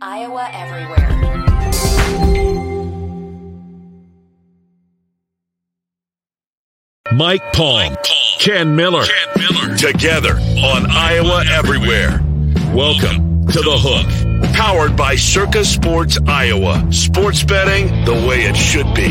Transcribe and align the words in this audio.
Iowa 0.00 0.46
Everywhere. 0.52 1.06
Mike 7.12 7.52
Palm, 7.54 7.96
Ken 8.38 8.76
Miller, 8.76 9.04
Ken 9.04 9.28
Miller, 9.38 9.76
together 9.78 10.34
on 10.34 10.84
Iowa 10.90 11.44
Everywhere. 11.48 12.20
Welcome 12.74 13.46
to 13.46 13.60
the 13.62 13.78
Hook, 13.78 14.52
powered 14.52 14.96
by 14.96 15.16
Circa 15.16 15.64
Sports 15.64 16.18
Iowa. 16.26 16.86
Sports 16.92 17.42
betting 17.42 18.04
the 18.04 18.12
way 18.28 18.42
it 18.42 18.54
should 18.54 18.92
be. 18.94 19.08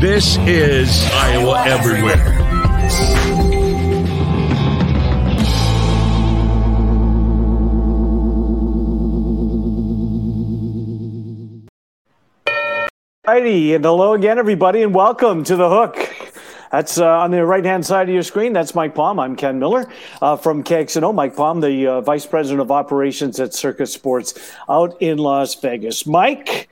This 0.00 0.38
is 0.46 1.04
Iowa 1.12 1.62
Everywhere. 1.66 3.35
Righty, 13.36 13.74
and 13.74 13.84
hello 13.84 14.14
again, 14.14 14.38
everybody, 14.38 14.80
and 14.80 14.94
welcome 14.94 15.44
to 15.44 15.56
the 15.56 15.68
Hook. 15.68 16.10
That's 16.72 16.96
uh, 16.96 17.06
on 17.06 17.32
the 17.32 17.44
right 17.44 17.66
hand 17.66 17.84
side 17.84 18.08
of 18.08 18.14
your 18.14 18.22
screen. 18.22 18.54
That's 18.54 18.74
Mike 18.74 18.94
Palm. 18.94 19.20
I'm 19.20 19.36
Ken 19.36 19.58
Miller 19.58 19.92
uh, 20.22 20.38
from 20.38 20.64
KXNO. 20.64 21.14
Mike 21.14 21.36
Palm, 21.36 21.60
the 21.60 21.86
uh, 21.86 22.00
Vice 22.00 22.24
President 22.24 22.62
of 22.62 22.70
Operations 22.70 23.38
at 23.38 23.52
Circa 23.52 23.86
Sports 23.86 24.54
out 24.70 24.96
in 25.02 25.18
Las 25.18 25.54
Vegas. 25.56 26.06
Mike, 26.06 26.70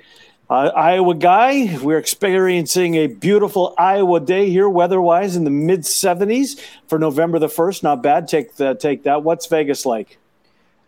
uh, 0.48 0.70
Iowa 0.74 1.14
guy, 1.14 1.78
we're 1.82 1.98
experiencing 1.98 2.94
a 2.94 3.08
beautiful 3.08 3.74
Iowa 3.76 4.18
day 4.18 4.48
here, 4.48 4.66
weather 4.66 5.02
wise, 5.02 5.36
in 5.36 5.44
the 5.44 5.50
mid 5.50 5.80
70s 5.80 6.58
for 6.88 6.98
November 6.98 7.38
the 7.38 7.48
1st. 7.48 7.82
Not 7.82 8.02
bad. 8.02 8.26
Take, 8.26 8.56
the, 8.56 8.74
take 8.74 9.02
that. 9.02 9.22
What's 9.22 9.44
Vegas 9.48 9.84
like? 9.84 10.16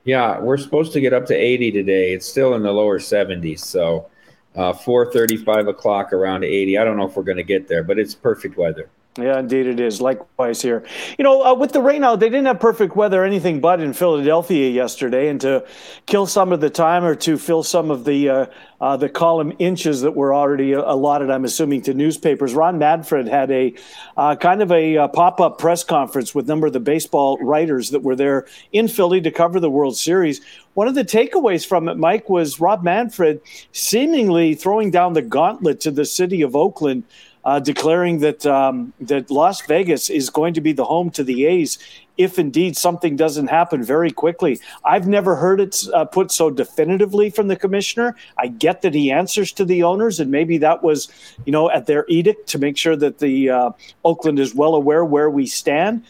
Yeah, 0.04 0.40
we're 0.40 0.56
supposed 0.56 0.94
to 0.94 1.02
get 1.02 1.12
up 1.12 1.26
to 1.26 1.34
80 1.34 1.70
today. 1.72 2.14
It's 2.14 2.24
still 2.24 2.54
in 2.54 2.62
the 2.62 2.72
lower 2.72 2.98
70s. 2.98 3.58
So, 3.58 4.08
uh, 4.56 4.72
4:30, 4.72 5.44
5 5.44 5.68
o'clock, 5.68 6.12
around 6.12 6.44
80. 6.44 6.78
I 6.78 6.84
don't 6.84 6.96
know 6.96 7.06
if 7.06 7.16
we're 7.16 7.22
going 7.22 7.36
to 7.36 7.44
get 7.44 7.68
there, 7.68 7.84
but 7.84 7.98
it's 7.98 8.14
perfect 8.14 8.56
weather. 8.56 8.90
Yeah, 9.18 9.38
indeed 9.38 9.66
it 9.66 9.80
is. 9.80 10.00
Likewise 10.00 10.60
here. 10.60 10.84
You 11.18 11.24
know, 11.24 11.42
uh, 11.42 11.54
with 11.54 11.72
the 11.72 11.80
rain 11.80 12.04
out, 12.04 12.20
they 12.20 12.28
didn't 12.28 12.46
have 12.46 12.60
perfect 12.60 12.96
weather 12.96 13.24
anything 13.24 13.60
but 13.60 13.80
in 13.80 13.94
Philadelphia 13.94 14.68
yesterday, 14.68 15.28
and 15.28 15.40
to 15.40 15.64
kill 16.04 16.26
some 16.26 16.52
of 16.52 16.60
the 16.60 16.68
time 16.68 17.02
or 17.02 17.14
to 17.14 17.38
fill 17.38 17.62
some 17.62 17.90
of 17.90 18.04
the 18.04 18.28
uh, 18.28 18.46
uh, 18.78 18.96
the 18.96 19.08
column 19.08 19.54
inches 19.58 20.02
that 20.02 20.14
were 20.14 20.34
already 20.34 20.72
allotted, 20.72 21.30
I'm 21.30 21.46
assuming 21.46 21.80
to 21.82 21.94
newspapers. 21.94 22.52
Rob 22.52 22.74
Manfred 22.74 23.26
had 23.26 23.50
a 23.50 23.74
uh, 24.18 24.36
kind 24.36 24.60
of 24.60 24.70
a 24.70 24.98
uh, 24.98 25.08
pop 25.08 25.40
up 25.40 25.58
press 25.58 25.82
conference 25.82 26.34
with 26.34 26.44
a 26.44 26.48
number 26.48 26.66
of 26.66 26.74
the 26.74 26.80
baseball 26.80 27.38
writers 27.38 27.90
that 27.90 28.02
were 28.02 28.16
there 28.16 28.46
in 28.72 28.86
Philly 28.86 29.22
to 29.22 29.30
cover 29.30 29.60
the 29.60 29.70
World 29.70 29.96
Series. 29.96 30.42
One 30.74 30.88
of 30.88 30.94
the 30.94 31.06
takeaways 31.06 31.66
from 31.66 31.88
it, 31.88 31.96
Mike, 31.96 32.28
was 32.28 32.60
Rob 32.60 32.82
Manfred 32.82 33.40
seemingly 33.72 34.54
throwing 34.54 34.90
down 34.90 35.14
the 35.14 35.22
gauntlet 35.22 35.80
to 35.80 35.90
the 35.90 36.04
city 36.04 36.42
of 36.42 36.54
Oakland 36.54 37.04
uh, 37.46 37.60
declaring 37.60 38.18
that 38.18 38.44
um, 38.44 38.92
that 39.00 39.30
Las 39.30 39.60
Vegas 39.62 40.10
is 40.10 40.28
going 40.28 40.52
to 40.52 40.60
be 40.60 40.72
the 40.72 40.84
home 40.84 41.10
to 41.10 41.22
the 41.22 41.46
A's 41.46 41.78
if 42.18 42.38
indeed 42.38 42.76
something 42.76 43.14
doesn't 43.14 43.46
happen 43.46 43.84
very 43.84 44.10
quickly. 44.10 44.58
I've 44.84 45.06
never 45.06 45.36
heard 45.36 45.60
it 45.60 45.84
uh, 45.94 46.06
put 46.06 46.32
so 46.32 46.50
definitively 46.50 47.30
from 47.30 47.46
the 47.46 47.56
commissioner. 47.56 48.16
I 48.36 48.48
get 48.48 48.82
that 48.82 48.94
he 48.94 49.12
answers 49.12 49.52
to 49.52 49.64
the 49.64 49.82
owners, 49.84 50.18
and 50.18 50.30
maybe 50.30 50.58
that 50.58 50.82
was, 50.82 51.08
you 51.44 51.52
know, 51.52 51.70
at 51.70 51.86
their 51.86 52.04
edict 52.08 52.48
to 52.48 52.58
make 52.58 52.76
sure 52.76 52.96
that 52.96 53.18
the 53.18 53.50
uh, 53.50 53.70
Oakland 54.04 54.40
is 54.40 54.54
well 54.54 54.74
aware 54.74 55.04
where 55.04 55.30
we 55.30 55.46
stand. 55.46 56.04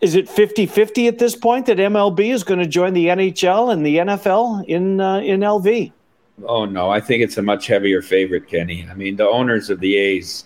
Is 0.00 0.14
it 0.14 0.26
50-50 0.26 1.06
at 1.06 1.18
this 1.18 1.36
point 1.36 1.66
that 1.66 1.76
MLB 1.76 2.32
is 2.32 2.42
going 2.44 2.60
to 2.60 2.66
join 2.66 2.94
the 2.94 3.06
NHL 3.06 3.72
and 3.72 3.84
the 3.84 3.96
NFL 3.96 4.64
in 4.66 5.00
uh, 5.00 5.18
in 5.18 5.40
LV? 5.40 5.92
Oh 6.46 6.64
no, 6.64 6.90
I 6.90 7.00
think 7.00 7.22
it's 7.22 7.36
a 7.36 7.42
much 7.42 7.66
heavier 7.66 8.02
favorite, 8.02 8.48
Kenny. 8.48 8.86
I 8.90 8.94
mean, 8.94 9.16
the 9.16 9.28
owners 9.28 9.70
of 9.70 9.80
the 9.80 9.96
A's 9.96 10.44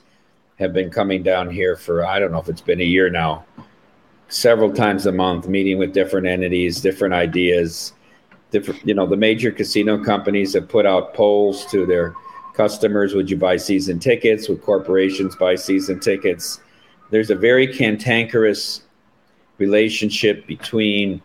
have 0.58 0.72
been 0.72 0.90
coming 0.90 1.22
down 1.22 1.50
here 1.50 1.76
for 1.76 2.06
I 2.06 2.18
don't 2.18 2.32
know 2.32 2.40
if 2.40 2.48
it's 2.48 2.60
been 2.60 2.80
a 2.80 2.84
year 2.84 3.10
now, 3.10 3.44
several 4.28 4.72
times 4.72 5.06
a 5.06 5.12
month, 5.12 5.48
meeting 5.48 5.78
with 5.78 5.92
different 5.92 6.26
entities, 6.26 6.80
different 6.80 7.14
ideas. 7.14 7.92
Different, 8.50 8.86
you 8.86 8.94
know, 8.94 9.06
the 9.06 9.16
major 9.16 9.50
casino 9.50 10.02
companies 10.02 10.54
have 10.54 10.68
put 10.68 10.86
out 10.86 11.12
polls 11.14 11.66
to 11.66 11.86
their 11.86 12.14
customers: 12.54 13.14
Would 13.14 13.30
you 13.30 13.36
buy 13.36 13.56
season 13.56 13.98
tickets? 13.98 14.48
Would 14.48 14.62
corporations 14.62 15.36
buy 15.36 15.56
season 15.56 16.00
tickets? 16.00 16.60
There's 17.10 17.30
a 17.30 17.34
very 17.34 17.66
cantankerous 17.66 18.82
relationship 19.58 20.46
between 20.46 21.20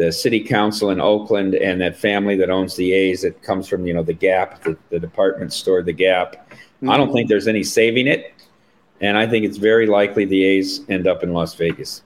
the 0.00 0.10
city 0.10 0.40
council 0.40 0.88
in 0.88 0.98
Oakland 0.98 1.54
and 1.54 1.78
that 1.82 1.94
family 1.94 2.34
that 2.36 2.48
owns 2.48 2.74
the 2.74 2.92
A's 2.92 3.20
that 3.20 3.42
comes 3.42 3.68
from 3.68 3.86
you 3.86 3.92
know 3.92 4.02
the 4.02 4.14
Gap, 4.14 4.62
the, 4.64 4.76
the 4.88 4.98
department 4.98 5.52
store, 5.52 5.82
the 5.82 5.92
Gap. 5.92 6.48
Mm-hmm. 6.50 6.90
I 6.90 6.96
don't 6.96 7.12
think 7.12 7.28
there's 7.28 7.46
any 7.46 7.62
saving 7.62 8.06
it, 8.06 8.32
and 9.02 9.18
I 9.18 9.26
think 9.26 9.44
it's 9.44 9.58
very 9.58 9.86
likely 9.86 10.24
the 10.24 10.42
A's 10.42 10.80
end 10.88 11.06
up 11.06 11.22
in 11.22 11.34
Las 11.34 11.54
Vegas. 11.54 12.02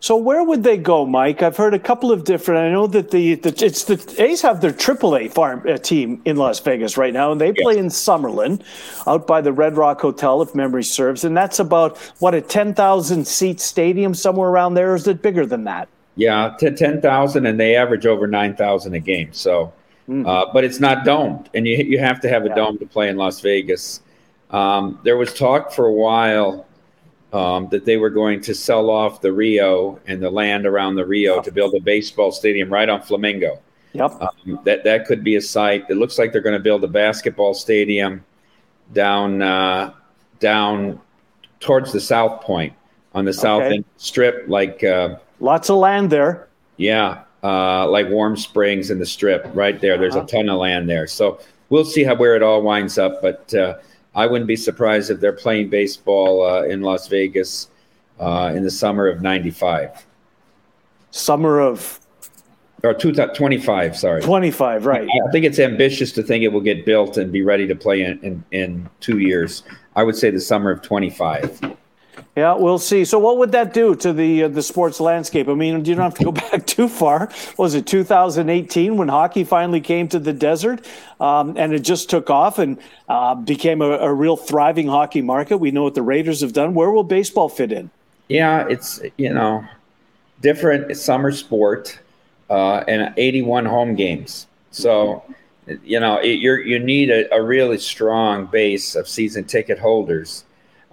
So 0.00 0.16
where 0.16 0.42
would 0.42 0.62
they 0.62 0.78
go, 0.78 1.04
Mike? 1.04 1.42
I've 1.42 1.56
heard 1.56 1.74
a 1.74 1.78
couple 1.78 2.10
of 2.10 2.24
different. 2.24 2.60
I 2.60 2.70
know 2.70 2.86
that 2.86 3.10
the, 3.10 3.34
the 3.34 3.50
it's 3.64 3.84
the 3.84 4.22
A's 4.22 4.40
have 4.40 4.62
their 4.62 4.72
AAA 4.72 5.30
farm 5.30 5.62
uh, 5.68 5.76
team 5.76 6.22
in 6.24 6.36
Las 6.36 6.60
Vegas 6.60 6.96
right 6.96 7.12
now, 7.12 7.30
and 7.30 7.38
they 7.38 7.52
play 7.52 7.76
in 7.76 7.86
Summerlin, 7.86 8.62
out 9.06 9.26
by 9.26 9.42
the 9.42 9.52
Red 9.52 9.76
Rock 9.76 10.00
Hotel, 10.00 10.40
if 10.40 10.54
memory 10.54 10.84
serves, 10.84 11.24
and 11.24 11.36
that's 11.36 11.58
about 11.58 11.98
what 12.20 12.34
a 12.34 12.40
ten 12.40 12.72
thousand 12.72 13.26
seat 13.26 13.60
stadium 13.60 14.14
somewhere 14.14 14.48
around 14.48 14.74
there. 14.74 14.94
Is 14.94 15.06
it 15.06 15.20
bigger 15.20 15.44
than 15.44 15.64
that? 15.64 15.88
Yeah, 16.16 16.54
to 16.60 16.70
ten 16.70 17.00
thousand, 17.00 17.46
and 17.46 17.58
they 17.58 17.74
average 17.74 18.06
over 18.06 18.26
nine 18.26 18.54
thousand 18.54 18.94
a 18.94 19.00
game. 19.00 19.32
So, 19.32 19.72
mm-hmm. 20.08 20.26
uh, 20.26 20.52
but 20.52 20.62
it's 20.62 20.78
not 20.78 21.04
domed, 21.04 21.50
and 21.54 21.66
you 21.66 21.76
you 21.76 21.98
have 21.98 22.20
to 22.20 22.28
have 22.28 22.44
a 22.44 22.48
yeah. 22.48 22.54
dome 22.54 22.78
to 22.78 22.86
play 22.86 23.08
in 23.08 23.16
Las 23.16 23.40
Vegas. 23.40 24.00
Um, 24.50 25.00
there 25.02 25.16
was 25.16 25.34
talk 25.34 25.72
for 25.72 25.86
a 25.86 25.92
while 25.92 26.66
um, 27.32 27.68
that 27.70 27.84
they 27.84 27.96
were 27.96 28.10
going 28.10 28.40
to 28.42 28.54
sell 28.54 28.90
off 28.90 29.20
the 29.20 29.32
Rio 29.32 29.98
and 30.06 30.22
the 30.22 30.30
land 30.30 30.66
around 30.66 30.94
the 30.94 31.04
Rio 31.04 31.42
to 31.42 31.50
build 31.50 31.74
a 31.74 31.80
baseball 31.80 32.30
stadium 32.30 32.72
right 32.72 32.88
on 32.88 33.02
Flamingo. 33.02 33.60
Yep. 33.92 34.22
Um, 34.22 34.60
that 34.64 34.84
that 34.84 35.06
could 35.06 35.24
be 35.24 35.34
a 35.34 35.40
site. 35.40 35.84
It 35.88 35.96
looks 35.96 36.16
like 36.16 36.32
they're 36.32 36.42
going 36.42 36.56
to 36.56 36.62
build 36.62 36.84
a 36.84 36.88
basketball 36.88 37.54
stadium 37.54 38.24
down 38.92 39.42
uh, 39.42 39.94
down 40.38 41.00
towards 41.58 41.92
the 41.92 42.00
South 42.00 42.40
Point 42.42 42.72
on 43.14 43.24
the 43.24 43.32
south 43.32 43.62
okay. 43.62 43.76
end 43.76 43.84
strip, 43.96 44.44
like. 44.46 44.84
Uh, 44.84 45.16
Lots 45.40 45.68
of 45.70 45.76
land 45.76 46.10
there. 46.10 46.48
Yeah, 46.76 47.22
uh, 47.42 47.88
like 47.88 48.08
Warm 48.08 48.36
Springs 48.36 48.90
and 48.90 49.00
the 49.00 49.06
Strip, 49.06 49.48
right 49.54 49.80
there. 49.80 49.98
There's 49.98 50.16
uh-huh. 50.16 50.24
a 50.24 50.28
ton 50.28 50.48
of 50.48 50.58
land 50.58 50.88
there. 50.88 51.06
So 51.06 51.40
we'll 51.68 51.84
see 51.84 52.04
how 52.04 52.14
where 52.14 52.36
it 52.36 52.42
all 52.42 52.62
winds 52.62 52.98
up. 52.98 53.20
But 53.20 53.52
uh, 53.54 53.78
I 54.14 54.26
wouldn't 54.26 54.48
be 54.48 54.56
surprised 54.56 55.10
if 55.10 55.20
they're 55.20 55.32
playing 55.32 55.70
baseball 55.70 56.44
uh, 56.44 56.62
in 56.62 56.82
Las 56.82 57.08
Vegas 57.08 57.68
uh, 58.20 58.52
in 58.54 58.62
the 58.62 58.70
summer 58.70 59.06
of 59.06 59.22
'95. 59.22 60.06
Summer 61.10 61.60
of 61.60 62.00
or 62.84 62.92
two, 62.92 63.12
25, 63.12 63.96
sorry. 63.96 64.20
25, 64.20 64.84
right. 64.84 65.08
I 65.08 65.32
think 65.32 65.46
it's 65.46 65.58
ambitious 65.58 66.12
to 66.12 66.22
think 66.22 66.44
it 66.44 66.48
will 66.48 66.60
get 66.60 66.84
built 66.84 67.16
and 67.16 67.32
be 67.32 67.42
ready 67.42 67.66
to 67.66 67.74
play 67.74 68.02
in, 68.02 68.18
in, 68.20 68.44
in 68.50 68.90
two 69.00 69.18
years. 69.18 69.62
I 69.96 70.02
would 70.02 70.16
say 70.16 70.30
the 70.30 70.40
summer 70.40 70.70
of 70.70 70.82
25. 70.82 71.76
Yeah, 72.36 72.54
we'll 72.54 72.80
see. 72.80 73.04
So, 73.04 73.20
what 73.20 73.38
would 73.38 73.52
that 73.52 73.72
do 73.72 73.94
to 73.94 74.12
the 74.12 74.44
uh, 74.44 74.48
the 74.48 74.62
sports 74.62 74.98
landscape? 74.98 75.48
I 75.48 75.54
mean, 75.54 75.84
you 75.84 75.94
don't 75.94 76.02
have 76.02 76.14
to 76.14 76.24
go 76.24 76.32
back 76.50 76.66
too 76.66 76.88
far. 76.88 77.30
Was 77.56 77.74
it 77.74 77.86
2018 77.86 78.96
when 78.96 79.08
hockey 79.08 79.44
finally 79.44 79.80
came 79.80 80.08
to 80.08 80.18
the 80.18 80.32
desert, 80.32 80.84
um, 81.20 81.54
and 81.56 81.72
it 81.72 81.80
just 81.80 82.10
took 82.10 82.30
off 82.30 82.58
and 82.58 82.78
uh, 83.08 83.36
became 83.36 83.80
a, 83.80 83.90
a, 83.98 84.12
real 84.12 84.36
thriving 84.36 84.88
hockey 84.88 85.22
market? 85.22 85.58
We 85.58 85.70
know 85.70 85.84
what 85.84 85.94
the 85.94 86.02
Raiders 86.02 86.40
have 86.40 86.52
done. 86.52 86.74
Where 86.74 86.90
will 86.90 87.04
baseball 87.04 87.48
fit 87.48 87.70
in? 87.70 87.90
Yeah, 88.28 88.66
it's 88.68 89.00
you 89.16 89.32
know 89.32 89.64
different 90.40 90.96
summer 90.96 91.30
sport 91.30 92.00
uh, 92.50 92.78
and 92.88 93.14
81 93.16 93.64
home 93.64 93.94
games. 93.94 94.48
So, 94.72 95.22
you 95.84 96.00
know, 96.00 96.16
it, 96.16 96.40
you 96.40 96.56
you 96.56 96.80
need 96.80 97.10
a, 97.10 97.32
a 97.32 97.40
really 97.40 97.78
strong 97.78 98.46
base 98.46 98.96
of 98.96 99.06
season 99.06 99.44
ticket 99.44 99.78
holders 99.78 100.44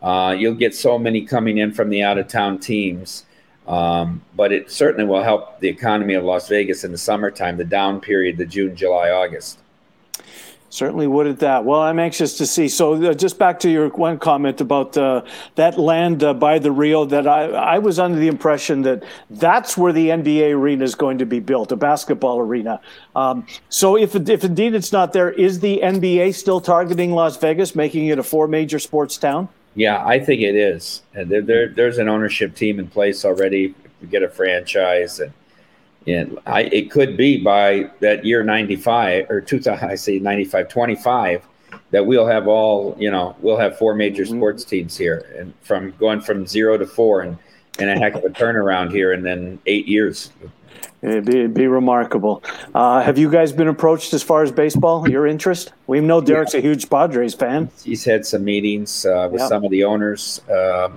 uh, 0.01 0.35
you'll 0.37 0.55
get 0.55 0.75
so 0.75 0.97
many 0.97 1.25
coming 1.25 1.57
in 1.57 1.71
from 1.71 1.89
the 1.89 2.03
out 2.03 2.17
of 2.17 2.27
town 2.27 2.59
teams. 2.59 3.25
Um, 3.67 4.21
but 4.35 4.51
it 4.51 4.71
certainly 4.71 5.05
will 5.05 5.23
help 5.23 5.59
the 5.59 5.69
economy 5.69 6.15
of 6.15 6.23
Las 6.23 6.47
Vegas 6.49 6.83
in 6.83 6.91
the 6.91 6.97
summertime, 6.97 7.57
the 7.57 7.63
down 7.63 8.01
period, 8.01 8.37
the 8.37 8.45
June, 8.45 8.75
July, 8.75 9.11
August. 9.11 9.59
Certainly 10.71 11.07
would 11.07 11.27
at 11.27 11.39
that. 11.39 11.65
Well, 11.65 11.81
I'm 11.81 11.99
anxious 11.99 12.37
to 12.37 12.45
see. 12.45 12.69
So, 12.69 12.93
uh, 12.93 13.13
just 13.13 13.37
back 13.37 13.59
to 13.59 13.69
your 13.69 13.89
one 13.89 14.17
comment 14.17 14.61
about 14.61 14.95
uh, 14.95 15.23
that 15.55 15.77
land 15.77 16.23
uh, 16.23 16.33
by 16.33 16.59
the 16.59 16.71
Rio, 16.71 17.03
that 17.05 17.27
I, 17.27 17.49
I 17.49 17.79
was 17.79 17.99
under 17.99 18.17
the 18.17 18.29
impression 18.29 18.81
that 18.83 19.03
that's 19.29 19.77
where 19.77 19.91
the 19.91 20.07
NBA 20.07 20.53
arena 20.53 20.85
is 20.85 20.95
going 20.95 21.17
to 21.17 21.25
be 21.25 21.41
built, 21.41 21.73
a 21.73 21.75
basketball 21.75 22.39
arena. 22.39 22.79
Um, 23.17 23.45
so, 23.67 23.97
if, 23.97 24.15
if 24.15 24.45
indeed 24.45 24.73
it's 24.73 24.93
not 24.93 25.11
there, 25.11 25.29
is 25.29 25.59
the 25.59 25.81
NBA 25.83 26.35
still 26.35 26.61
targeting 26.61 27.11
Las 27.11 27.35
Vegas, 27.35 27.75
making 27.75 28.07
it 28.07 28.17
a 28.17 28.23
four 28.23 28.47
major 28.47 28.79
sports 28.79 29.17
town? 29.17 29.49
Yeah, 29.75 30.05
I 30.05 30.19
think 30.19 30.41
it 30.41 30.55
is. 30.55 31.01
And 31.13 31.29
there, 31.29 31.41
there, 31.41 31.69
there's 31.69 31.97
an 31.97 32.09
ownership 32.09 32.55
team 32.55 32.79
in 32.79 32.87
place 32.87 33.23
already. 33.23 33.73
We 34.01 34.07
get 34.07 34.23
a 34.23 34.29
franchise, 34.29 35.19
and 35.19 35.31
And 36.07 36.39
I, 36.45 36.63
it 36.63 36.91
could 36.91 37.15
be 37.15 37.37
by 37.37 37.89
that 37.99 38.25
year 38.25 38.43
95 38.43 39.29
or 39.29 39.41
2000, 39.41 39.89
I 39.89 39.95
say 39.95 40.19
95, 40.19 40.67
25 40.67 41.45
that 41.91 42.05
we'll 42.05 42.25
have 42.25 42.47
all, 42.47 42.95
you 42.97 43.11
know, 43.11 43.35
we'll 43.39 43.57
have 43.57 43.77
four 43.77 43.93
major 43.93 44.23
mm-hmm. 44.23 44.37
sports 44.37 44.63
teams 44.63 44.97
here 44.97 45.25
and 45.37 45.53
from 45.61 45.91
going 45.99 46.21
from 46.21 46.47
zero 46.47 46.77
to 46.77 46.85
four 46.85 47.21
and, 47.21 47.37
and 47.79 47.89
a 47.89 47.97
heck 47.97 48.15
of 48.15 48.23
a 48.23 48.29
turnaround 48.29 48.91
here 48.91 49.13
and 49.13 49.25
then 49.25 49.59
eight 49.67 49.87
years. 49.87 50.31
It'd 51.01 51.25
be, 51.25 51.39
it'd 51.39 51.53
be 51.55 51.67
remarkable. 51.67 52.43
Uh, 52.75 53.01
have 53.01 53.17
you 53.17 53.31
guys 53.31 53.51
been 53.51 53.67
approached 53.67 54.13
as 54.13 54.21
far 54.21 54.43
as 54.43 54.51
baseball? 54.51 55.09
Your 55.09 55.25
interest? 55.25 55.73
We 55.87 55.99
know 55.99 56.21
Derek's 56.21 56.53
yeah. 56.53 56.59
a 56.59 56.61
huge 56.61 56.89
Padres 56.89 57.33
fan. 57.33 57.69
He's 57.83 58.05
had 58.05 58.25
some 58.25 58.43
meetings 58.43 59.05
uh, 59.05 59.27
with 59.31 59.41
some 59.41 59.65
of 59.65 59.71
the 59.71 59.83
owners. 59.83 60.41
Uh, 60.47 60.89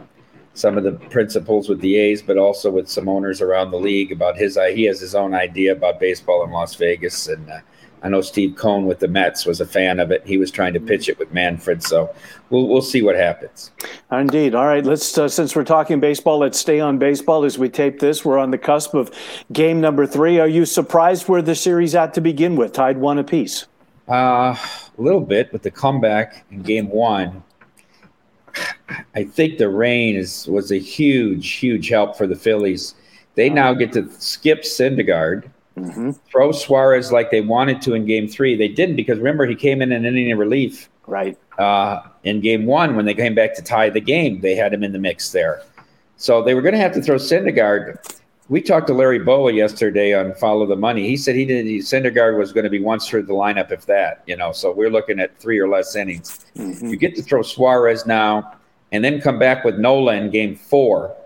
some 0.55 0.79
of 0.79 0.85
the 0.85 0.93
principals 0.93 1.69
with 1.69 1.81
the 1.81 1.97
A's, 1.97 2.23
but 2.23 2.39
also 2.39 2.71
with 2.71 2.89
some 2.89 3.09
owners 3.09 3.41
around 3.41 3.73
the 3.73 3.79
league 3.79 4.13
about 4.13 4.37
his. 4.37 4.57
He 4.75 4.85
has 4.85 5.01
his 5.01 5.15
own 5.15 5.35
idea 5.35 5.73
about 5.73 5.99
baseball 5.99 6.45
in 6.45 6.51
Las 6.51 6.77
Vegas, 6.77 7.27
and 7.27 7.51
uh, 7.51 7.59
I 8.05 8.09
know 8.09 8.21
Steve 8.21 8.55
Cohen 8.57 8.85
with 8.85 8.99
the 8.99 9.09
Mets 9.09 9.47
was 9.47 9.63
a 9.63 9.67
fan 9.67 9.99
of 9.99 10.11
it. 10.11 10.27
He 10.27 10.37
was 10.37 10.51
trying 10.51 10.75
to 10.75 10.81
pitch 10.81 11.09
it 11.09 11.19
with 11.19 11.33
Manfred, 11.33 11.83
so 11.83 12.15
we'll 12.51 12.69
we'll 12.69 12.83
see 12.83 13.01
what 13.01 13.17
happens. 13.17 13.71
Indeed. 14.13 14.55
All 14.55 14.67
right, 14.67 14.85
let's 14.85 15.17
uh, 15.17 15.27
since 15.27 15.57
we're 15.57 15.65
talking 15.65 16.01
baseball, 16.01 16.39
let's 16.39 16.59
stay 16.59 16.81
on 16.81 16.99
baseball 16.99 17.45
as 17.45 17.59
we 17.59 17.71
tape 17.71 18.01
this. 18.01 18.23
We're 18.23 18.39
on 18.39 18.51
the 18.51 18.59
cusp 18.59 18.93
of 18.93 19.11
game 19.53 19.81
number 19.81 20.07
three. 20.07 20.39
Are 20.39 20.47
you 20.47 20.67
surprised 20.67 21.29
where 21.29 21.41
the 21.41 21.55
series 21.55 21.95
at 21.95 22.13
to 22.15 22.21
begin 22.21 22.57
with, 22.57 22.75
tied 22.75 22.99
one 22.99 23.19
apiece? 23.19 23.67
Uh, 24.07 24.55
a 24.55 24.59
little 24.99 25.23
bit 25.23 25.51
with 25.51 25.63
the 25.63 25.71
comeback 25.71 26.45
in 26.51 26.61
game 26.61 26.91
one. 26.91 27.43
I 29.15 29.25
think 29.25 29.57
the 29.57 29.71
rain 29.71 30.15
is 30.15 30.47
was 30.47 30.71
a 30.71 30.79
huge, 30.79 31.53
huge 31.53 31.89
help 31.89 32.19
for 32.19 32.27
the 32.27 32.37
Phillies. 32.37 32.95
They 33.35 33.49
now 33.49 33.73
get 33.73 33.93
to 33.95 34.11
skip 34.19 34.63
Syndergaard, 34.63 35.51
mm-hmm. 35.77 36.11
throw 36.31 36.53
Suarez 36.53 37.13
like 37.13 37.31
they 37.31 37.41
wanted 37.41 37.83
to 37.83 37.95
in 37.95 38.07
Game 38.07 38.29
Three. 38.29 38.57
They 38.57 38.69
didn't 38.69 38.97
because 38.97 39.19
remember 39.19 39.47
he 39.47 39.55
came 39.55 39.83
in 39.83 39.93
an 39.93 40.05
inning 40.05 40.37
relief. 40.37 40.89
Right. 41.07 41.39
Uh, 41.59 42.03
in 42.25 42.41
Game 42.41 42.67
One, 42.67 42.97
when 42.97 43.05
they 43.05 43.15
came 43.15 43.35
back 43.35 43.55
to 43.57 43.63
tie 43.63 43.91
the 43.91 44.01
game, 44.01 44.41
they 44.41 44.55
had 44.55 44.73
him 44.73 44.83
in 44.83 44.93
the 44.93 44.99
mix 44.99 45.33
there. 45.33 45.63
So 46.17 46.43
they 46.43 46.55
were 46.55 46.63
going 46.63 46.75
to 46.75 46.81
have 46.81 46.93
to 46.95 47.03
throw 47.03 47.17
Syndergaard 47.17 47.99
we 48.49 48.61
talked 48.61 48.87
to 48.89 48.95
Larry 48.95 49.19
Bowa 49.19 49.53
yesterday 49.53 50.13
on 50.13 50.35
Follow 50.35 50.67
the 50.67 50.77
Money. 50.77 51.09
He 51.09 51.17
said 51.17 51.35
he 51.35 51.47
did. 51.47 51.67
He, 51.67 51.79
Syndergaard 51.79 52.39
was 52.39 52.53
going 52.53 52.65
to 52.65 52.71
be 52.71 52.81
once 52.81 53.09
through 53.09 53.23
the 53.23 53.33
lineup, 53.33 53.73
if 53.73 53.87
that. 53.87 54.23
You 54.27 54.37
know, 54.37 54.53
so 54.53 54.71
we're 54.71 54.91
looking 54.91 55.19
at 55.19 55.39
three 55.39 55.59
or 55.59 55.69
less 55.69 55.97
innings. 55.97 56.45
Mm-hmm. 56.57 56.89
You 56.89 56.97
get 56.97 57.15
to 57.17 57.23
throw 57.23 57.43
Suarez 57.43 58.05
now, 58.05 58.55
and 58.93 59.03
then 59.03 59.21
come 59.21 59.39
back 59.39 59.65
with 59.65 59.79
Nola 59.79 60.15
in 60.17 60.31
Game 60.31 60.57
Four, 60.57 61.17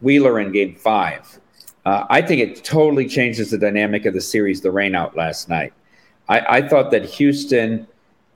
Wheeler 0.00 0.40
in 0.40 0.50
Game 0.50 0.74
Five. 0.74 1.38
Uh, 1.86 2.04
I 2.10 2.20
think 2.20 2.40
it 2.40 2.64
totally 2.64 3.06
changes 3.08 3.52
the 3.52 3.58
dynamic 3.58 4.06
of 4.06 4.12
the 4.12 4.20
series. 4.20 4.60
The 4.60 4.70
rainout 4.70 5.14
last 5.14 5.48
night. 5.48 5.72
I, 6.28 6.58
I 6.58 6.68
thought 6.68 6.90
that 6.90 7.04
Houston 7.04 7.86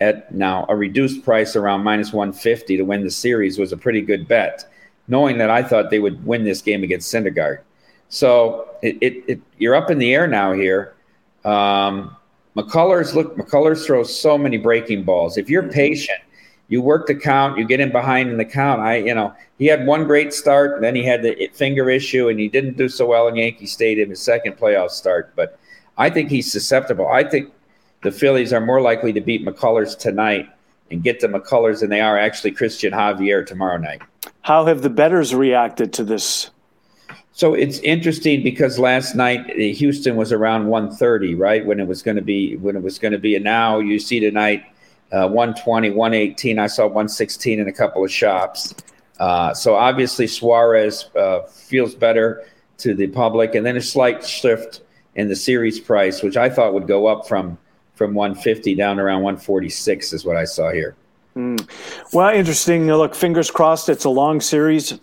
at 0.01 0.33
now 0.33 0.65
a 0.69 0.77
reduced 0.77 1.25
price 1.25 1.57
around 1.57 1.83
minus 1.83 2.13
150 2.13 2.77
to 2.77 2.85
win 2.85 3.03
the 3.03 3.11
series 3.11 3.59
was 3.59 3.73
a 3.73 3.77
pretty 3.77 4.03
good 4.03 4.29
bet, 4.29 4.73
knowing 5.09 5.37
that 5.39 5.51
I 5.51 5.65
thought 5.65 5.91
they 5.91 5.99
would 5.99 6.25
win 6.25 6.45
this 6.45 6.63
game 6.63 6.85
against 6.85 7.13
Syndergaard. 7.13 7.59
So 8.09 8.69
it, 8.83 8.97
it, 9.01 9.25
it, 9.27 9.41
you're 9.59 9.75
up 9.75 9.91
in 9.91 9.99
the 9.99 10.15
air 10.15 10.29
now 10.29 10.53
here. 10.53 10.95
Um, 11.45 12.17
McCullers 12.57 13.15
look 13.15 13.37
McCullers 13.37 13.85
throws 13.85 14.17
so 14.17 14.39
many 14.39 14.59
breaking 14.59 15.03
balls. 15.03 15.37
If 15.37 15.51
you're 15.51 15.69
patient, 15.69 16.21
you 16.71 16.81
work 16.81 17.07
the 17.07 17.15
count, 17.15 17.59
you 17.59 17.67
get 17.67 17.81
in 17.81 17.93
behind 17.93 18.31
in 18.31 18.39
the 18.39 18.45
count. 18.45 18.81
I 18.81 18.97
you 18.97 19.15
know 19.15 19.35
he 19.59 19.67
had 19.67 19.85
one 19.87 20.05
great 20.05 20.33
start, 20.33 20.77
and 20.77 20.83
then 20.83 20.97
he 20.97 21.05
had 21.05 21.23
the 21.23 21.51
finger 21.53 21.91
issue, 21.91 22.29
and 22.29 22.41
he 22.41 22.49
didn't 22.49 22.79
do 22.79 22.89
so 22.89 23.07
well 23.07 23.29
in 23.29 23.37
Yankee 23.37 23.67
Stadium 23.67 24.09
his 24.09 24.21
second 24.21 24.57
playoff 24.57 24.91
start. 24.91 25.33
But 25.37 25.59
I 25.99 26.09
think 26.09 26.31
he's 26.31 26.51
susceptible. 26.51 27.09
I 27.09 27.25
think 27.25 27.53
the 28.03 28.13
Phillies 28.13 28.55
are 28.55 28.61
more 28.61 28.81
likely 28.81 29.13
to 29.13 29.21
beat 29.21 29.45
McCullers 29.45 29.99
tonight 29.99 30.49
and 30.91 31.03
get 31.03 31.21
to 31.21 31.29
McCullers 31.29 31.81
than 31.81 31.91
they 31.91 32.01
are 32.01 32.19
actually 32.19 32.53
Christian 32.53 32.93
Javier 32.93 33.47
tomorrow 33.47 33.77
night. 33.77 34.01
How 34.43 34.65
have 34.65 34.81
the 34.83 34.91
bettors 34.91 35.35
reacted 35.35 35.93
to 35.95 36.05
this 36.05 36.51
so 37.33 37.55
it's 37.55 37.79
interesting 37.79 38.43
because 38.43 38.79
last 38.79 39.15
night 39.15 39.49
uh, 39.51 39.55
Houston 39.55 40.17
was 40.17 40.33
around 40.33 40.67
130, 40.67 41.37
right? 41.37 41.65
When 41.65 41.81
it 41.81 41.87
was 41.87 42.03
going 42.03 42.17
to 42.17 42.23
be 42.23 42.57
when 42.57 42.77
it 42.77 42.83
was 42.83 42.99
going 42.99 43.13
to 43.13 43.19
be, 43.19 43.35
and 43.35 43.45
now 43.45 43.79
you 43.79 43.99
see 43.99 44.21
tonight 44.21 44.65
uh, 45.13 45.29
120, 45.29 45.91
118. 45.91 46.59
I 46.59 46.67
saw 46.67 46.85
116 46.85 47.61
in 47.61 47.69
a 47.69 47.73
couple 47.73 48.05
of 48.05 48.11
shops. 48.11 48.75
Uh, 49.19 49.53
so 49.53 49.75
obviously 49.75 50.27
Suarez 50.27 51.11
uh, 51.17 51.43
feels 51.43 51.95
better 51.95 52.45
to 52.79 52.95
the 52.95 53.07
public, 53.09 53.55
and 53.55 53.65
then 53.67 53.77
a 53.77 53.83
slight 53.83 54.25
shift 54.25 54.81
in 55.15 55.29
the 55.29 55.37
series 55.37 55.79
price, 55.79 56.23
which 56.23 56.37
I 56.37 56.49
thought 56.49 56.73
would 56.73 56.87
go 56.87 57.07
up 57.07 57.29
from 57.29 57.59
from 57.95 58.15
150 58.15 58.75
down 58.77 58.99
around 58.99 59.23
146, 59.23 60.15
is 60.15 60.25
what 60.25 60.35
I 60.35 60.45
saw 60.45 60.73
here. 60.73 60.97
Mm. 61.37 61.69
Well, 62.15 62.35
interesting. 62.35 62.87
Look, 62.87 63.15
fingers 63.15 63.51
crossed. 63.51 63.91
It's 63.91 64.07
a 64.07 64.11
long 64.11 64.41
series 64.41 64.99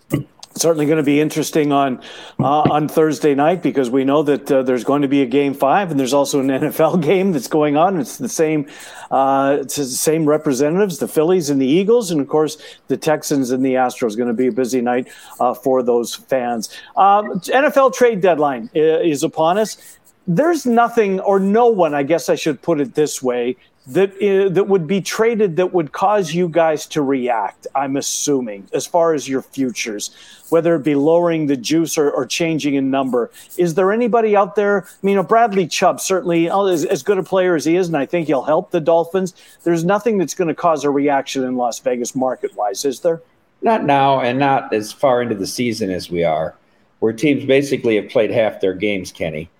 certainly 0.58 0.86
going 0.86 0.98
to 0.98 1.02
be 1.02 1.20
interesting 1.20 1.72
on 1.72 2.02
uh, 2.38 2.62
on 2.70 2.88
Thursday 2.88 3.34
night 3.34 3.62
because 3.62 3.90
we 3.90 4.04
know 4.04 4.22
that 4.22 4.50
uh, 4.50 4.62
there's 4.62 4.84
going 4.84 5.02
to 5.02 5.08
be 5.08 5.22
a 5.22 5.26
game 5.26 5.54
five 5.54 5.90
and 5.90 5.98
there's 5.98 6.12
also 6.12 6.40
an 6.40 6.48
NFL 6.48 7.02
game 7.02 7.32
that's 7.32 7.48
going 7.48 7.76
on. 7.76 7.98
It's 7.98 8.18
the 8.18 8.28
same 8.28 8.66
uh, 9.10 9.58
it's 9.60 9.76
the 9.76 9.84
same 9.84 10.26
representatives, 10.26 10.98
the 10.98 11.08
Phillies 11.08 11.50
and 11.50 11.60
the 11.60 11.66
Eagles, 11.66 12.10
and 12.10 12.20
of 12.20 12.28
course 12.28 12.58
the 12.88 12.96
Texans 12.96 13.50
and 13.50 13.64
the 13.64 13.74
Astros. 13.74 14.16
Going 14.16 14.28
to 14.28 14.34
be 14.34 14.48
a 14.48 14.52
busy 14.52 14.80
night 14.80 15.08
uh, 15.40 15.54
for 15.54 15.82
those 15.82 16.14
fans. 16.14 16.68
Um, 16.96 17.40
NFL 17.40 17.94
trade 17.94 18.20
deadline 18.20 18.70
uh, 18.76 19.00
is 19.00 19.22
upon 19.22 19.58
us. 19.58 19.98
There's 20.26 20.66
nothing 20.66 21.20
or 21.20 21.40
no 21.40 21.68
one, 21.68 21.94
I 21.94 22.02
guess 22.02 22.28
I 22.28 22.34
should 22.34 22.60
put 22.60 22.80
it 22.82 22.94
this 22.94 23.22
way, 23.22 23.56
that 23.88 24.10
uh, 24.22 24.50
that 24.50 24.68
would 24.68 24.86
be 24.86 25.00
traded 25.00 25.56
that 25.56 25.72
would 25.72 25.92
cause 25.92 26.34
you 26.34 26.48
guys 26.48 26.86
to 26.86 27.02
react. 27.02 27.66
I'm 27.74 27.96
assuming, 27.96 28.68
as 28.72 28.86
far 28.86 29.14
as 29.14 29.28
your 29.28 29.42
futures, 29.42 30.14
whether 30.50 30.74
it 30.76 30.84
be 30.84 30.94
lowering 30.94 31.46
the 31.46 31.56
juice 31.56 31.96
or, 31.96 32.10
or 32.10 32.26
changing 32.26 32.74
in 32.74 32.90
number. 32.90 33.30
Is 33.56 33.74
there 33.74 33.92
anybody 33.92 34.36
out 34.36 34.56
there? 34.56 34.84
I 34.84 34.88
mean, 35.02 35.12
you 35.12 35.16
know, 35.16 35.22
Bradley 35.22 35.66
Chubb 35.66 36.00
certainly 36.00 36.50
oh, 36.50 36.66
as, 36.66 36.84
as 36.84 37.02
good 37.02 37.18
a 37.18 37.22
player 37.22 37.54
as 37.54 37.64
he 37.64 37.76
is, 37.76 37.88
and 37.88 37.96
I 37.96 38.06
think 38.06 38.26
he'll 38.26 38.42
help 38.42 38.70
the 38.70 38.80
Dolphins. 38.80 39.34
There's 39.64 39.84
nothing 39.84 40.18
that's 40.18 40.34
going 40.34 40.48
to 40.48 40.54
cause 40.54 40.84
a 40.84 40.90
reaction 40.90 41.44
in 41.44 41.56
Las 41.56 41.78
Vegas 41.80 42.14
market 42.14 42.54
wise, 42.56 42.84
is 42.84 43.00
there? 43.00 43.22
Not 43.62 43.84
now, 43.84 44.20
and 44.20 44.38
not 44.38 44.72
as 44.72 44.92
far 44.92 45.20
into 45.22 45.34
the 45.34 45.46
season 45.46 45.90
as 45.90 46.10
we 46.10 46.22
are, 46.24 46.54
where 47.00 47.12
teams 47.12 47.44
basically 47.44 47.96
have 47.96 48.08
played 48.08 48.30
half 48.30 48.60
their 48.60 48.74
games, 48.74 49.10
Kenny. 49.10 49.50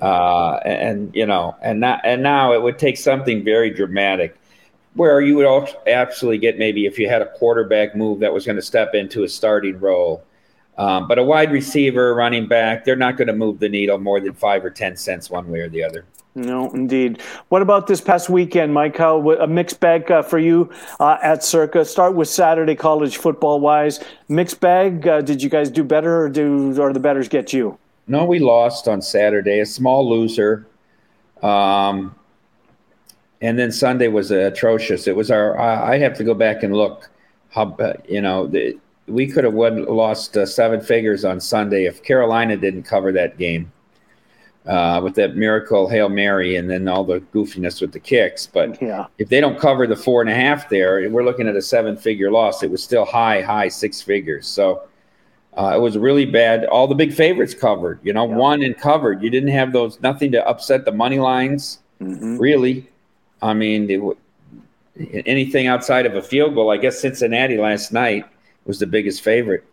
Uh, 0.00 0.56
and 0.64 1.14
you 1.14 1.24
know, 1.24 1.56
and 1.62 1.80
not, 1.80 2.00
and 2.04 2.22
now 2.22 2.52
it 2.52 2.62
would 2.62 2.78
take 2.78 2.96
something 2.96 3.42
very 3.42 3.70
dramatic, 3.70 4.36
where 4.94 5.20
you 5.20 5.36
would 5.36 5.68
absolutely 5.86 6.38
get 6.38 6.58
maybe 6.58 6.86
if 6.86 6.98
you 6.98 7.08
had 7.08 7.22
a 7.22 7.30
quarterback 7.32 7.96
move 7.96 8.20
that 8.20 8.32
was 8.32 8.44
going 8.44 8.56
to 8.56 8.62
step 8.62 8.94
into 8.94 9.24
a 9.24 9.28
starting 9.28 9.80
role, 9.80 10.22
um, 10.76 11.08
but 11.08 11.18
a 11.18 11.22
wide 11.24 11.50
receiver, 11.50 12.14
running 12.14 12.46
back, 12.46 12.84
they're 12.84 12.94
not 12.94 13.16
going 13.16 13.28
to 13.28 13.32
move 13.32 13.58
the 13.58 13.68
needle 13.68 13.98
more 13.98 14.20
than 14.20 14.34
five 14.34 14.64
or 14.64 14.70
ten 14.70 14.96
cents 14.96 15.30
one 15.30 15.50
way 15.50 15.60
or 15.60 15.68
the 15.68 15.82
other. 15.82 16.04
No, 16.34 16.70
indeed. 16.72 17.22
What 17.48 17.62
about 17.62 17.86
this 17.86 18.02
past 18.02 18.28
weekend, 18.28 18.74
Mike? 18.74 18.98
How 18.98 19.30
a 19.32 19.46
mixed 19.46 19.80
bag 19.80 20.10
uh, 20.10 20.20
for 20.20 20.38
you 20.38 20.70
uh, 21.00 21.16
at 21.22 21.42
Circa? 21.42 21.86
Start 21.86 22.14
with 22.14 22.28
Saturday 22.28 22.74
college 22.74 23.16
football 23.16 23.58
wise. 23.58 24.04
Mixed 24.28 24.60
bag. 24.60 25.08
Uh, 25.08 25.22
did 25.22 25.42
you 25.42 25.48
guys 25.48 25.70
do 25.70 25.82
better, 25.82 26.20
or 26.24 26.28
do 26.28 26.78
or 26.78 26.92
the 26.92 27.00
bettors 27.00 27.28
get 27.28 27.54
you? 27.54 27.78
No, 28.08 28.24
we 28.24 28.38
lost 28.38 28.88
on 28.88 29.02
Saturday, 29.02 29.60
a 29.60 29.66
small 29.66 30.08
loser. 30.08 30.66
Um, 31.42 32.14
and 33.40 33.58
then 33.58 33.72
Sunday 33.72 34.08
was 34.08 34.30
atrocious. 34.30 35.06
It 35.06 35.16
was 35.16 35.30
our. 35.30 35.58
I 35.58 35.98
have 35.98 36.16
to 36.18 36.24
go 36.24 36.34
back 36.34 36.62
and 36.62 36.74
look. 36.74 37.10
How 37.50 37.76
you 38.08 38.20
know 38.20 38.46
the, 38.46 38.78
we 39.06 39.26
could 39.26 39.44
have 39.44 39.54
won, 39.54 39.84
lost 39.84 40.36
uh, 40.36 40.46
seven 40.46 40.80
figures 40.80 41.24
on 41.24 41.40
Sunday 41.40 41.84
if 41.84 42.02
Carolina 42.02 42.56
didn't 42.56 42.82
cover 42.82 43.12
that 43.12 43.38
game 43.38 43.72
uh, 44.66 45.00
with 45.02 45.14
that 45.14 45.36
miracle 45.36 45.88
hail 45.88 46.08
mary 46.08 46.56
and 46.56 46.68
then 46.68 46.88
all 46.88 47.04
the 47.04 47.20
goofiness 47.32 47.80
with 47.80 47.92
the 47.92 48.00
kicks. 48.00 48.46
But 48.46 48.80
yeah. 48.82 49.06
if 49.18 49.28
they 49.28 49.40
don't 49.40 49.58
cover 49.58 49.86
the 49.86 49.96
four 49.96 50.20
and 50.20 50.30
a 50.30 50.34
half 50.34 50.68
there, 50.68 51.08
we're 51.08 51.24
looking 51.24 51.48
at 51.48 51.56
a 51.56 51.62
seven 51.62 51.96
figure 51.96 52.30
loss. 52.30 52.62
It 52.62 52.70
was 52.70 52.82
still 52.82 53.04
high, 53.04 53.42
high 53.42 53.68
six 53.68 54.02
figures. 54.02 54.46
So 54.46 54.82
uh, 55.56 55.72
it 55.74 55.80
was 55.80 55.96
really 55.96 56.26
bad. 56.26 56.66
All 56.66 56.86
the 56.86 56.94
big 56.94 57.12
favorites 57.12 57.54
covered, 57.54 57.98
you 58.02 58.12
know, 58.12 58.28
yeah. 58.28 58.36
won 58.36 58.62
and 58.62 58.76
covered. 58.78 59.22
You 59.22 59.30
didn't 59.30 59.50
have 59.50 59.72
those, 59.72 60.00
nothing 60.02 60.30
to 60.32 60.46
upset 60.46 60.84
the 60.84 60.92
money 60.92 61.18
lines, 61.18 61.80
mm-hmm. 62.00 62.36
really. 62.36 62.88
I 63.40 63.54
mean, 63.54 63.90
it, 63.90 65.22
anything 65.26 65.66
outside 65.66 66.06
of 66.06 66.14
a 66.14 66.22
field 66.22 66.54
goal, 66.54 66.70
I 66.70 66.76
guess 66.76 67.00
Cincinnati 67.00 67.56
last 67.56 67.92
night 67.92 68.26
was 68.66 68.78
the 68.78 68.86
biggest 68.86 69.22
favorite. 69.22 69.64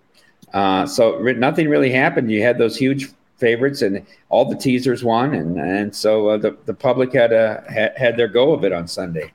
Uh, 0.53 0.85
so 0.85 1.17
re- 1.17 1.33
nothing 1.33 1.67
really 1.67 1.89
happened. 1.89 2.31
You 2.31 2.43
had 2.43 2.57
those 2.57 2.77
huge 2.77 3.11
favorites, 3.37 3.81
and 3.81 4.05
all 4.29 4.45
the 4.45 4.55
teasers 4.55 5.03
won, 5.03 5.33
and 5.33 5.59
and 5.59 5.95
so 5.95 6.29
uh, 6.29 6.37
the 6.37 6.55
the 6.65 6.73
public 6.73 7.11
had 7.13 7.33
a 7.33 7.63
had, 7.67 7.97
had 7.97 8.17
their 8.17 8.27
go 8.27 8.53
of 8.53 8.63
it 8.63 8.71
on 8.71 8.87
Sunday. 8.87 9.31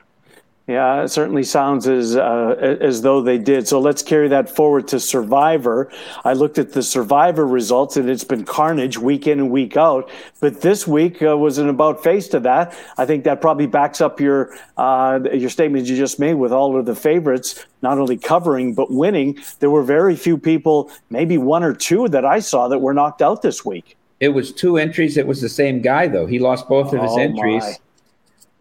Yeah, 0.69 1.05
it 1.05 1.09
certainly 1.09 1.45
sounds 1.45 1.89
as 1.89 2.15
uh, 2.15 2.77
as 2.83 3.01
though 3.01 3.23
they 3.23 3.39
did. 3.39 3.67
So 3.67 3.81
let's 3.81 4.03
carry 4.03 4.29
that 4.29 4.51
forward 4.51 4.87
to 4.89 5.01
Survivor. 5.01 5.91
I 6.27 6.35
looked 6.35 6.59
at 6.59 6.73
the 6.73 6.83
Survivor 6.83 7.47
results, 7.47 7.97
and 7.97 8.11
it's 8.11 8.23
been 8.23 8.45
carnage 8.45 8.99
week 8.99 9.27
in 9.27 9.39
and 9.39 9.51
week 9.51 9.79
out. 9.79 10.11
But 10.41 10.61
this 10.61 10.87
week 10.87 11.23
uh, 11.23 11.39
was 11.39 11.57
an 11.57 11.71
about 11.71 12.03
face 12.03 12.29
to 12.29 12.41
that. 12.41 12.77
I 12.99 13.07
think 13.07 13.25
that 13.25 13.41
probably 13.41 13.65
backs 13.67 14.03
up 14.03 14.21
your 14.21 14.55
uh, 14.77 15.21
your 15.33 15.49
statement 15.49 15.87
you 15.87 15.97
just 15.97 16.19
made 16.19 16.35
with 16.35 16.53
all 16.53 16.79
of 16.79 16.85
the 16.85 16.95
favorites 16.95 17.65
not 17.81 17.97
only 17.97 18.19
covering 18.19 18.75
but 18.75 18.91
winning. 18.91 19.39
There 19.61 19.71
were 19.71 19.83
very 19.83 20.17
few 20.17 20.37
people, 20.37 20.91
maybe 21.09 21.39
one 21.39 21.63
or 21.63 21.73
two, 21.73 22.09
that 22.09 22.27
I 22.27 22.41
saw 22.41 22.69
that 22.69 22.81
were 22.81 22.93
knocked 22.93 23.23
out 23.23 23.41
this 23.41 23.65
week. 23.65 23.97
It 24.21 24.29
was 24.29 24.53
two 24.53 24.77
entries. 24.77 25.17
It 25.17 25.27
was 25.27 25.41
the 25.41 25.49
same 25.49 25.81
guy 25.81 26.09
though. 26.09 26.27
He 26.27 26.39
lost 26.39 26.69
both 26.69 26.93
of 26.93 27.01
his 27.01 27.13
oh, 27.13 27.19
entries. 27.19 27.79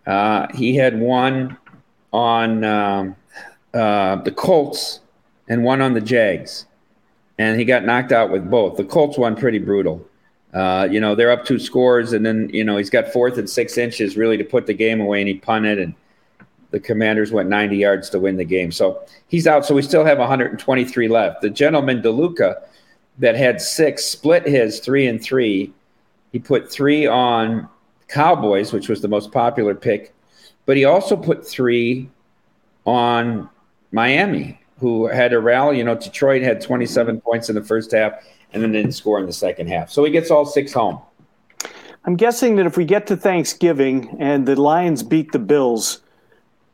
Uh, 0.05 0.47
he 0.53 0.73
had 0.73 1.01
one 1.01 1.57
on 2.13 2.63
um, 2.63 3.15
uh, 3.73 4.17
the 4.17 4.31
Colts 4.31 5.01
and 5.47 5.63
one 5.63 5.81
on 5.81 5.93
the 5.93 6.01
Jags, 6.01 6.65
and 7.37 7.59
he 7.59 7.65
got 7.65 7.85
knocked 7.85 8.11
out 8.11 8.31
with 8.31 8.49
both. 8.49 8.77
The 8.77 8.83
Colts 8.83 9.17
won 9.17 9.35
pretty 9.35 9.59
brutal. 9.59 10.05
Uh, 10.53 10.87
you 10.89 10.99
know, 10.99 11.13
they're 11.13 11.31
up 11.31 11.45
two 11.45 11.59
scores, 11.59 12.13
and 12.13 12.25
then 12.25 12.49
you 12.53 12.63
know 12.63 12.77
he's 12.77 12.89
got 12.89 13.11
fourth 13.11 13.37
and 13.37 13.49
six 13.49 13.77
inches 13.77 14.17
really 14.17 14.37
to 14.37 14.43
put 14.43 14.65
the 14.65 14.73
game 14.73 15.01
away, 15.01 15.19
and 15.19 15.27
he 15.27 15.35
punted, 15.35 15.79
and 15.79 15.93
the 16.71 16.79
Commanders 16.79 17.31
went 17.31 17.49
90 17.49 17.77
yards 17.77 18.09
to 18.09 18.19
win 18.19 18.37
the 18.37 18.45
game. 18.45 18.71
So 18.71 19.01
he's 19.27 19.47
out. 19.47 19.65
So 19.65 19.73
we 19.73 19.81
still 19.81 20.03
have 20.03 20.17
123 20.17 21.07
left. 21.07 21.41
The 21.41 21.49
gentleman 21.49 22.01
DeLuca 22.01 22.55
that 23.19 23.35
had 23.35 23.61
six 23.61 24.03
split 24.03 24.45
his 24.45 24.79
three 24.79 25.07
and 25.07 25.21
three. 25.21 25.73
He 26.31 26.39
put 26.39 26.71
three 26.71 27.07
on 27.07 27.67
Cowboys, 28.07 28.73
which 28.73 28.89
was 28.89 29.01
the 29.01 29.07
most 29.07 29.31
popular 29.31 29.73
pick, 29.75 30.13
but 30.67 30.75
he 30.77 30.85
also 30.85 31.15
put 31.15 31.47
three 31.47 32.09
on 32.85 33.49
Miami, 33.91 34.59
who 34.79 35.07
had 35.07 35.33
a 35.33 35.39
rally. 35.39 35.77
You 35.79 35.85
know, 35.85 35.95
Detroit 35.95 36.43
had 36.43 36.61
27 36.61 37.21
points 37.21 37.49
in 37.49 37.55
the 37.55 37.63
first 37.63 37.91
half 37.91 38.21
and 38.53 38.61
then 38.61 38.73
didn't 38.73 38.91
score 38.91 39.17
in 39.17 39.25
the 39.25 39.33
second 39.33 39.67
half. 39.67 39.89
So 39.89 40.03
he 40.03 40.11
gets 40.11 40.29
all 40.29 40.45
six 40.45 40.73
home. 40.73 40.99
I'm 42.03 42.15
guessing 42.15 42.57
that 42.57 42.65
if 42.65 42.77
we 42.77 42.85
get 42.85 43.07
to 43.07 43.17
Thanksgiving 43.17 44.15
and 44.19 44.45
the 44.45 44.59
Lions 44.61 45.03
beat 45.03 45.31
the 45.31 45.39
Bills, 45.39 46.01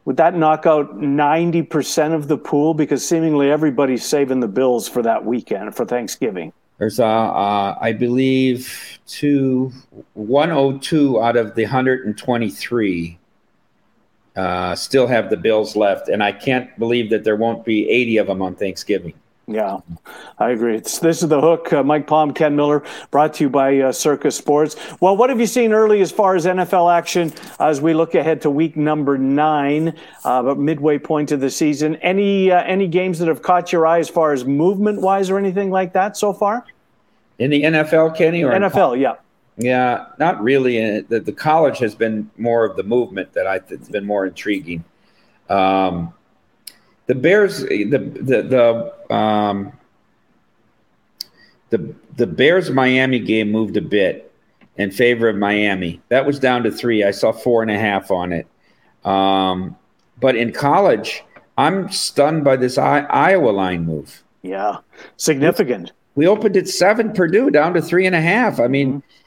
would 0.06 0.18
that 0.18 0.36
knock 0.36 0.66
out 0.66 0.98
90% 0.98 2.14
of 2.14 2.28
the 2.28 2.38
pool? 2.38 2.74
Because 2.74 3.08
seemingly 3.08 3.52
everybody's 3.52 4.04
saving 4.04 4.40
the 4.40 4.48
Bills 4.48 4.88
for 4.88 5.04
that 5.04 5.24
weekend, 5.24 5.76
for 5.76 5.86
Thanksgiving. 5.86 6.52
There's, 6.80 7.00
uh, 7.00 7.06
uh, 7.06 7.78
I 7.80 7.94
believe, 7.94 9.00
two, 9.06 9.72
102 10.14 11.22
out 11.22 11.38
of 11.38 11.54
the 11.54 11.64
123 11.64 13.20
uh, 14.36 14.76
still 14.76 15.08
have 15.08 15.30
the 15.30 15.38
Bills 15.38 15.76
left, 15.76 16.10
and 16.10 16.24
I 16.24 16.32
can't 16.32 16.78
believe 16.80 17.10
that 17.12 17.24
there 17.24 17.36
won't 17.36 17.66
be 17.66 17.90
80 17.90 18.18
of 18.18 18.28
them 18.28 18.42
on 18.42 18.56
Thanksgiving. 18.56 19.14
Yeah, 19.46 19.80
I 20.40 20.52
agree. 20.52 20.78
It's, 20.78 21.00
this 21.00 21.22
is 21.22 21.28
the 21.28 21.42
hook. 21.42 21.74
Uh, 21.74 21.84
Mike 21.84 22.08
Palm, 22.08 22.34
Ken 22.34 22.56
Miller, 22.56 22.82
brought 23.12 23.34
to 23.36 23.44
you 23.44 23.50
by 23.50 23.78
uh, 23.78 23.92
Circa 23.92 24.32
Sports. 24.32 24.78
Well, 25.02 25.18
what 25.18 25.30
have 25.30 25.40
you 25.40 25.48
seen 25.48 25.74
early 25.74 26.00
as 26.00 26.14
far 26.14 26.36
as 26.36 26.46
NFL 26.46 26.94
action 26.94 27.34
as 27.60 27.82
we 27.82 27.94
look 27.94 28.16
ahead 28.16 28.42
to 28.44 28.50
week 28.50 28.78
number 28.78 29.18
nine, 29.18 29.98
uh, 30.24 30.42
midway 30.58 30.98
point 30.98 31.34
of 31.34 31.42
the 31.42 31.50
season? 31.50 31.98
Any 31.98 32.52
uh, 32.52 32.64
any 32.64 32.88
games 32.88 33.20
that 33.20 33.28
have 33.28 33.42
caught 33.42 33.74
your 33.74 33.86
eye 33.86 34.00
as 34.00 34.08
far 34.08 34.32
as 34.32 34.46
movement 34.46 35.02
wise 35.02 35.30
or 35.30 35.38
anything 35.38 35.72
like 35.72 35.92
that 35.92 36.16
so 36.16 36.32
far? 36.32 36.66
In 37.38 37.50
the 37.50 37.64
NFL, 37.64 38.16
Kenny, 38.16 38.46
or 38.46 38.52
NFL? 38.52 38.98
yeah. 38.98 39.16
Yeah, 39.58 40.08
not 40.20 40.42
really. 40.42 41.02
The, 41.02 41.20
the 41.20 41.32
college 41.32 41.78
has 41.80 41.94
been 41.94 42.30
more 42.38 42.66
of 42.66 42.76
the 42.76 42.84
movement 42.84 43.34
that 43.34 43.46
I 43.46 43.60
think's 43.60 43.90
been 43.90 44.06
more 44.06 44.26
intriguing. 44.26 44.84
Um, 45.50 46.14
the 47.06 47.16
Bears, 47.16 47.60
the 47.60 47.86
the 47.86 48.94
the 49.10 49.16
um, 49.16 49.74
the 51.70 51.94
the 52.16 52.28
Bears 52.28 52.72
Miami 52.72 53.20
game 53.20 53.52
moved 53.52 53.78
a 53.78 53.82
bit 53.82 54.32
in 54.78 54.90
favor 54.90 55.28
of 55.30 55.36
Miami. 55.36 56.02
That 56.10 56.26
was 56.26 56.40
down 56.40 56.64
to 56.64 56.72
three. 56.72 57.04
I 57.04 57.12
saw 57.12 57.32
four 57.32 57.62
and 57.62 57.70
a 57.70 57.78
half 57.78 58.10
on 58.10 58.34
it. 58.34 58.48
Um, 59.06 59.76
but 60.20 60.36
in 60.36 60.52
college, 60.52 61.24
I'm 61.58 61.90
stunned 61.92 62.44
by 62.44 62.56
this 62.56 62.78
I- 62.78 63.02
Iowa 63.02 63.50
line 63.50 63.86
move. 63.86 64.24
Yeah, 64.42 64.78
significant. 65.18 65.92
We 66.16 66.28
opened 66.28 66.58
at 66.58 66.68
seven, 66.68 67.12
Purdue 67.12 67.50
down 67.50 67.74
to 67.74 67.82
three 67.82 68.06
and 68.06 68.16
a 68.16 68.22
half. 68.22 68.60
I 68.60 68.68
mean, 68.68 69.02
mm-hmm. 69.02 69.23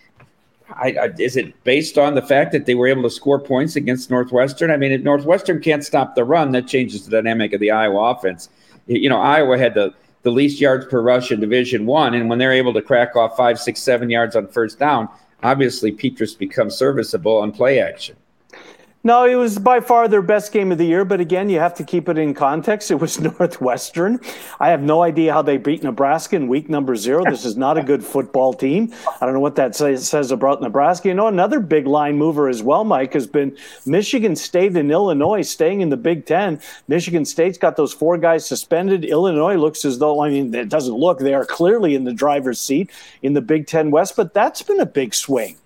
I, 0.71 0.97
I, 1.01 1.11
is 1.19 1.37
it 1.37 1.63
based 1.65 1.97
on 1.97 2.15
the 2.15 2.23
fact 2.23 2.53
that 2.53 2.67
they 2.67 2.75
were 2.75 2.89
able 2.89 3.03
to 3.03 3.11
score 3.11 3.39
points 3.39 3.77
against 3.77 4.11
Northwestern? 4.11 4.71
I 4.71 4.77
mean, 4.77 4.93
if 4.93 5.03
Northwestern 5.03 5.61
can't 5.61 5.85
stop 5.85 6.15
the 6.15 6.25
run, 6.25 6.53
that 6.53 6.67
changes 6.67 7.05
the 7.05 7.11
dynamic 7.11 7.53
of 7.53 7.61
the 7.61 7.71
Iowa 7.71 8.11
offense. 8.11 8.49
You 8.87 9.09
know, 9.09 9.21
Iowa 9.21 9.59
had 9.59 9.75
the, 9.75 9.95
the 10.23 10.31
least 10.31 10.61
yards 10.61 10.87
per 10.87 11.01
rush 11.01 11.31
in 11.31 11.41
Division 11.41 11.87
One, 11.87 12.15
and 12.15 12.29
when 12.29 12.39
they're 12.39 12.53
able 12.53 12.75
to 12.75 12.83
crack 12.83 13.17
off 13.17 13.37
five, 13.37 13.59
six, 13.59 13.81
seven 13.81 14.11
yards 14.11 14.35
on 14.35 14.49
first 14.49 14.79
down, 14.79 15.09
obviously 15.43 15.93
Petras 15.93 16.37
becomes 16.37 16.75
serviceable 16.75 17.39
on 17.39 17.53
play 17.53 17.81
action. 17.81 18.17
No, 19.07 19.25
it 19.25 19.37
was 19.37 19.57
by 19.57 19.79
far 19.79 20.09
their 20.09 20.21
best 20.21 20.51
game 20.51 20.73
of 20.73 20.79
the 20.79 20.85
year, 20.85 21.05
but 21.05 21.21
again, 21.21 21.49
you 21.49 21.61
have 21.61 21.75
to 21.75 21.85
keep 21.85 22.09
it 22.09 22.19
in 22.19 22.35
context. 22.35 22.91
It 22.97 22.99
was 22.99 23.21
Northwestern. 23.21 24.19
I 24.59 24.71
have 24.71 24.83
no 24.83 25.05
idea 25.05 25.33
how 25.33 25.43
they 25.43 25.59
beat 25.59 25.85
Nebraska 25.85 26.35
in 26.35 26.49
week 26.49 26.69
number 26.69 26.97
zero. 26.97 27.23
This 27.25 27.45
is 27.45 27.57
not 27.57 27.79
a 27.79 27.85
good 27.85 28.03
football 28.03 28.53
team. 28.53 28.93
I 29.21 29.25
don't 29.25 29.33
know 29.33 29.39
what 29.39 29.55
that 29.55 29.77
says, 29.77 30.33
about 30.33 30.61
Nebraska. 30.61 31.07
You 31.07 31.15
know, 31.15 31.29
another 31.29 31.61
big 31.61 31.87
line 31.87 32.19
mover 32.19 32.49
as 32.49 32.65
well, 32.65 32.83
Mike, 32.83 33.13
has 33.13 33.29
been 33.29 33.57
Michigan 33.85 34.35
State 34.35 34.77
and 34.77 34.91
Illinois 34.91 35.43
staying 35.43 35.83
in 35.83 35.89
the 35.89 35.97
Big 35.97 36.27
Ten. 36.27 36.61
Michigan 36.89 37.25
State's 37.25 37.59
got 37.59 37.77
those 37.77 37.93
four 37.93 38.19
guys 38.19 38.45
suspended. 38.45 39.05
Illinois 39.05 39.55
looks 39.55 39.85
as 39.85 40.01
though, 40.01 40.21
I 40.21 40.31
mean, 40.31 40.53
it 40.53 40.69
doesn't 40.69 40.95
look, 40.95 41.21
they 41.21 41.35
are 41.35 41.45
clearly 41.45 41.95
in 41.95 42.03
the 42.03 42.13
driver's 42.13 42.61
seat 42.61 42.91
in 43.23 43.35
the 43.35 43.41
Big 43.41 43.69
Ten 43.69 43.93
West, 43.93 44.17
but 44.17 44.35
that's 44.35 44.63
been 44.63 44.81
a 44.81 44.87
big 44.87 45.15
swing. 45.15 45.59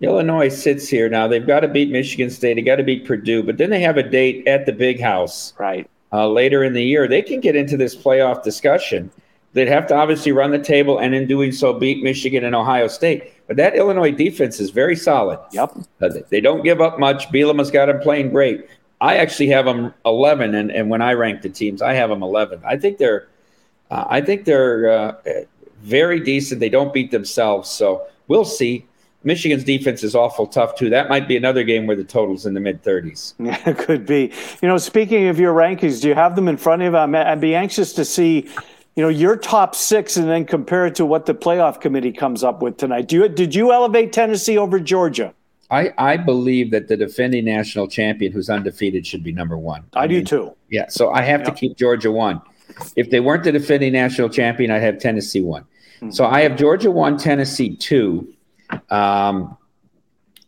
Illinois 0.00 0.48
sits 0.48 0.88
here 0.88 1.08
now. 1.08 1.26
They've 1.26 1.46
got 1.46 1.60
to 1.60 1.68
beat 1.68 1.90
Michigan 1.90 2.30
State. 2.30 2.54
They 2.54 2.62
got 2.62 2.76
to 2.76 2.82
beat 2.82 3.06
Purdue, 3.06 3.42
but 3.42 3.56
then 3.56 3.70
they 3.70 3.80
have 3.80 3.96
a 3.96 4.02
date 4.02 4.46
at 4.46 4.66
the 4.66 4.72
Big 4.72 5.00
House 5.00 5.54
right 5.58 5.88
uh, 6.12 6.28
later 6.28 6.62
in 6.64 6.74
the 6.74 6.82
year. 6.82 7.08
They 7.08 7.22
can 7.22 7.40
get 7.40 7.56
into 7.56 7.76
this 7.76 7.96
playoff 7.96 8.42
discussion. 8.42 9.10
They'd 9.54 9.68
have 9.68 9.86
to 9.86 9.94
obviously 9.94 10.32
run 10.32 10.50
the 10.50 10.58
table, 10.58 10.98
and 10.98 11.14
in 11.14 11.26
doing 11.26 11.50
so, 11.50 11.72
beat 11.72 12.02
Michigan 12.02 12.44
and 12.44 12.54
Ohio 12.54 12.88
State. 12.88 13.32
But 13.46 13.56
that 13.56 13.74
Illinois 13.74 14.10
defense 14.10 14.60
is 14.60 14.68
very 14.68 14.96
solid. 14.96 15.38
Yep, 15.52 15.78
uh, 16.02 16.10
they 16.28 16.42
don't 16.42 16.62
give 16.62 16.82
up 16.82 16.98
much. 16.98 17.28
Bielema's 17.28 17.70
got 17.70 17.86
them 17.86 18.00
playing 18.00 18.30
great. 18.30 18.68
I 19.00 19.16
actually 19.16 19.48
have 19.48 19.64
them 19.64 19.94
11, 20.04 20.54
and, 20.54 20.70
and 20.70 20.90
when 20.90 21.00
I 21.00 21.14
rank 21.14 21.40
the 21.40 21.48
teams, 21.48 21.80
I 21.80 21.94
have 21.94 22.10
them 22.10 22.22
11. 22.22 22.60
I 22.66 22.76
think 22.76 22.98
they're, 22.98 23.28
uh, 23.90 24.04
I 24.08 24.20
think 24.20 24.44
they're 24.44 24.90
uh, 24.90 25.14
very 25.82 26.20
decent. 26.20 26.60
They 26.60 26.68
don't 26.68 26.92
beat 26.92 27.10
themselves, 27.10 27.70
so 27.70 28.06
we'll 28.28 28.44
see. 28.44 28.86
Michigan's 29.24 29.64
defense 29.64 30.04
is 30.04 30.14
awful 30.14 30.46
tough 30.46 30.76
too. 30.76 30.88
That 30.90 31.08
might 31.08 31.26
be 31.26 31.36
another 31.36 31.64
game 31.64 31.86
where 31.86 31.96
the 31.96 32.04
total's 32.04 32.46
in 32.46 32.54
the 32.54 32.60
mid 32.60 32.82
30s. 32.82 33.34
Yeah, 33.44 33.60
it 33.68 33.78
could 33.78 34.06
be. 34.06 34.32
You 34.62 34.68
know, 34.68 34.78
speaking 34.78 35.28
of 35.28 35.38
your 35.38 35.54
rankings, 35.54 36.00
do 36.00 36.08
you 36.08 36.14
have 36.14 36.36
them 36.36 36.48
in 36.48 36.56
front 36.56 36.82
of 36.82 36.92
you? 36.92 36.98
I'd 36.98 37.40
be 37.40 37.54
anxious 37.54 37.92
to 37.94 38.04
see, 38.04 38.48
you 38.94 39.02
know, 39.02 39.08
your 39.08 39.36
top 39.36 39.74
six 39.74 40.16
and 40.16 40.28
then 40.28 40.44
compare 40.44 40.86
it 40.86 40.94
to 40.96 41.06
what 41.06 41.26
the 41.26 41.34
playoff 41.34 41.80
committee 41.80 42.12
comes 42.12 42.44
up 42.44 42.62
with 42.62 42.76
tonight. 42.76 43.08
Do 43.08 43.16
you, 43.16 43.28
did 43.28 43.54
you 43.54 43.72
elevate 43.72 44.12
Tennessee 44.12 44.58
over 44.58 44.78
Georgia? 44.78 45.34
I, 45.70 45.92
I 45.98 46.16
believe 46.16 46.70
that 46.70 46.88
the 46.88 46.96
defending 46.96 47.44
national 47.44 47.88
champion 47.88 48.32
who's 48.32 48.48
undefeated 48.48 49.06
should 49.06 49.24
be 49.24 49.32
number 49.32 49.58
one. 49.58 49.84
I, 49.94 50.04
I 50.04 50.06
mean, 50.06 50.20
do 50.20 50.24
too. 50.24 50.56
Yeah, 50.70 50.86
so 50.88 51.10
I 51.10 51.22
have 51.22 51.40
yep. 51.40 51.48
to 51.48 51.54
keep 51.54 51.76
Georgia 51.76 52.12
one. 52.12 52.40
If 52.94 53.10
they 53.10 53.20
weren't 53.20 53.44
the 53.44 53.52
defending 53.52 53.92
national 53.92 54.28
champion, 54.28 54.70
I'd 54.70 54.82
have 54.82 54.98
Tennessee 54.98 55.40
one. 55.40 55.62
Mm-hmm. 55.96 56.10
So 56.10 56.26
I 56.26 56.42
have 56.42 56.56
Georgia 56.56 56.90
one, 56.90 57.16
Tennessee 57.16 57.74
two. 57.74 58.32
Um, 58.90 59.56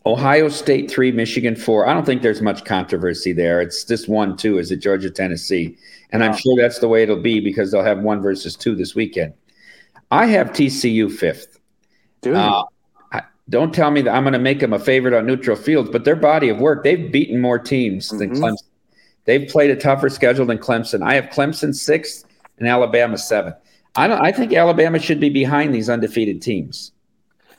Ohio 0.06 0.48
State 0.48 0.90
three, 0.90 1.12
Michigan 1.12 1.54
four. 1.54 1.86
I 1.86 1.92
don't 1.92 2.06
think 2.06 2.22
there's 2.22 2.40
much 2.40 2.64
controversy 2.64 3.32
there. 3.32 3.60
It's 3.60 3.84
just 3.84 4.08
one, 4.08 4.36
two. 4.36 4.58
Is 4.58 4.70
it 4.70 4.76
Georgia, 4.76 5.10
Tennessee? 5.10 5.76
And 6.10 6.22
wow. 6.22 6.28
I'm 6.28 6.36
sure 6.36 6.56
that's 6.56 6.78
the 6.78 6.88
way 6.88 7.02
it'll 7.02 7.20
be 7.20 7.40
because 7.40 7.70
they'll 7.70 7.84
have 7.84 8.00
one 8.00 8.22
versus 8.22 8.56
two 8.56 8.74
this 8.74 8.94
weekend. 8.94 9.34
I 10.10 10.26
have 10.26 10.50
TCU 10.50 11.12
fifth. 11.12 11.58
Dude. 12.22 12.36
Uh, 12.36 12.64
don't 13.50 13.74
tell 13.74 13.90
me 13.90 14.02
that 14.02 14.14
I'm 14.14 14.24
going 14.24 14.34
to 14.34 14.38
make 14.38 14.60
them 14.60 14.72
a 14.72 14.78
favorite 14.78 15.14
on 15.14 15.26
neutral 15.26 15.56
fields, 15.56 15.88
but 15.90 16.04
their 16.04 16.16
body 16.16 16.48
of 16.48 16.58
work, 16.58 16.84
they've 16.84 17.10
beaten 17.10 17.40
more 17.40 17.58
teams 17.58 18.08
mm-hmm. 18.08 18.18
than 18.18 18.30
Clemson. 18.30 18.64
They've 19.24 19.48
played 19.48 19.70
a 19.70 19.76
tougher 19.76 20.08
schedule 20.08 20.46
than 20.46 20.58
Clemson. 20.58 21.02
I 21.02 21.14
have 21.14 21.26
Clemson 21.26 21.74
sixth 21.74 22.24
and 22.58 22.68
Alabama 22.68 23.18
seventh. 23.18 23.56
I 23.96 24.06
don't. 24.06 24.20
I 24.20 24.32
think 24.32 24.52
Alabama 24.52 24.98
should 24.98 25.20
be 25.20 25.28
behind 25.28 25.74
these 25.74 25.90
undefeated 25.90 26.40
teams. 26.40 26.92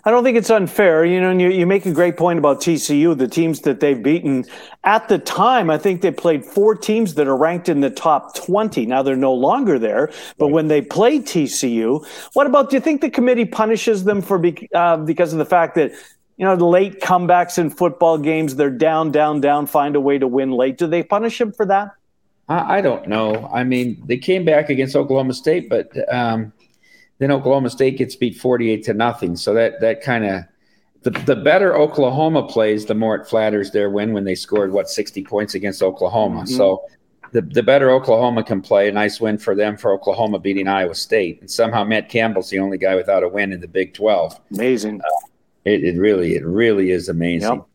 I 0.09 0.11
don't 0.11 0.23
think 0.23 0.39
it's 0.39 0.49
unfair. 0.49 1.05
You 1.05 1.21
know, 1.21 1.29
and 1.29 1.39
you, 1.39 1.49
you 1.49 1.67
make 1.67 1.85
a 1.85 1.91
great 1.91 2.17
point 2.17 2.39
about 2.39 2.61
TCU, 2.61 3.15
the 3.15 3.27
teams 3.27 3.59
that 3.59 3.79
they've 3.79 4.01
beaten. 4.01 4.43
At 4.83 5.07
the 5.07 5.19
time, 5.19 5.69
I 5.69 5.77
think 5.77 6.01
they 6.01 6.09
played 6.09 6.43
four 6.43 6.73
teams 6.73 7.13
that 7.13 7.27
are 7.27 7.37
ranked 7.37 7.69
in 7.69 7.81
the 7.81 7.91
top 7.91 8.33
20. 8.33 8.87
Now 8.87 9.03
they're 9.03 9.15
no 9.15 9.35
longer 9.35 9.77
there, 9.77 10.11
but 10.39 10.45
right. 10.45 10.53
when 10.53 10.67
they 10.67 10.81
play 10.81 11.19
TCU, 11.19 12.03
what 12.33 12.47
about, 12.47 12.71
do 12.71 12.77
you 12.77 12.79
think 12.79 13.01
the 13.01 13.11
committee 13.11 13.45
punishes 13.45 14.03
them 14.03 14.23
for 14.23 14.43
uh, 14.73 14.97
because 14.97 15.31
of 15.31 15.37
the 15.37 15.45
fact 15.45 15.75
that 15.75 15.91
you 16.37 16.45
know, 16.45 16.55
the 16.55 16.65
late 16.65 17.01
comebacks 17.01 17.59
in 17.59 17.69
football 17.69 18.17
games. 18.17 18.55
They're 18.55 18.71
down, 18.71 19.11
down, 19.11 19.41
down, 19.41 19.67
find 19.67 19.95
a 19.95 19.99
way 19.99 20.17
to 20.17 20.25
win 20.25 20.51
late. 20.53 20.79
Do 20.79 20.87
they 20.87 21.03
punish 21.03 21.39
him 21.39 21.51
for 21.51 21.67
that? 21.67 21.91
I, 22.47 22.77
I 22.77 22.81
don't 22.81 23.07
know. 23.07 23.47
I 23.53 23.63
mean, 23.63 24.01
they 24.05 24.17
came 24.17 24.43
back 24.43 24.71
against 24.71 24.95
Oklahoma 24.95 25.33
State, 25.33 25.69
but 25.69 25.91
um, 26.11 26.51
then 27.19 27.31
Oklahoma 27.31 27.69
State 27.69 27.97
gets 27.97 28.15
beat 28.15 28.37
48 28.37 28.83
to 28.85 28.93
nothing. 28.93 29.35
So 29.35 29.53
that, 29.53 29.79
that 29.81 30.01
kind 30.01 30.25
of, 30.25 30.43
the, 31.03 31.11
the 31.11 31.35
better 31.35 31.77
Oklahoma 31.77 32.47
plays, 32.47 32.85
the 32.85 32.95
more 32.95 33.15
it 33.15 33.27
flatters 33.27 33.71
their 33.71 33.89
win 33.89 34.13
when 34.13 34.23
they 34.23 34.35
scored, 34.35 34.71
what, 34.71 34.89
60 34.89 35.23
points 35.23 35.53
against 35.55 35.83
Oklahoma. 35.83 36.41
Mm-hmm. 36.41 36.55
So 36.55 36.83
the, 37.31 37.41
the 37.41 37.63
better 37.63 37.91
Oklahoma 37.91 38.43
can 38.43 38.61
play, 38.61 38.89
a 38.89 38.91
nice 38.91 39.21
win 39.21 39.37
for 39.37 39.55
them 39.55 39.77
for 39.77 39.93
Oklahoma 39.93 40.39
beating 40.39 40.67
Iowa 40.67 40.95
State. 40.95 41.39
And 41.41 41.49
somehow 41.49 41.83
Matt 41.83 42.09
Campbell's 42.09 42.49
the 42.49 42.59
only 42.59 42.77
guy 42.77 42.95
without 42.95 43.23
a 43.23 43.29
win 43.29 43.53
in 43.53 43.61
the 43.61 43.67
Big 43.67 43.93
12. 43.93 44.39
Amazing. 44.53 45.01
Uh, 45.01 45.27
it, 45.65 45.83
it 45.83 45.97
really, 45.99 46.35
it 46.35 46.45
really 46.45 46.91
is 46.91 47.09
amazing. 47.09 47.55
Yep. 47.55 47.65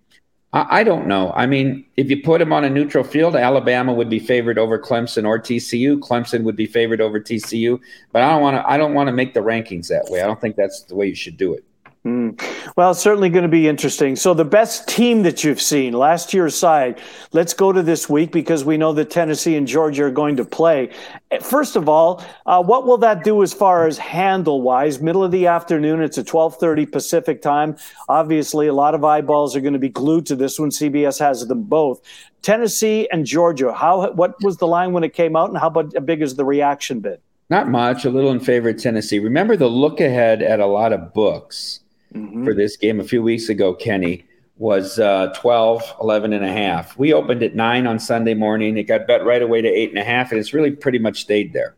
I, 0.55 0.81
I 0.81 0.85
don't 0.85 1.07
know. 1.07 1.33
I 1.35 1.47
mean, 1.47 1.85
if 1.97 2.09
you 2.09 2.23
put 2.23 2.41
him 2.41 2.53
on 2.53 2.65
a 2.65 2.71
neutral 2.71 3.05
field, 3.05 3.37
Alabama 3.37 3.93
would 3.93 4.09
be 4.09 4.21
favored 4.21 4.57
over 4.57 4.79
Clemson 4.79 5.27
or 5.27 5.39
TCU. 5.39 5.99
Clemson 5.99 6.45
would 6.45 6.57
be 6.57 6.67
favored 6.67 7.01
over 7.01 7.21
TCU. 7.21 7.81
But 8.13 8.23
I 8.23 8.31
don't 8.31 8.41
want 8.41 8.57
to. 8.57 8.71
I 8.71 8.79
don't 8.79 8.95
want 8.95 9.09
to 9.09 9.13
make 9.13 9.35
the 9.35 9.41
rankings 9.41 9.89
that 9.89 10.07
way. 10.09 10.23
I 10.23 10.27
don't 10.27 10.41
think 10.41 10.57
that's 10.57 10.85
the 10.85 10.95
way 10.95 11.09
you 11.09 11.15
should 11.15 11.37
do 11.37 11.53
it. 11.53 11.65
Mm. 12.07 12.39
Well, 12.77 12.91
it's 12.91 13.01
certainly 13.01 13.31
going 13.31 13.45
to 13.45 13.49
be 13.49 13.67
interesting. 13.67 14.15
So, 14.15 14.35
the 14.35 14.45
best 14.45 14.87
team 14.87 15.23
that 15.23 15.43
you've 15.43 15.61
seen 15.61 15.95
last 15.95 16.35
year's 16.35 16.55
side, 16.55 17.01
let's 17.33 17.55
go 17.55 17.73
to 17.73 17.83
this 17.83 18.11
week 18.11 18.31
because 18.31 18.63
we 18.63 18.77
know 18.77 18.93
that 18.93 19.09
Tennessee 19.09 19.57
and 19.57 19.67
Georgia 19.67 20.05
are 20.05 20.11
going 20.11 20.37
to 20.37 20.45
play. 20.45 20.91
Eh, 21.31 21.39
first 21.39 21.77
of 21.77 21.89
all, 21.89 22.23
uh, 22.45 22.63
what 22.63 22.87
will 22.87 22.99
that 22.99 23.25
do 23.25 23.43
as 23.43 23.55
far 23.55 23.87
as 23.87 23.97
handle 23.97 24.61
wise? 24.61 25.01
Middle 25.01 25.25
of 25.25 25.31
the 25.31 25.47
afternoon, 25.47 26.03
it's 26.03 26.19
a 26.19 26.25
12:30 26.25 26.85
Pacific 26.93 27.41
time. 27.41 27.75
Obviously, 28.11 28.67
a 28.67 28.75
lot 28.75 28.95
of 28.95 29.03
eyeballs 29.03 29.57
are 29.57 29.63
going 29.63 29.73
to 29.73 29.79
be 29.79 29.89
glued 29.89 30.27
to 30.27 30.37
this 30.37 30.59
one. 30.59 30.69
CBS 30.69 31.19
has 31.21 31.47
them 31.47 31.63
both. 31.63 32.03
Tennessee 32.43 33.09
and 33.13 33.25
Georgia. 33.25 33.73
How? 33.73 34.13
What 34.13 34.35
was 34.43 34.59
the 34.59 34.67
line 34.67 34.93
when 34.93 35.05
it 35.05 35.15
came 35.15 35.37
out, 35.37 35.49
and 35.49 35.57
how 35.57 35.71
big 35.71 36.21
has 36.21 36.35
the 36.35 36.45
reaction 36.45 37.01
been? 37.01 37.17
Not 37.49 37.71
much. 37.71 38.05
A 38.05 38.11
little 38.11 38.31
in 38.31 38.41
favor 38.41 38.69
of 38.69 38.77
Tennessee. 38.77 39.21
Remember 39.21 39.57
the 39.57 39.69
look 39.69 40.01
ahead 40.01 40.43
at 40.43 40.61
a 40.61 40.67
lot 40.67 40.93
of 40.93 41.15
books 41.15 41.81
mm-hmm. 42.15 42.45
for 42.45 42.55
this 42.55 42.77
game 42.77 43.01
a 43.01 43.05
few 43.05 43.23
weeks 43.23 43.49
ago, 43.49 43.75
Kenny, 43.75 44.25
was 44.57 44.99
uh, 44.99 45.33
12, 45.37 45.97
11 46.01 46.33
and 46.33 46.45
a 46.45 46.53
half. 46.53 46.97
We 46.97 47.13
opened 47.13 47.43
at 47.43 47.55
nine 47.55 47.87
on 47.87 47.99
Sunday 47.99 48.35
morning. 48.35 48.77
It 48.77 48.85
got 48.85 49.07
bet 49.07 49.25
right 49.25 49.43
away 49.43 49.63
to 49.63 49.69
eight 49.69 49.91
and 49.91 49.99
a 49.99 50.05
half, 50.05 50.31
and 50.31 50.39
it's 50.39 50.55
really 50.55 50.71
pretty 50.71 50.99
much 50.99 51.21
stayed 51.21 51.53
there. 51.53 51.75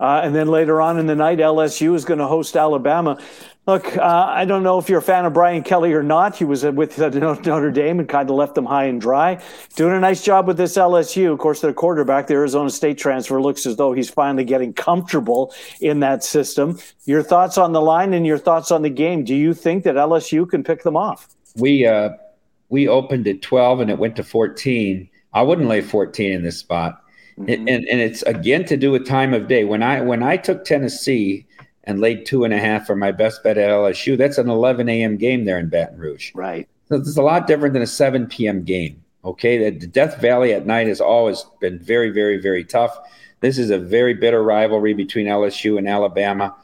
Uh, 0.00 0.20
and 0.24 0.34
then 0.34 0.48
later 0.48 0.80
on 0.80 0.98
in 0.98 1.06
the 1.06 1.14
night, 1.14 1.38
LSU 1.38 1.94
is 1.94 2.04
going 2.04 2.18
to 2.18 2.26
host 2.26 2.56
Alabama. 2.56 3.18
Look, 3.66 3.96
uh, 3.96 4.26
I 4.28 4.44
don't 4.44 4.62
know 4.62 4.78
if 4.78 4.90
you're 4.90 4.98
a 4.98 5.02
fan 5.02 5.24
of 5.24 5.32
Brian 5.32 5.62
Kelly 5.62 5.94
or 5.94 6.02
not. 6.02 6.36
He 6.36 6.44
was 6.44 6.64
with 6.64 6.98
Notre 7.14 7.70
Dame 7.70 7.98
and 7.98 8.06
kind 8.06 8.28
of 8.28 8.36
left 8.36 8.54
them 8.54 8.66
high 8.66 8.84
and 8.84 9.00
dry. 9.00 9.42
Doing 9.74 9.94
a 9.94 10.00
nice 10.00 10.22
job 10.22 10.46
with 10.46 10.58
this 10.58 10.76
LSU. 10.76 11.32
Of 11.32 11.38
course, 11.38 11.62
their 11.62 11.72
quarterback, 11.72 12.26
the 12.26 12.34
Arizona 12.34 12.68
State 12.68 12.98
transfer, 12.98 13.40
looks 13.40 13.64
as 13.64 13.76
though 13.76 13.94
he's 13.94 14.10
finally 14.10 14.44
getting 14.44 14.74
comfortable 14.74 15.54
in 15.80 16.00
that 16.00 16.22
system. 16.22 16.78
Your 17.06 17.22
thoughts 17.22 17.56
on 17.56 17.72
the 17.72 17.80
line 17.80 18.12
and 18.12 18.26
your 18.26 18.36
thoughts 18.36 18.70
on 18.70 18.82
the 18.82 18.90
game. 18.90 19.24
Do 19.24 19.34
you 19.34 19.54
think 19.54 19.84
that 19.84 19.94
LSU 19.94 20.46
can 20.46 20.62
pick 20.62 20.82
them 20.82 20.96
off? 20.96 21.28
We 21.56 21.86
uh, 21.86 22.10
we 22.68 22.86
opened 22.86 23.26
at 23.28 23.40
12 23.40 23.80
and 23.80 23.90
it 23.90 23.98
went 23.98 24.16
to 24.16 24.24
14. 24.24 25.08
I 25.32 25.42
wouldn't 25.42 25.68
lay 25.68 25.80
14 25.80 26.32
in 26.32 26.42
this 26.42 26.58
spot. 26.58 27.02
Mm-hmm. 27.38 27.48
And, 27.48 27.68
and 27.68 28.00
it's 28.00 28.20
again 28.22 28.66
to 28.66 28.76
do 28.76 28.90
with 28.90 29.06
time 29.06 29.32
of 29.32 29.48
day. 29.48 29.64
When 29.64 29.82
I 29.82 30.02
when 30.02 30.22
I 30.22 30.36
took 30.36 30.66
Tennessee 30.66 31.46
and 31.84 32.00
laid 32.00 32.26
two 32.26 32.44
and 32.44 32.52
a 32.52 32.58
half 32.58 32.86
for 32.86 32.96
my 32.96 33.12
best 33.12 33.42
bet 33.42 33.58
at 33.58 33.70
LSU. 33.70 34.16
That's 34.16 34.38
an 34.38 34.48
11 34.48 34.88
a.m. 34.88 35.16
game 35.16 35.44
there 35.44 35.58
in 35.58 35.68
Baton 35.68 35.98
Rouge. 35.98 36.32
Right. 36.34 36.68
So 36.88 36.96
it's 36.96 37.16
a 37.16 37.22
lot 37.22 37.46
different 37.46 37.74
than 37.74 37.82
a 37.82 37.86
7 37.86 38.26
p.m. 38.26 38.62
game. 38.62 39.02
Okay. 39.24 39.70
The, 39.70 39.86
Death 39.86 40.20
Valley 40.20 40.52
at 40.52 40.66
night 40.66 40.86
has 40.86 41.00
always 41.00 41.44
been 41.60 41.78
very, 41.78 42.10
very, 42.10 42.38
very 42.38 42.64
tough. 42.64 42.96
This 43.40 43.58
is 43.58 43.70
a 43.70 43.78
very 43.78 44.14
bitter 44.14 44.42
rivalry 44.42 44.94
between 44.94 45.26
LSU 45.26 45.78
and 45.78 45.88
Alabama. 45.88 46.54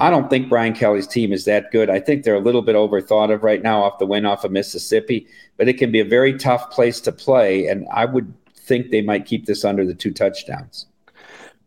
I 0.00 0.10
don't 0.10 0.28
think 0.28 0.48
Brian 0.48 0.74
Kelly's 0.74 1.06
team 1.06 1.32
is 1.32 1.44
that 1.44 1.70
good. 1.70 1.88
I 1.88 2.00
think 2.00 2.24
they're 2.24 2.34
a 2.34 2.40
little 2.40 2.62
bit 2.62 2.74
overthought 2.74 3.32
of 3.32 3.44
right 3.44 3.62
now 3.62 3.82
off 3.82 3.98
the 3.98 4.06
win 4.06 4.26
off 4.26 4.42
of 4.42 4.50
Mississippi, 4.50 5.26
but 5.56 5.68
it 5.68 5.74
can 5.74 5.92
be 5.92 6.00
a 6.00 6.04
very 6.04 6.36
tough 6.36 6.70
place 6.70 7.00
to 7.02 7.12
play. 7.12 7.68
And 7.68 7.86
I 7.92 8.04
would 8.06 8.32
think 8.56 8.90
they 8.90 9.02
might 9.02 9.26
keep 9.26 9.46
this 9.46 9.64
under 9.64 9.84
the 9.84 9.94
two 9.94 10.12
touchdowns. 10.12 10.86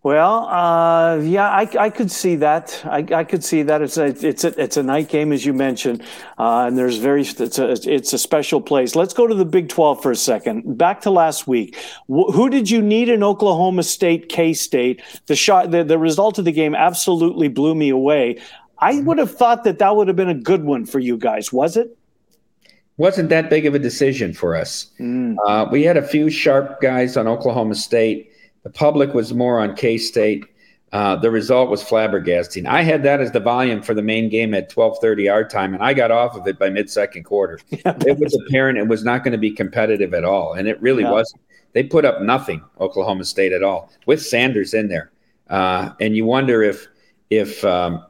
Well, 0.07 0.47
uh, 0.47 1.17
yeah, 1.17 1.49
I, 1.49 1.67
I, 1.77 1.89
could 1.89 2.09
see 2.09 2.37
that. 2.37 2.81
I, 2.85 3.05
I, 3.13 3.25
could 3.25 3.43
see 3.43 3.61
that. 3.63 3.81
It's 3.81 3.97
a 3.97 4.05
it's 4.25 4.45
a 4.45 4.57
it's 4.57 4.77
a 4.77 4.83
night 4.83 5.09
game, 5.09 5.33
as 5.33 5.45
you 5.45 5.51
mentioned, 5.51 6.01
uh, 6.37 6.63
and 6.65 6.77
there's 6.77 6.95
very 6.95 7.23
it's 7.23 7.59
a 7.59 7.71
it's 7.71 8.13
a 8.13 8.17
special 8.17 8.61
place. 8.61 8.95
Let's 8.95 9.13
go 9.13 9.27
to 9.27 9.35
the 9.35 9.43
Big 9.43 9.67
Twelve 9.67 10.01
for 10.01 10.09
a 10.09 10.15
second. 10.15 10.77
Back 10.77 11.01
to 11.01 11.11
last 11.11 11.45
week. 11.45 11.75
Wh- 12.07 12.31
who 12.31 12.49
did 12.49 12.69
you 12.69 12.81
need 12.81 13.09
in 13.09 13.21
Oklahoma 13.21 13.83
State, 13.83 14.29
K 14.29 14.53
State? 14.53 15.01
The 15.25 15.35
shot, 15.35 15.71
the, 15.71 15.83
the 15.83 15.97
result 15.97 16.39
of 16.39 16.45
the 16.45 16.53
game 16.53 16.73
absolutely 16.73 17.49
blew 17.49 17.75
me 17.75 17.89
away. 17.89 18.39
I 18.79 19.01
would 19.01 19.17
have 19.17 19.35
thought 19.35 19.65
that 19.65 19.77
that 19.79 19.97
would 19.97 20.07
have 20.07 20.15
been 20.15 20.29
a 20.29 20.33
good 20.33 20.63
one 20.63 20.85
for 20.85 20.99
you 20.99 21.17
guys. 21.17 21.51
Was 21.51 21.75
it? 21.75 21.97
Wasn't 22.95 23.27
that 23.27 23.49
big 23.49 23.65
of 23.65 23.75
a 23.75 23.79
decision 23.79 24.33
for 24.33 24.55
us. 24.55 24.89
Mm. 25.01 25.35
Uh, 25.45 25.67
we 25.69 25.83
had 25.83 25.97
a 25.97 26.07
few 26.07 26.29
sharp 26.29 26.79
guys 26.79 27.17
on 27.17 27.27
Oklahoma 27.27 27.75
State 27.75 28.31
the 28.67 28.73
public 28.73 29.13
was 29.13 29.33
more 29.33 29.61
on 29.61 29.77
K 29.77 29.97
State. 29.97 30.45
Uh, 30.91 31.15
the 31.15 31.31
result 31.31 31.69
was 31.69 31.81
flabbergasting. 31.81 32.67
I 32.67 32.81
had 32.81 33.01
that 33.03 33.21
as 33.21 33.31
the 33.31 33.39
volume 33.39 33.81
for 33.81 33.93
the 33.93 34.01
main 34.01 34.27
game 34.27 34.53
at 34.53 34.69
12:30 34.69 35.31
our 35.31 35.47
time, 35.47 35.73
and 35.73 35.81
I 35.81 35.93
got 35.93 36.11
off 36.11 36.35
of 36.35 36.45
it 36.47 36.59
by 36.59 36.69
mid-second 36.69 37.23
quarter. 37.23 37.61
It 37.71 38.19
was 38.19 38.35
apparent 38.35 38.77
it 38.77 38.89
was 38.89 39.05
not 39.05 39.23
going 39.23 39.31
to 39.31 39.37
be 39.37 39.51
competitive 39.51 40.13
at 40.13 40.25
all, 40.25 40.51
and 40.51 40.67
it 40.67 40.81
really 40.81 41.03
yeah. 41.03 41.11
wasn't. 41.11 41.41
They 41.71 41.83
put 41.83 42.03
up 42.03 42.21
nothing, 42.21 42.61
Oklahoma 42.81 43.23
State 43.23 43.53
at 43.53 43.63
all, 43.63 43.89
with 44.05 44.21
Sanders 44.21 44.73
in 44.73 44.89
there, 44.89 45.11
uh, 45.49 45.91
and 46.01 46.17
you 46.17 46.25
wonder 46.25 46.61
if 46.61 46.89
if 47.29 47.63
um, 47.63 48.03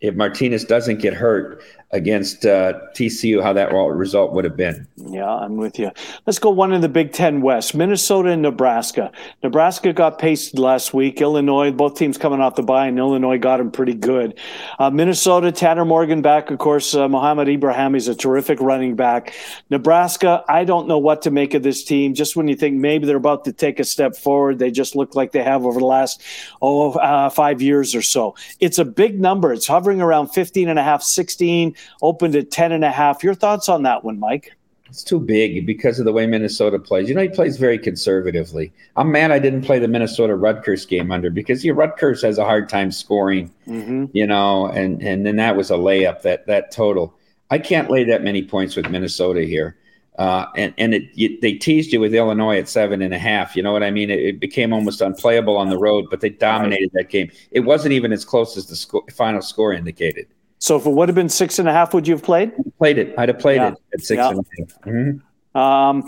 if 0.00 0.14
Martinez 0.14 0.64
doesn't 0.64 1.00
get 1.00 1.12
hurt, 1.12 1.62
against 1.94 2.44
uh, 2.44 2.72
TCU, 2.92 3.40
how 3.40 3.52
that 3.52 3.72
result 3.72 4.32
would 4.32 4.44
have 4.44 4.56
been. 4.56 4.86
Yeah, 4.96 5.32
I'm 5.32 5.56
with 5.56 5.78
you. 5.78 5.92
Let's 6.26 6.40
go 6.40 6.50
one 6.50 6.72
in 6.72 6.80
the 6.80 6.88
Big 6.88 7.12
Ten 7.12 7.40
West 7.40 7.72
Minnesota 7.74 8.30
and 8.30 8.42
Nebraska. 8.42 9.12
Nebraska 9.44 9.92
got 9.92 10.18
pasted 10.18 10.58
last 10.58 10.92
week. 10.92 11.20
Illinois, 11.20 11.70
both 11.70 11.96
teams 11.96 12.18
coming 12.18 12.40
off 12.40 12.56
the 12.56 12.64
bye, 12.64 12.88
and 12.88 12.98
Illinois 12.98 13.38
got 13.38 13.58
them 13.58 13.70
pretty 13.70 13.94
good. 13.94 14.36
Uh, 14.80 14.90
Minnesota, 14.90 15.52
Tanner 15.52 15.84
Morgan 15.84 16.20
back. 16.20 16.50
Of 16.50 16.58
course, 16.58 16.96
uh, 16.96 17.08
Mohamed 17.08 17.48
Ibrahim 17.48 17.94
is 17.94 18.08
a 18.08 18.14
terrific 18.14 18.60
running 18.60 18.96
back. 18.96 19.32
Nebraska, 19.70 20.42
I 20.48 20.64
don't 20.64 20.88
know 20.88 20.98
what 20.98 21.22
to 21.22 21.30
make 21.30 21.54
of 21.54 21.62
this 21.62 21.84
team. 21.84 22.12
Just 22.12 22.34
when 22.34 22.48
you 22.48 22.56
think 22.56 22.74
maybe 22.74 23.06
they're 23.06 23.16
about 23.16 23.44
to 23.44 23.52
take 23.52 23.78
a 23.78 23.84
step 23.84 24.16
forward, 24.16 24.58
they 24.58 24.72
just 24.72 24.96
look 24.96 25.14
like 25.14 25.30
they 25.30 25.44
have 25.44 25.64
over 25.64 25.78
the 25.78 25.86
last 25.86 26.20
oh, 26.60 26.92
uh, 26.94 27.30
five 27.30 27.62
years 27.62 27.94
or 27.94 28.02
so. 28.02 28.34
It's 28.58 28.80
a 28.80 28.84
big 28.84 29.20
number. 29.20 29.52
It's 29.52 29.68
hovering 29.68 30.00
around 30.00 30.30
15 30.30 30.68
and 30.68 30.78
a 30.78 30.82
half, 30.82 31.04
16 31.04 31.76
opened 32.02 32.36
at 32.36 32.50
10 32.50 32.72
and 32.72 32.84
a 32.84 32.90
half. 32.90 33.22
Your 33.22 33.34
thoughts 33.34 33.68
on 33.68 33.82
that 33.82 34.04
one, 34.04 34.18
Mike? 34.18 34.52
It's 34.88 35.02
too 35.02 35.18
big 35.18 35.66
because 35.66 35.98
of 35.98 36.04
the 36.04 36.12
way 36.12 36.26
Minnesota 36.26 36.78
plays. 36.78 37.08
You 37.08 37.14
know, 37.14 37.22
he 37.22 37.28
plays 37.28 37.56
very 37.56 37.78
conservatively. 37.78 38.72
I'm 38.96 39.10
mad 39.10 39.32
I 39.32 39.38
didn't 39.38 39.62
play 39.62 39.78
the 39.78 39.88
Minnesota 39.88 40.36
Rutgers 40.36 40.86
game 40.86 41.10
under 41.10 41.30
because 41.30 41.64
your 41.64 41.74
Rutgers 41.74 42.22
has 42.22 42.38
a 42.38 42.44
hard 42.44 42.68
time 42.68 42.92
scoring, 42.92 43.50
mm-hmm. 43.66 44.04
you 44.12 44.26
know, 44.26 44.66
and, 44.66 45.02
and 45.02 45.26
then 45.26 45.36
that 45.36 45.56
was 45.56 45.70
a 45.70 45.74
layup, 45.74 46.22
that, 46.22 46.46
that 46.46 46.70
total. 46.70 47.14
I 47.50 47.58
can't 47.58 47.90
lay 47.90 48.04
that 48.04 48.22
many 48.22 48.44
points 48.44 48.76
with 48.76 48.88
Minnesota 48.88 49.42
here. 49.42 49.76
Uh, 50.18 50.46
and 50.56 50.72
and 50.78 50.94
it, 50.94 51.10
you, 51.14 51.38
they 51.40 51.54
teased 51.54 51.92
you 51.92 51.98
with 51.98 52.14
Illinois 52.14 52.58
at 52.58 52.68
seven 52.68 53.02
and 53.02 53.12
a 53.12 53.18
half. 53.18 53.56
You 53.56 53.64
know 53.64 53.72
what 53.72 53.82
I 53.82 53.90
mean? 53.90 54.10
It, 54.10 54.20
it 54.20 54.40
became 54.40 54.72
almost 54.72 55.00
unplayable 55.00 55.56
on 55.56 55.70
the 55.70 55.78
road, 55.78 56.06
but 56.08 56.20
they 56.20 56.30
dominated 56.30 56.90
that 56.94 57.10
game. 57.10 57.32
It 57.50 57.60
wasn't 57.60 57.94
even 57.94 58.12
as 58.12 58.24
close 58.24 58.56
as 58.56 58.66
the 58.66 58.76
sco- 58.76 59.04
final 59.12 59.42
score 59.42 59.72
indicated. 59.72 60.28
So 60.64 60.76
if 60.76 60.86
it 60.86 60.90
would 60.92 61.10
have 61.10 61.14
been 61.14 61.28
six 61.28 61.58
and 61.58 61.68
a 61.68 61.72
half, 61.72 61.92
would 61.92 62.08
you 62.08 62.14
have 62.14 62.22
played? 62.22 62.50
Played 62.78 62.96
it. 62.96 63.14
I'd 63.18 63.28
have 63.28 63.38
played 63.38 63.56
yeah. 63.56 63.72
it 63.72 63.78
at 63.92 64.00
six 64.00 64.16
yeah. 64.16 64.30
and 64.30 64.38
a 64.38 64.42
half. 64.58 64.80
Mm-hmm. 64.80 65.18
Um, 65.54 66.04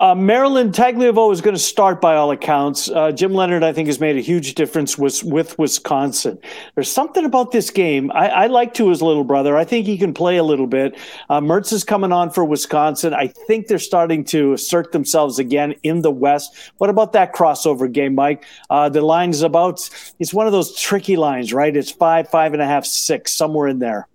uh, 0.00 0.14
Maryland 0.14 0.72
Tagovailoa 0.72 1.32
is 1.32 1.40
going 1.40 1.54
to 1.54 1.60
start 1.60 2.00
by 2.00 2.14
all 2.14 2.30
accounts. 2.30 2.88
Uh, 2.88 3.10
Jim 3.10 3.34
Leonhard, 3.34 3.64
I 3.64 3.72
think, 3.72 3.88
has 3.88 4.00
made 4.00 4.16
a 4.16 4.20
huge 4.20 4.54
difference 4.54 4.96
with, 4.96 5.22
with 5.24 5.58
Wisconsin. 5.58 6.38
There's 6.74 6.90
something 6.90 7.24
about 7.24 7.50
this 7.50 7.70
game. 7.70 8.10
I, 8.12 8.28
I 8.28 8.46
like 8.46 8.72
to 8.74 8.88
his 8.88 9.02
little 9.02 9.24
brother. 9.24 9.56
I 9.56 9.64
think 9.64 9.86
he 9.86 9.98
can 9.98 10.14
play 10.14 10.36
a 10.36 10.44
little 10.44 10.66
bit. 10.66 10.96
Uh, 11.28 11.40
Mertz 11.40 11.72
is 11.72 11.84
coming 11.84 12.12
on 12.12 12.30
for 12.30 12.44
Wisconsin. 12.44 13.14
I 13.14 13.26
think 13.26 13.66
they're 13.66 13.78
starting 13.78 14.24
to 14.26 14.52
assert 14.52 14.92
themselves 14.92 15.38
again 15.38 15.74
in 15.82 16.02
the 16.02 16.12
West. 16.12 16.54
What 16.78 16.88
about 16.88 17.12
that 17.12 17.34
crossover 17.34 17.90
game, 17.90 18.14
Mike? 18.14 18.44
Uh, 18.70 18.88
the 18.88 19.04
is 19.04 19.42
about, 19.42 19.88
it's 20.18 20.32
one 20.32 20.46
of 20.46 20.52
those 20.52 20.74
tricky 20.80 21.16
lines, 21.16 21.52
right? 21.52 21.76
It's 21.76 21.90
five, 21.90 22.28
five 22.28 22.52
and 22.52 22.62
a 22.62 22.66
half, 22.66 22.86
six, 22.86 23.32
somewhere 23.32 23.68
in 23.68 23.80
there. 23.80 24.08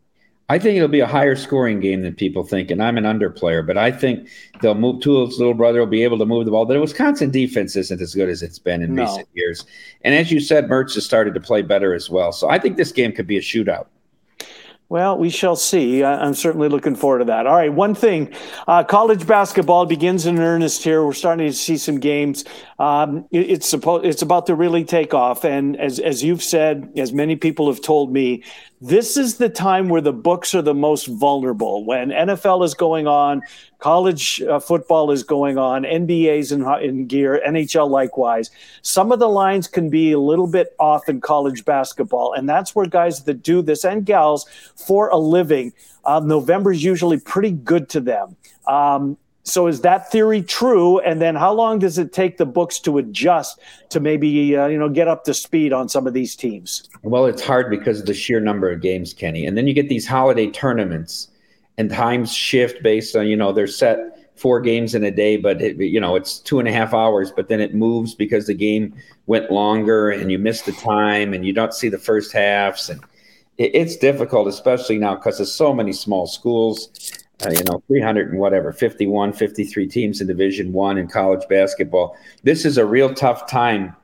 I 0.50 0.58
think 0.58 0.76
it'll 0.76 0.88
be 0.88 1.00
a 1.00 1.08
higher 1.08 1.36
scoring 1.36 1.80
game 1.80 2.02
than 2.02 2.16
people 2.16 2.44
think, 2.44 2.72
and 2.72 2.82
I'm 2.82 2.98
an 2.98 3.06
under 3.06 3.30
player, 3.30 3.62
but 3.62 3.78
I 3.78 3.92
think 3.92 4.28
they'll 4.62 4.74
move. 4.74 5.02
Tua's 5.02 5.38
little 5.38 5.54
brother 5.54 5.80
will 5.80 5.86
be 5.86 6.04
able 6.04 6.18
to 6.18 6.26
move 6.26 6.46
the 6.46 6.52
ball. 6.52 6.66
The 6.66 6.80
Wisconsin 6.80 7.30
defense 7.30 7.76
isn't 7.76 8.02
as 8.02 8.16
good 8.16 8.30
as 8.30 8.42
it's 8.42 8.58
been 8.58 8.82
in 8.82 8.96
no. 8.96 9.04
recent 9.04 9.28
years, 9.36 9.66
and 10.02 10.16
as 10.16 10.32
you 10.32 10.40
said, 10.40 10.68
Mertz 10.68 10.96
has 10.96 11.06
started 11.06 11.36
to 11.36 11.40
play 11.40 11.62
better 11.62 11.94
as 11.94 12.10
well. 12.10 12.32
So 12.32 12.50
I 12.50 12.58
think 12.58 12.78
this 12.78 12.92
game 12.92 13.12
could 13.12 13.28
be 13.28 13.38
a 13.38 13.42
shootout. 13.42 13.86
Well, 14.90 15.20
we 15.20 15.30
shall 15.30 15.56
see. 15.56 16.04
I'm 16.04 16.34
certainly 16.34 16.68
looking 16.68 16.96
forward 16.96 17.20
to 17.20 17.26
that. 17.26 17.46
All 17.46 17.56
right, 17.56 17.72
one 17.72 17.94
thing 17.94 18.34
uh, 18.68 18.84
college 18.84 19.28
basketball 19.28 19.86
begins 19.86 20.26
in 20.26 20.40
earnest 20.40 20.84
here. 20.84 21.06
We're 21.06 21.14
starting 21.14 21.46
to 21.46 21.54
see 21.54 21.78
some 21.78 22.00
games. 22.00 22.44
Um, 22.80 23.28
it, 23.30 23.52
it's, 23.52 23.68
supposed, 23.68 24.06
it's 24.06 24.22
about 24.22 24.46
to 24.48 24.56
really 24.56 24.86
take 24.86 25.14
off. 25.14 25.44
And 25.44 25.78
as, 25.78 26.00
as 26.00 26.24
you've 26.24 26.42
said, 26.42 26.90
as 26.96 27.12
many 27.12 27.36
people 27.36 27.68
have 27.68 27.82
told 27.82 28.12
me, 28.12 28.44
this 28.82 29.18
is 29.18 29.36
the 29.36 29.50
time 29.50 29.90
where 29.90 30.00
the 30.00 30.14
books 30.14 30.56
are 30.56 30.62
the 30.62 30.74
most 30.74 31.08
vulnerable. 31.08 31.84
When 31.84 32.10
NFL 32.10 32.64
is 32.64 32.74
going 32.74 33.06
on, 33.06 33.42
college 33.80 34.42
uh, 34.44 34.60
football 34.60 35.12
is 35.12 35.24
going 35.24 35.58
on, 35.58 35.84
NBA's 35.84 36.54
in, 36.54 36.66
in 36.82 37.06
gear, 37.06 37.42
NHL 37.46 37.90
likewise. 37.90 38.50
Some 38.82 39.12
of 39.12 39.20
the 39.20 39.28
lines 39.28 39.68
can 39.68 39.90
be 39.90 40.14
a 40.14 40.20
little 40.20 40.48
bit 40.48 40.74
off 40.80 41.10
in 41.10 41.20
college 41.20 41.66
basketball, 41.66 42.32
and 42.32 42.48
that's 42.48 42.74
where 42.74 42.86
guys 42.86 43.26
that 43.26 43.44
do 43.44 43.62
this 43.62 43.84
and 43.84 44.06
gals 44.06 44.46
for 44.78 45.10
a 45.10 45.18
living, 45.18 45.74
uh, 46.06 46.22
November 46.22 46.72
is 46.72 46.82
usually 46.82 47.20
pretty 47.20 47.52
good 47.52 47.90
to 47.90 48.00
them. 48.00 48.38
Um, 48.66 49.18
so 49.50 49.68
is 49.68 49.82
that 49.82 50.12
theory 50.12 50.42
true? 50.42 51.00
And 51.00 51.22
then 51.22 51.36
how 51.36 51.54
long 51.54 51.80
does 51.80 51.98
it 51.98 52.14
take 52.14 52.38
the 52.38 52.46
books 52.46 52.80
to 52.82 52.98
adjust 52.98 53.60
to 53.90 54.00
maybe 54.00 54.56
uh, 54.56 54.68
you 54.68 54.78
know 54.78 54.90
get 54.90 55.08
up 55.08 55.24
to 55.26 55.34
speed 55.34 55.74
on 55.74 55.90
some 55.90 56.08
of 56.08 56.14
these 56.14 56.36
teams? 56.36 56.90
Well, 57.04 57.26
it's 57.26 57.42
hard 57.42 57.70
because 57.70 58.00
of 58.00 58.06
the 58.06 58.14
sheer 58.14 58.40
number 58.40 58.70
of 58.72 58.82
games, 58.82 59.14
Kenny. 59.14 59.46
And 59.46 59.58
then 59.58 59.68
you 59.68 59.74
get 59.74 59.90
these 59.90 60.08
holiday 60.08 60.48
tournaments, 60.48 61.30
and 61.78 61.90
times 61.90 62.34
shift 62.34 62.84
based 62.84 63.16
on 63.16 63.28
you 63.28 63.36
know 63.36 63.52
they're 63.52 63.68
set 63.68 64.00
four 64.36 64.62
games 64.62 64.96
in 64.96 65.04
a 65.04 65.12
day, 65.12 65.36
but 65.36 65.62
it, 65.62 65.78
you 65.78 66.00
know 66.00 66.16
it's 66.16 66.40
two 66.40 66.60
and 66.60 66.68
a 66.68 66.72
half 66.72 66.94
hours. 66.94 67.32
But 67.36 67.50
then 67.50 67.60
it 67.60 67.74
moves 67.74 68.16
because 68.16 68.48
the 68.48 68.54
game 68.54 68.94
went 69.28 69.52
longer, 69.52 70.10
and 70.10 70.32
you 70.32 70.40
miss 70.40 70.62
the 70.62 70.74
time, 70.74 71.34
and 71.34 71.46
you 71.46 71.54
don't 71.54 71.74
see 71.74 71.90
the 71.90 71.98
first 71.98 72.32
halves, 72.32 72.90
and 72.90 73.02
it, 73.58 73.72
it's 73.74 73.96
difficult, 73.96 74.48
especially 74.48 74.98
now 74.98 75.16
because 75.16 75.38
there's 75.38 75.54
so 75.54 75.74
many 75.74 75.94
small 75.94 76.28
schools 76.28 77.19
uh, 77.46 77.50
you 77.52 77.64
know 77.66 77.82
300 77.88 78.32
and 78.32 78.40
whatever 78.40 78.72
51 78.72 79.34
53 79.34 79.88
teams 79.88 80.22
in 80.22 80.28
division 80.28 80.74
one 80.74 80.98
in 80.98 81.08
college 81.08 81.48
basketball. 81.48 82.18
This 82.44 82.66
is 82.66 82.78
a 82.78 82.86
real 82.86 83.14
tough 83.14 83.50
time 83.50 83.96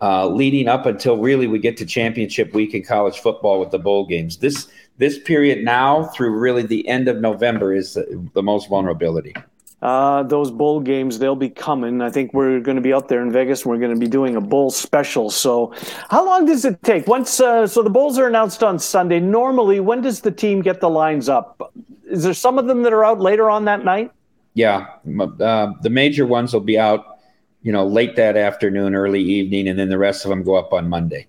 uh, 0.00 0.28
leading 0.28 0.68
up 0.68 0.86
until 0.86 1.18
really 1.18 1.46
we 1.46 1.58
get 1.58 1.76
to 1.78 1.86
championship 1.86 2.52
week 2.52 2.74
in 2.74 2.84
college 2.84 3.18
football 3.18 3.60
with 3.60 3.70
the 3.70 3.78
bowl 3.78 4.06
games. 4.06 4.38
This 4.38 4.68
this 4.98 5.18
period 5.18 5.64
now 5.64 6.04
through 6.04 6.38
really 6.38 6.62
the 6.62 6.86
end 6.88 7.08
of 7.08 7.20
november 7.20 7.74
is 7.74 7.94
the, 7.94 8.28
the 8.32 8.42
most 8.42 8.68
vulnerability. 8.68 9.34
Uh, 9.82 10.22
those 10.22 10.50
bowl 10.50 10.80
games 10.80 11.18
they'll 11.18 11.36
be 11.36 11.50
coming. 11.50 12.00
I 12.00 12.08
think 12.08 12.32
we're 12.32 12.58
going 12.60 12.76
to 12.76 12.80
be 12.80 12.94
out 12.94 13.08
there 13.08 13.20
in 13.20 13.30
vegas 13.30 13.62
and 13.62 13.70
we're 13.70 13.78
going 13.78 13.92
to 13.92 14.00
be 14.00 14.06
doing 14.06 14.34
a 14.34 14.40
bowl 14.40 14.70
special. 14.70 15.28
So 15.28 15.74
how 16.08 16.24
long 16.24 16.46
does 16.46 16.64
it 16.64 16.82
take? 16.84 17.06
Once 17.06 17.38
uh, 17.38 17.66
so 17.66 17.82
the 17.82 17.90
bowls 17.90 18.18
are 18.18 18.26
announced 18.26 18.62
on 18.62 18.78
sunday. 18.78 19.20
Normally 19.20 19.80
when 19.80 20.00
does 20.00 20.20
the 20.20 20.30
team 20.30 20.62
get 20.62 20.80
the 20.80 20.88
lines 20.88 21.28
up 21.28 21.72
is 22.14 22.22
there 22.22 22.32
some 22.32 22.58
of 22.58 22.66
them 22.66 22.82
that 22.84 22.92
are 22.92 23.04
out 23.04 23.20
later 23.20 23.50
on 23.50 23.64
that 23.64 23.84
night? 23.84 24.12
Yeah, 24.54 24.86
uh, 25.20 25.72
the 25.82 25.90
major 25.90 26.26
ones 26.26 26.52
will 26.52 26.60
be 26.60 26.78
out, 26.78 27.18
you 27.62 27.72
know, 27.72 27.84
late 27.84 28.14
that 28.16 28.36
afternoon, 28.36 28.94
early 28.94 29.20
evening, 29.20 29.66
and 29.66 29.76
then 29.76 29.88
the 29.88 29.98
rest 29.98 30.24
of 30.24 30.28
them 30.28 30.44
go 30.44 30.54
up 30.54 30.72
on 30.72 30.88
Monday. 30.88 31.26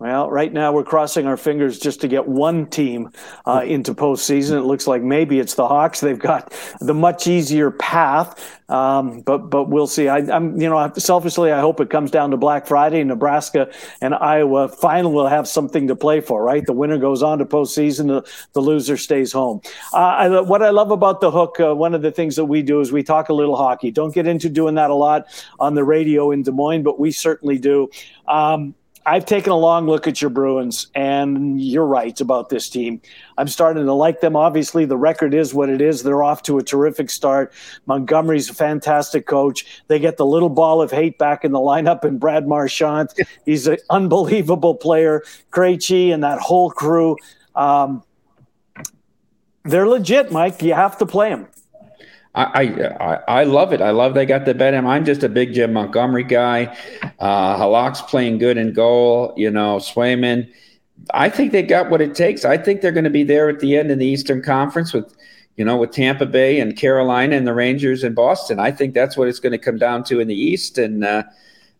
Well, 0.00 0.30
right 0.30 0.52
now 0.52 0.72
we're 0.72 0.84
crossing 0.84 1.26
our 1.26 1.36
fingers 1.36 1.76
just 1.76 2.00
to 2.02 2.08
get 2.08 2.28
one 2.28 2.66
team 2.66 3.10
uh, 3.46 3.64
into 3.66 3.94
postseason. 3.94 4.56
It 4.56 4.62
looks 4.62 4.86
like 4.86 5.02
maybe 5.02 5.40
it's 5.40 5.54
the 5.54 5.66
Hawks. 5.66 5.98
They've 5.98 6.18
got 6.18 6.54
the 6.80 6.94
much 6.94 7.26
easier 7.26 7.72
path, 7.72 8.60
um, 8.70 9.22
but 9.22 9.50
but 9.50 9.68
we'll 9.68 9.88
see. 9.88 10.06
I, 10.06 10.18
am 10.18 10.60
you 10.60 10.68
know 10.68 10.92
selfishly 10.96 11.50
I 11.50 11.58
hope 11.58 11.80
it 11.80 11.90
comes 11.90 12.12
down 12.12 12.30
to 12.30 12.36
Black 12.36 12.68
Friday. 12.68 13.02
Nebraska 13.02 13.72
and 14.00 14.14
Iowa 14.14 14.68
finally 14.68 15.12
will 15.12 15.26
have 15.26 15.48
something 15.48 15.88
to 15.88 15.96
play 15.96 16.20
for. 16.20 16.44
Right, 16.44 16.64
the 16.64 16.72
winner 16.72 16.98
goes 16.98 17.20
on 17.20 17.38
to 17.38 17.44
postseason. 17.44 18.06
The, 18.06 18.30
the 18.52 18.60
loser 18.60 18.96
stays 18.96 19.32
home. 19.32 19.62
Uh, 19.92 19.96
I, 19.96 20.40
what 20.42 20.62
I 20.62 20.70
love 20.70 20.92
about 20.92 21.20
the 21.20 21.32
hook, 21.32 21.58
uh, 21.58 21.74
one 21.74 21.92
of 21.92 22.02
the 22.02 22.12
things 22.12 22.36
that 22.36 22.44
we 22.44 22.62
do 22.62 22.80
is 22.80 22.92
we 22.92 23.02
talk 23.02 23.30
a 23.30 23.34
little 23.34 23.56
hockey. 23.56 23.90
Don't 23.90 24.14
get 24.14 24.28
into 24.28 24.48
doing 24.48 24.76
that 24.76 24.90
a 24.90 24.94
lot 24.94 25.26
on 25.58 25.74
the 25.74 25.82
radio 25.82 26.30
in 26.30 26.44
Des 26.44 26.52
Moines, 26.52 26.84
but 26.84 27.00
we 27.00 27.10
certainly 27.10 27.58
do. 27.58 27.90
Um, 28.28 28.76
I've 29.08 29.24
taken 29.24 29.52
a 29.52 29.56
long 29.56 29.86
look 29.86 30.06
at 30.06 30.20
your 30.20 30.28
Bruins, 30.28 30.88
and 30.94 31.58
you're 31.58 31.86
right 31.86 32.20
about 32.20 32.50
this 32.50 32.68
team. 32.68 33.00
I'm 33.38 33.48
starting 33.48 33.86
to 33.86 33.92
like 33.94 34.20
them. 34.20 34.36
Obviously, 34.36 34.84
the 34.84 34.98
record 34.98 35.32
is 35.32 35.54
what 35.54 35.70
it 35.70 35.80
is. 35.80 36.02
They're 36.02 36.22
off 36.22 36.42
to 36.42 36.58
a 36.58 36.62
terrific 36.62 37.08
start. 37.08 37.54
Montgomery's 37.86 38.50
a 38.50 38.54
fantastic 38.54 39.26
coach. 39.26 39.82
They 39.88 39.98
get 39.98 40.18
the 40.18 40.26
little 40.26 40.50
ball 40.50 40.82
of 40.82 40.90
hate 40.90 41.16
back 41.16 41.42
in 41.42 41.52
the 41.52 41.58
lineup 41.58 42.04
and 42.04 42.20
Brad 42.20 42.46
Marchand. 42.46 43.08
He's 43.46 43.66
an 43.66 43.78
unbelievable 43.88 44.74
player. 44.74 45.22
Krejci 45.52 46.12
and 46.12 46.22
that 46.22 46.38
whole 46.38 46.70
crew. 46.70 47.16
Um, 47.56 48.02
they're 49.64 49.88
legit, 49.88 50.30
Mike. 50.30 50.60
You 50.60 50.74
have 50.74 50.98
to 50.98 51.06
play 51.06 51.30
them. 51.30 51.48
I, 52.38 52.92
I 53.00 53.40
I 53.40 53.44
love 53.44 53.72
it. 53.72 53.80
I 53.80 53.90
love 53.90 54.14
they 54.14 54.24
got 54.24 54.44
the 54.44 54.54
bet 54.54 54.72
him. 54.72 54.86
I'm 54.86 55.04
just 55.04 55.24
a 55.24 55.28
big 55.28 55.54
Jim 55.54 55.72
Montgomery 55.72 56.22
guy. 56.22 56.76
Uh, 57.18 57.56
Halak's 57.58 58.00
playing 58.02 58.38
good 58.38 58.56
in 58.56 58.72
goal. 58.72 59.34
You 59.36 59.50
know, 59.50 59.78
Swayman. 59.78 60.48
I 61.14 61.28
think 61.28 61.52
they 61.52 61.62
got 61.62 61.90
what 61.90 62.00
it 62.00 62.14
takes. 62.14 62.44
I 62.44 62.56
think 62.56 62.80
they're 62.80 62.92
going 62.92 63.04
to 63.04 63.10
be 63.10 63.24
there 63.24 63.48
at 63.48 63.60
the 63.60 63.76
end 63.76 63.90
in 63.90 63.98
the 63.98 64.06
Eastern 64.06 64.42
Conference 64.42 64.92
with, 64.92 65.14
you 65.56 65.64
know, 65.64 65.76
with 65.76 65.92
Tampa 65.92 66.26
Bay 66.26 66.58
and 66.58 66.76
Carolina 66.76 67.36
and 67.36 67.46
the 67.46 67.54
Rangers 67.54 68.02
and 68.02 68.16
Boston. 68.16 68.58
I 68.58 68.72
think 68.72 68.94
that's 68.94 69.16
what 69.16 69.28
it's 69.28 69.38
going 69.40 69.52
to 69.52 69.58
come 69.58 69.78
down 69.78 70.02
to 70.04 70.20
in 70.20 70.28
the 70.28 70.34
East. 70.34 70.78
And 70.78 71.04
uh, 71.04 71.24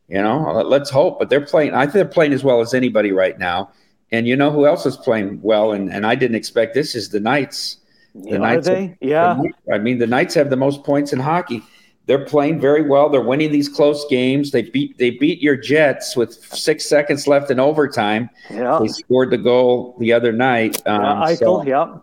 you 0.08 0.20
know, 0.20 0.62
let's 0.66 0.90
hope. 0.90 1.18
But 1.18 1.30
they're 1.30 1.44
playing. 1.44 1.74
I 1.74 1.84
think 1.84 1.94
they're 1.94 2.04
playing 2.04 2.32
as 2.32 2.44
well 2.44 2.60
as 2.60 2.74
anybody 2.74 3.12
right 3.12 3.38
now. 3.38 3.70
And 4.10 4.26
you 4.26 4.36
know 4.36 4.50
who 4.50 4.66
else 4.66 4.86
is 4.86 4.96
playing 4.96 5.40
well? 5.42 5.72
And 5.72 5.92
and 5.92 6.06
I 6.06 6.14
didn't 6.14 6.36
expect 6.36 6.74
this 6.74 6.94
is 6.94 7.10
the 7.10 7.20
Knights. 7.20 7.77
The 8.14 8.36
Are 8.36 8.38
Knights 8.38 8.66
they? 8.66 8.86
Have, 8.86 8.96
yeah. 9.00 9.40
The, 9.66 9.74
I 9.74 9.78
mean, 9.78 9.98
the 9.98 10.06
Knights 10.06 10.34
have 10.34 10.50
the 10.50 10.56
most 10.56 10.84
points 10.84 11.12
in 11.12 11.18
hockey. 11.18 11.62
They're 12.06 12.24
playing 12.24 12.58
very 12.58 12.82
well. 12.82 13.10
They're 13.10 13.20
winning 13.20 13.52
these 13.52 13.68
close 13.68 14.06
games. 14.08 14.50
They 14.50 14.62
beat 14.62 14.96
they 14.96 15.10
beat 15.10 15.42
your 15.42 15.56
Jets 15.56 16.16
with 16.16 16.32
six 16.32 16.86
seconds 16.86 17.28
left 17.28 17.50
in 17.50 17.60
overtime. 17.60 18.30
Yeah. 18.48 18.78
They 18.80 18.88
scored 18.88 19.30
the 19.30 19.36
goal 19.36 19.94
the 20.00 20.14
other 20.14 20.32
night. 20.32 20.80
Um, 20.86 21.02
yeah, 21.02 21.26
Eichel, 21.26 21.38
so, 21.38 21.64
yeah. 21.64 21.98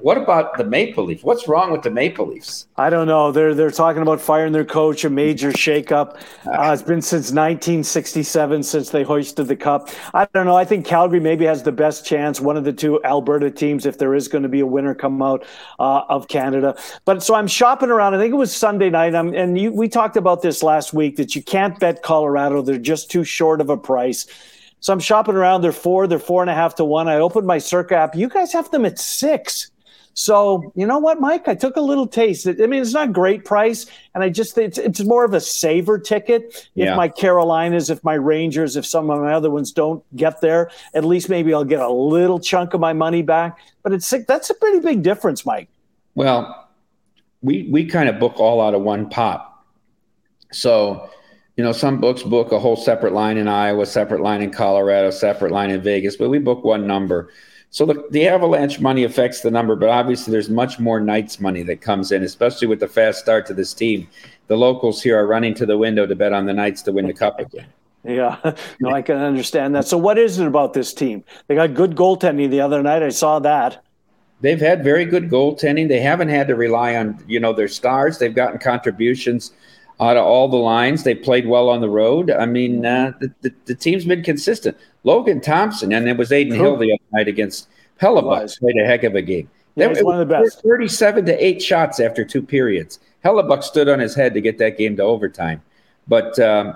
What 0.00 0.18
about 0.18 0.58
the 0.58 0.64
Maple 0.64 1.04
Leafs? 1.04 1.22
What's 1.22 1.48
wrong 1.48 1.72
with 1.72 1.80
the 1.80 1.90
Maple 1.90 2.26
Leafs? 2.26 2.66
I 2.76 2.90
don't 2.90 3.06
know. 3.06 3.32
They're 3.32 3.54
they're 3.54 3.70
talking 3.70 4.02
about 4.02 4.20
firing 4.20 4.52
their 4.52 4.64
coach, 4.64 5.04
a 5.04 5.10
major 5.10 5.52
shakeup. 5.52 6.18
Uh, 6.44 6.72
it's 6.72 6.82
been 6.82 7.00
since 7.00 7.32
1967 7.32 8.62
since 8.62 8.90
they 8.90 9.02
hoisted 9.02 9.48
the 9.48 9.56
cup. 9.56 9.88
I 10.12 10.28
don't 10.34 10.44
know. 10.44 10.54
I 10.54 10.66
think 10.66 10.84
Calgary 10.84 11.18
maybe 11.18 11.46
has 11.46 11.62
the 11.62 11.72
best 11.72 12.04
chance. 12.04 12.42
One 12.42 12.58
of 12.58 12.64
the 12.64 12.74
two 12.74 13.02
Alberta 13.04 13.50
teams, 13.50 13.86
if 13.86 13.96
there 13.96 14.14
is 14.14 14.28
going 14.28 14.42
to 14.42 14.50
be 14.50 14.60
a 14.60 14.66
winner 14.66 14.94
come 14.94 15.22
out 15.22 15.46
uh, 15.78 16.02
of 16.10 16.28
Canada. 16.28 16.76
But 17.06 17.22
so 17.22 17.34
I'm 17.34 17.46
shopping 17.46 17.88
around. 17.88 18.14
I 18.14 18.18
think 18.18 18.32
it 18.32 18.36
was 18.36 18.54
Sunday 18.54 18.90
night. 18.90 19.14
I'm, 19.14 19.32
and 19.34 19.58
you, 19.58 19.72
we 19.72 19.88
talked 19.88 20.18
about 20.18 20.42
this 20.42 20.62
last 20.62 20.92
week 20.92 21.16
that 21.16 21.34
you 21.34 21.42
can't 21.42 21.78
bet 21.80 22.02
Colorado. 22.02 22.60
They're 22.60 22.78
just 22.78 23.10
too 23.10 23.24
short 23.24 23.62
of 23.62 23.70
a 23.70 23.78
price. 23.78 24.26
So 24.80 24.92
I'm 24.92 25.00
shopping 25.00 25.36
around. 25.36 25.62
They're 25.62 25.72
four. 25.72 26.06
They're 26.06 26.18
four 26.18 26.42
and 26.42 26.50
a 26.50 26.54
half 26.54 26.74
to 26.76 26.84
one. 26.84 27.08
I 27.08 27.16
opened 27.16 27.46
my 27.46 27.58
Circa 27.58 27.96
app. 27.96 28.14
You 28.14 28.28
guys 28.28 28.52
have 28.52 28.70
them 28.70 28.84
at 28.84 28.98
six. 28.98 29.70
So 30.18 30.72
you 30.74 30.86
know 30.86 30.98
what, 30.98 31.20
Mike? 31.20 31.46
I 31.46 31.54
took 31.54 31.76
a 31.76 31.80
little 31.82 32.06
taste. 32.06 32.46
I 32.46 32.52
mean, 32.52 32.80
it's 32.80 32.94
not 32.94 33.12
great 33.12 33.44
price, 33.44 33.84
and 34.14 34.24
I 34.24 34.30
just 34.30 34.56
it's 34.56 34.78
it's 34.78 35.04
more 35.04 35.26
of 35.26 35.34
a 35.34 35.40
saver 35.42 35.98
ticket. 35.98 36.70
If 36.74 36.86
yeah. 36.86 36.96
my 36.96 37.06
Carolinas, 37.06 37.90
if 37.90 38.02
my 38.02 38.14
Rangers, 38.14 38.76
if 38.76 38.86
some 38.86 39.10
of 39.10 39.20
my 39.20 39.34
other 39.34 39.50
ones 39.50 39.72
don't 39.72 40.02
get 40.16 40.40
there, 40.40 40.70
at 40.94 41.04
least 41.04 41.28
maybe 41.28 41.52
I'll 41.52 41.64
get 41.64 41.80
a 41.80 41.90
little 41.90 42.40
chunk 42.40 42.72
of 42.72 42.80
my 42.80 42.94
money 42.94 43.20
back. 43.20 43.58
But 43.82 43.92
it's 43.92 44.08
that's 44.26 44.48
a 44.48 44.54
pretty 44.54 44.80
big 44.80 45.02
difference, 45.02 45.44
Mike. 45.44 45.68
Well, 46.14 46.66
we 47.42 47.68
we 47.70 47.84
kind 47.84 48.08
of 48.08 48.18
book 48.18 48.40
all 48.40 48.62
out 48.62 48.74
of 48.74 48.80
one 48.80 49.10
pot. 49.10 49.64
So, 50.50 51.10
you 51.58 51.64
know, 51.64 51.72
some 51.72 52.00
books 52.00 52.22
book 52.22 52.52
a 52.52 52.58
whole 52.58 52.76
separate 52.76 53.12
line 53.12 53.36
in 53.36 53.48
Iowa, 53.48 53.84
separate 53.84 54.22
line 54.22 54.40
in 54.40 54.50
Colorado, 54.50 55.10
separate 55.10 55.52
line 55.52 55.68
in 55.68 55.82
Vegas, 55.82 56.16
but 56.16 56.30
we 56.30 56.38
book 56.38 56.64
one 56.64 56.86
number. 56.86 57.28
So 57.76 57.84
the, 57.84 58.06
the 58.10 58.26
avalanche 58.26 58.80
money 58.80 59.04
affects 59.04 59.42
the 59.42 59.50
number, 59.50 59.76
but 59.76 59.90
obviously 59.90 60.30
there's 60.30 60.48
much 60.48 60.78
more 60.78 60.98
Knights 60.98 61.40
money 61.40 61.62
that 61.64 61.82
comes 61.82 62.10
in, 62.10 62.22
especially 62.22 62.68
with 62.68 62.80
the 62.80 62.88
fast 62.88 63.18
start 63.18 63.44
to 63.48 63.52
this 63.52 63.74
team. 63.74 64.08
The 64.46 64.56
locals 64.56 65.02
here 65.02 65.18
are 65.18 65.26
running 65.26 65.52
to 65.56 65.66
the 65.66 65.76
window 65.76 66.06
to 66.06 66.14
bet 66.16 66.32
on 66.32 66.46
the 66.46 66.54
Knights 66.54 66.80
to 66.84 66.92
win 66.92 67.06
the 67.06 67.12
cup 67.12 67.38
again. 67.38 67.66
Yeah, 68.02 68.38
no, 68.80 68.92
I 68.92 69.02
can 69.02 69.18
understand 69.18 69.74
that. 69.74 69.86
So, 69.86 69.98
what 69.98 70.16
is 70.16 70.38
it 70.38 70.46
about 70.46 70.72
this 70.72 70.94
team? 70.94 71.22
They 71.48 71.54
got 71.54 71.74
good 71.74 71.94
goaltending 71.94 72.48
the 72.48 72.62
other 72.62 72.82
night. 72.82 73.02
I 73.02 73.10
saw 73.10 73.40
that. 73.40 73.84
They've 74.40 74.58
had 74.58 74.82
very 74.82 75.04
good 75.04 75.28
goaltending. 75.28 75.88
They 75.88 76.00
haven't 76.00 76.30
had 76.30 76.48
to 76.48 76.54
rely 76.54 76.96
on 76.96 77.22
you 77.26 77.40
know 77.40 77.52
their 77.52 77.68
stars. 77.68 78.16
They've 78.16 78.34
gotten 78.34 78.58
contributions 78.58 79.52
out 80.00 80.16
of 80.16 80.24
all 80.24 80.48
the 80.48 80.56
lines. 80.56 81.04
They 81.04 81.14
played 81.14 81.46
well 81.46 81.68
on 81.68 81.80
the 81.80 81.88
road. 81.88 82.30
I 82.30 82.46
mean, 82.46 82.84
uh, 82.84 83.12
the, 83.20 83.32
the, 83.42 83.54
the 83.66 83.74
team's 83.74 84.04
been 84.04 84.22
consistent. 84.22 84.76
Logan 85.04 85.40
Thompson, 85.40 85.92
and 85.92 86.08
it 86.08 86.16
was 86.16 86.32
Adin 86.32 86.54
cool. 86.54 86.62
Hill 86.62 86.76
the 86.76 86.92
other 86.92 87.04
night 87.12 87.28
against 87.28 87.68
Hellebuyck, 88.00 88.58
played 88.58 88.76
a 88.76 88.86
heck 88.86 89.04
of 89.04 89.14
a 89.14 89.22
game. 89.22 89.48
Yeah, 89.76 89.92
that, 89.92 90.04
one 90.04 90.20
of 90.20 90.26
the 90.26 90.34
best. 90.34 90.62
37 90.62 91.26
to 91.26 91.44
8 91.44 91.62
shots 91.62 92.00
after 92.00 92.24
two 92.24 92.42
periods. 92.42 92.98
Hellebuyck 93.24 93.62
stood 93.62 93.88
on 93.88 93.98
his 93.98 94.14
head 94.14 94.34
to 94.34 94.40
get 94.40 94.58
that 94.58 94.78
game 94.78 94.96
to 94.96 95.02
overtime. 95.02 95.62
But, 96.08 96.38
um, 96.38 96.74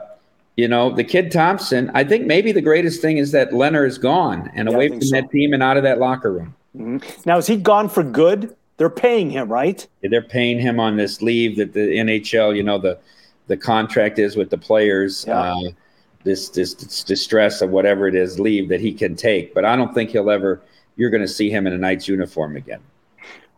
you 0.57 0.69
know, 0.69 0.95
the 0.95 1.05
kid 1.05 1.31
Thompson, 1.31 1.91
I 1.95 2.05
think 2.05 2.27
maybe 2.27 2.53
the 2.53 2.61
greatest 2.61 3.01
thing 3.01 3.19
is 3.19 3.33
that 3.33 3.53
Leonard 3.53 3.89
is 3.89 3.99
gone 3.99 4.51
and 4.55 4.69
yeah, 4.69 4.75
away 4.75 4.89
from 4.89 5.03
so. 5.03 5.17
that 5.17 5.31
team 5.31 5.53
and 5.53 5.63
out 5.63 5.77
of 5.77 5.83
that 5.85 5.99
locker 5.99 6.33
room. 6.33 6.55
Mm-hmm. 6.77 7.21
Now, 7.25 7.39
is 7.39 7.47
he 7.47 7.57
gone 7.57 7.89
for 7.89 8.03
good? 8.03 8.55
They're 8.81 8.89
paying 8.89 9.29
him, 9.29 9.53
right? 9.53 9.87
They're 10.03 10.23
paying 10.23 10.59
him 10.59 10.81
on 10.81 10.97
this 10.97 11.21
leave 11.21 11.59
that 11.59 11.75
the 11.75 11.81
NHL, 11.81 12.57
you 12.57 12.63
know, 12.63 12.79
the 12.79 12.99
the 13.47 13.59
contract 13.59 14.19
is 14.19 14.37
with 14.37 14.49
the 14.49 14.57
players. 14.57 15.27
Yeah. 15.29 15.39
Uh, 15.39 15.71
this, 16.25 16.49
this 16.49 16.73
distress 17.05 17.61
of 17.61 17.69
whatever 17.69 18.09
it 18.09 18.15
is 18.15 18.41
leave 18.41 18.71
that 18.71 18.81
he 18.81 18.95
can 18.95 19.17
take, 19.17 19.53
but 19.53 19.67
I 19.67 19.77
don't 19.77 19.93
think 19.93 20.11
he'll 20.11 20.31
ever. 20.31 20.63
You're 20.97 21.11
going 21.11 21.21
to 21.21 21.29
see 21.29 21.51
him 21.51 21.67
in 21.67 21.75
a 21.75 21.77
Knights 21.77 22.09
uniform 22.09 22.57
again. 22.57 22.81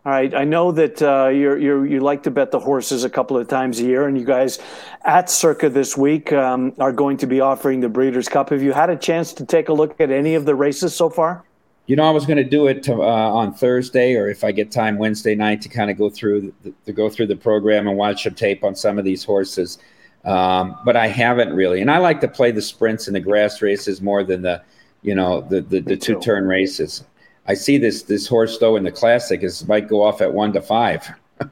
All 0.04 0.10
right. 0.10 0.34
I 0.34 0.42
know 0.42 0.72
that 0.72 1.00
uh, 1.00 1.28
you 1.28 1.84
you 1.84 2.00
like 2.00 2.24
to 2.24 2.32
bet 2.32 2.50
the 2.50 2.58
horses 2.58 3.04
a 3.04 3.10
couple 3.10 3.36
of 3.36 3.46
times 3.46 3.78
a 3.78 3.84
year, 3.84 4.08
and 4.08 4.18
you 4.18 4.24
guys 4.24 4.58
at 5.04 5.30
Circa 5.30 5.68
this 5.68 5.96
week 5.96 6.32
um, 6.32 6.72
are 6.80 6.92
going 6.92 7.16
to 7.18 7.28
be 7.28 7.40
offering 7.40 7.78
the 7.78 7.88
Breeders' 7.88 8.28
Cup. 8.28 8.50
Have 8.50 8.64
you 8.64 8.72
had 8.72 8.90
a 8.90 8.96
chance 8.96 9.32
to 9.34 9.46
take 9.46 9.68
a 9.68 9.72
look 9.72 10.00
at 10.00 10.10
any 10.10 10.34
of 10.34 10.46
the 10.46 10.56
races 10.56 10.96
so 10.96 11.08
far? 11.08 11.44
You 11.92 11.96
know, 11.96 12.04
I 12.04 12.10
was 12.10 12.24
going 12.24 12.38
to 12.38 12.44
do 12.44 12.68
it 12.68 12.82
to, 12.84 12.94
uh, 12.94 13.04
on 13.04 13.52
Thursday, 13.52 14.16
or 14.16 14.30
if 14.30 14.44
I 14.44 14.50
get 14.50 14.70
time 14.70 14.96
Wednesday 14.96 15.34
night 15.34 15.60
to 15.60 15.68
kind 15.68 15.90
of 15.90 15.98
go 15.98 16.08
through 16.08 16.54
the, 16.62 16.72
to 16.86 16.92
go 16.94 17.10
through 17.10 17.26
the 17.26 17.36
program 17.36 17.86
and 17.86 17.98
watch 17.98 18.22
some 18.22 18.34
tape 18.34 18.64
on 18.64 18.74
some 18.74 18.98
of 18.98 19.04
these 19.04 19.22
horses. 19.22 19.78
Um, 20.24 20.74
but 20.86 20.96
I 20.96 21.08
haven't 21.08 21.52
really, 21.52 21.82
and 21.82 21.90
I 21.90 21.98
like 21.98 22.22
to 22.22 22.28
play 22.28 22.50
the 22.50 22.62
sprints 22.62 23.08
and 23.08 23.14
the 23.14 23.20
grass 23.20 23.60
races 23.60 24.00
more 24.00 24.24
than 24.24 24.40
the, 24.40 24.62
you 25.02 25.14
know, 25.14 25.42
the 25.42 25.60
the, 25.60 25.80
the 25.80 25.96
two 25.98 26.18
turn 26.18 26.46
races. 26.46 27.04
I 27.46 27.52
see 27.52 27.76
this 27.76 28.04
this 28.04 28.26
horse 28.26 28.56
though 28.56 28.76
in 28.76 28.84
the 28.84 28.90
classic 28.90 29.42
is 29.42 29.68
might 29.68 29.86
go 29.86 30.02
off 30.02 30.22
at 30.22 30.32
one 30.32 30.54
to 30.54 30.62
five. 30.62 31.06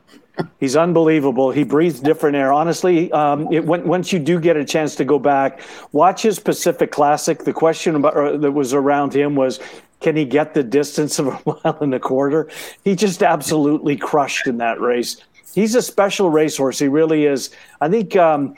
He's 0.59 0.75
unbelievable. 0.75 1.51
He 1.51 1.65
breathes 1.65 2.01
different 2.01 2.35
air. 2.35 2.51
Honestly, 2.51 3.13
um, 3.13 3.53
it, 3.53 3.67
when, 3.67 3.87
once 3.87 4.11
you 4.11 4.19
do 4.19 4.41
get 4.41 4.57
a 4.57 4.65
chance 4.65 4.95
to 4.95 5.05
go 5.05 5.19
back, 5.19 5.61
watch 5.93 6.23
his 6.23 6.39
Pacific 6.39 6.91
Classic. 6.91 7.41
The 7.41 7.53
question 7.53 7.95
about, 7.95 8.41
that 8.41 8.53
was 8.53 8.73
around 8.73 9.15
him 9.15 9.35
was, 9.35 9.61
can 10.01 10.17
he 10.17 10.25
get 10.25 10.55
the 10.55 10.63
distance 10.63 11.19
of 11.19 11.29
a 11.29 11.41
mile 11.47 11.79
and 11.81 11.95
a 11.95 12.01
quarter? 12.01 12.49
He 12.85 12.95
just 12.97 13.23
absolutely 13.23 13.97
crushed 13.97 14.47
in 14.47 14.59
that 14.59 14.81
race. 14.81 15.19
He's 15.55 15.75
a 15.75 15.83
special 15.83 16.31
racehorse. 16.31 16.79
He 16.79 16.89
really 16.89 17.27
is. 17.27 17.51
I 17.81 17.89
think. 17.89 18.17
Um, 18.17 18.55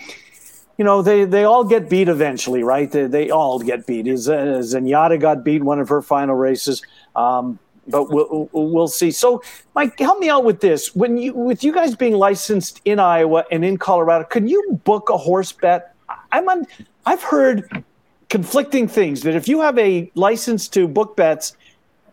you 0.79 0.85
know, 0.85 1.03
they, 1.03 1.27
they 1.27 1.45
all 1.45 1.65
get 1.65 1.89
beat 1.89 2.09
eventually, 2.09 2.63
right? 2.63 2.91
They, 2.91 3.07
they 3.07 3.31
all 3.31 3.59
get 3.59 3.87
beat. 3.87 4.09
Uh, 4.09 4.63
Zenyatta 4.63 5.21
got 5.21 5.45
beat 5.45 5.63
one 5.63 5.79
of 5.79 5.89
her 5.89 6.01
final 6.01 6.35
races. 6.35 6.83
Um, 7.15 7.59
but 7.89 8.11
we'll, 8.11 8.49
we'll 8.53 8.89
see. 8.89 9.11
So, 9.11 9.43
Mike, 9.75 9.99
help 9.99 10.19
me 10.19 10.29
out 10.29 10.45
with 10.45 10.61
this. 10.61 10.95
When 10.95 11.19
you, 11.19 11.35
with 11.35 11.63
you 11.63 11.73
guys 11.73 11.95
being 11.95 12.15
licensed 12.15 12.81
in 12.85 12.99
Iowa 12.99 13.45
and 13.51 13.65
in 13.65 13.77
Colorado, 13.77 14.25
can 14.25 14.49
you 14.49 14.81
book 14.85 15.11
a 15.11 15.17
horse 15.17 15.53
bet? 15.53 15.95
I'm 16.31 16.49
on. 16.49 16.67
I've 17.07 17.23
heard 17.23 17.85
conflicting 18.33 18.89
things 18.89 19.21
that 19.21 19.35
if 19.35 19.47
you 19.47 19.61
have 19.61 19.79
a 19.79 20.11
license 20.15 20.67
to 20.67 20.89
book 20.89 21.15
bets, 21.19 21.55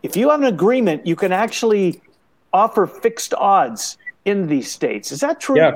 if 0.02 0.18
you 0.18 0.28
have 0.28 0.38
an 0.40 0.48
agreement, 0.48 1.06
you 1.06 1.16
can 1.16 1.32
actually 1.32 1.98
offer 2.52 2.86
fixed 2.86 3.32
odds 3.32 3.96
in 4.26 4.46
these 4.46 4.70
states. 4.70 5.12
Is 5.12 5.20
that 5.20 5.40
true? 5.40 5.56
Yeah, 5.56 5.74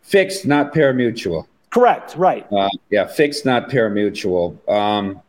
fixed, 0.00 0.46
not 0.46 0.72
pari-mutuel. 0.72 1.46
Correct. 1.68 2.16
Right. 2.16 2.50
Uh, 2.50 2.70
yeah, 2.88 3.06
fixed, 3.06 3.44
not 3.44 3.68
pari-mutuel. 3.68 4.66
Um, 4.66 5.20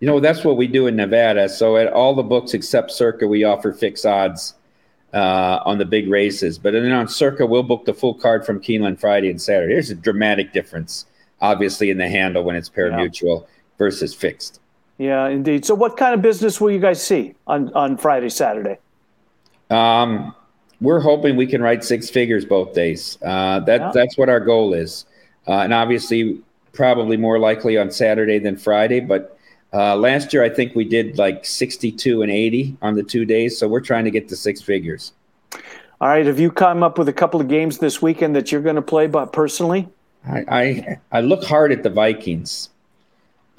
you 0.00 0.06
know, 0.06 0.20
that's 0.20 0.44
what 0.44 0.58
we 0.58 0.66
do 0.66 0.86
in 0.86 0.96
Nevada. 0.96 1.48
So 1.48 1.78
at 1.78 1.90
all 1.90 2.14
the 2.14 2.22
books 2.22 2.52
except 2.52 2.90
Circa, 2.90 3.26
we 3.26 3.44
offer 3.44 3.72
fixed 3.72 4.04
odds 4.04 4.52
uh, 5.14 5.60
on 5.64 5.78
the 5.78 5.86
big 5.86 6.10
races. 6.10 6.58
But 6.58 6.74
then 6.74 6.92
on 6.92 7.08
Circa, 7.08 7.46
we'll 7.46 7.62
book 7.62 7.86
the 7.86 7.94
full 7.94 8.12
card 8.12 8.44
from 8.44 8.60
Keeneland 8.60 9.00
Friday 9.00 9.30
and 9.30 9.40
Saturday. 9.40 9.72
There's 9.72 9.88
a 9.88 9.94
dramatic 9.94 10.52
difference, 10.52 11.06
obviously, 11.40 11.88
in 11.88 11.96
the 11.96 12.08
handle 12.08 12.44
when 12.44 12.54
it's 12.54 12.68
pari-mutuel 12.68 13.40
yeah. 13.40 13.46
Versus 13.80 14.14
fixed. 14.14 14.60
Yeah, 14.98 15.28
indeed. 15.28 15.64
So 15.64 15.74
what 15.74 15.96
kind 15.96 16.14
of 16.14 16.20
business 16.20 16.60
will 16.60 16.70
you 16.70 16.78
guys 16.78 17.02
see 17.02 17.34
on, 17.46 17.72
on 17.72 17.96
Friday, 17.96 18.28
Saturday? 18.28 18.76
Um, 19.70 20.34
we're 20.82 21.00
hoping 21.00 21.36
we 21.36 21.46
can 21.46 21.62
write 21.62 21.82
six 21.82 22.10
figures 22.10 22.44
both 22.44 22.74
days. 22.74 23.16
Uh, 23.24 23.60
that 23.60 23.80
yeah. 23.80 23.90
that's 23.94 24.18
what 24.18 24.28
our 24.28 24.40
goal 24.40 24.74
is, 24.74 25.06
uh, 25.48 25.60
and 25.60 25.72
obviously, 25.72 26.40
probably 26.74 27.16
more 27.16 27.38
likely 27.38 27.78
on 27.78 27.90
Saturday 27.90 28.38
than 28.38 28.56
Friday. 28.58 29.00
But 29.00 29.38
uh, 29.72 29.96
last 29.96 30.34
year, 30.34 30.44
I 30.44 30.50
think 30.50 30.74
we 30.74 30.84
did 30.84 31.16
like 31.16 31.46
62 31.46 32.20
and 32.22 32.30
80 32.30 32.76
on 32.82 32.94
the 32.94 33.02
two 33.02 33.24
days. 33.24 33.58
So 33.58 33.68
we're 33.68 33.80
trying 33.80 34.04
to 34.04 34.10
get 34.10 34.28
to 34.28 34.36
six 34.36 34.60
figures. 34.60 35.12
All 36.00 36.08
right. 36.08 36.26
Have 36.26 36.40
you 36.40 36.50
come 36.50 36.82
up 36.82 36.98
with 36.98 37.08
a 37.08 37.12
couple 37.12 37.40
of 37.40 37.48
games 37.48 37.78
this 37.78 38.02
weekend 38.02 38.34
that 38.36 38.52
you're 38.52 38.62
going 38.62 38.76
to 38.76 38.82
play, 38.82 39.06
but 39.06 39.32
personally? 39.32 39.88
I, 40.26 40.44
I, 40.48 40.98
I 41.12 41.20
look 41.20 41.44
hard 41.44 41.72
at 41.72 41.82
the 41.82 41.90
Vikings. 41.90 42.70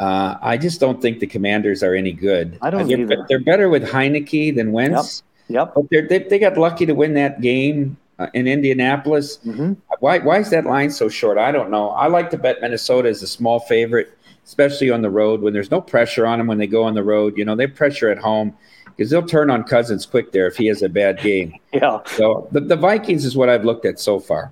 Uh, 0.02 0.38
I 0.42 0.58
just 0.58 0.80
don't 0.80 1.02
think 1.02 1.20
the 1.20 1.28
Commanders 1.28 1.84
are 1.84 1.94
any 1.94 2.12
good. 2.12 2.58
I 2.62 2.72
don't 2.72 2.88
they're, 2.88 3.00
either. 3.00 3.26
They're 3.30 3.40
better 3.40 3.70
with 3.70 3.88
Heinicke 3.88 4.56
than 4.56 4.72
Wentz. 4.72 5.22
Yep. 5.48 5.74
But 5.76 6.10
they 6.10 6.20
they 6.20 6.40
got 6.40 6.58
lucky 6.58 6.86
to 6.88 6.94
win 6.94 7.14
that 7.14 7.42
game 7.42 7.98
uh, 8.18 8.28
in 8.34 8.48
Indianapolis. 8.48 9.38
Mm-hmm. 9.46 9.74
Why 10.00 10.20
why 10.20 10.40
is 10.40 10.50
that 10.50 10.66
line 10.66 10.90
so 10.90 11.08
short? 11.08 11.38
I 11.38 11.52
don't 11.52 11.70
know. 11.70 11.90
I 11.90 12.08
like 12.08 12.32
to 12.32 12.38
bet 12.38 12.62
Minnesota 12.62 13.10
as 13.10 13.22
a 13.22 13.28
small 13.28 13.60
favorite 13.60 14.18
especially 14.46 14.90
on 14.90 15.02
the 15.02 15.10
road 15.10 15.42
when 15.42 15.54
there's 15.54 15.72
no 15.72 15.80
pressure 15.80 16.26
on 16.26 16.38
them 16.38 16.48
when 16.48 16.58
they 16.58 16.68
go 16.68 16.84
on 16.84 16.94
the 16.94 17.04
road. 17.04 17.38
You 17.38 17.46
know, 17.46 17.56
they 17.56 17.68
pressure 17.68 18.10
at 18.10 18.18
home 18.18 18.54
because 18.86 19.10
they'll 19.10 19.26
turn 19.26 19.50
on 19.50 19.64
Cousins 19.64 20.06
quick 20.06 20.32
there 20.32 20.48
if 20.48 20.58
he 20.58 20.66
has 20.68 20.82
a 20.82 20.90
bad 20.90 21.20
game. 21.22 21.54
Yeah. 21.74 22.00
So 22.06 22.50
the, 22.52 22.60
the 22.60 22.76
Vikings 22.76 23.24
is 23.24 23.38
what 23.38 23.48
I've 23.48 23.64
looked 23.64 23.86
at 23.86 23.98
so 23.98 24.20
far. 24.20 24.52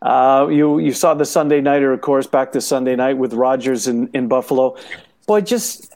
Uh, 0.00 0.48
you 0.50 0.78
you 0.78 0.92
saw 0.92 1.14
the 1.14 1.24
Sunday 1.24 1.60
nighter, 1.60 1.92
of 1.92 2.00
course, 2.00 2.26
back 2.26 2.52
to 2.52 2.60
Sunday 2.60 2.96
night 2.96 3.18
with 3.18 3.32
Rodgers 3.32 3.88
in, 3.88 4.08
in 4.14 4.28
Buffalo. 4.28 4.76
Boy, 5.26 5.40
just 5.40 5.92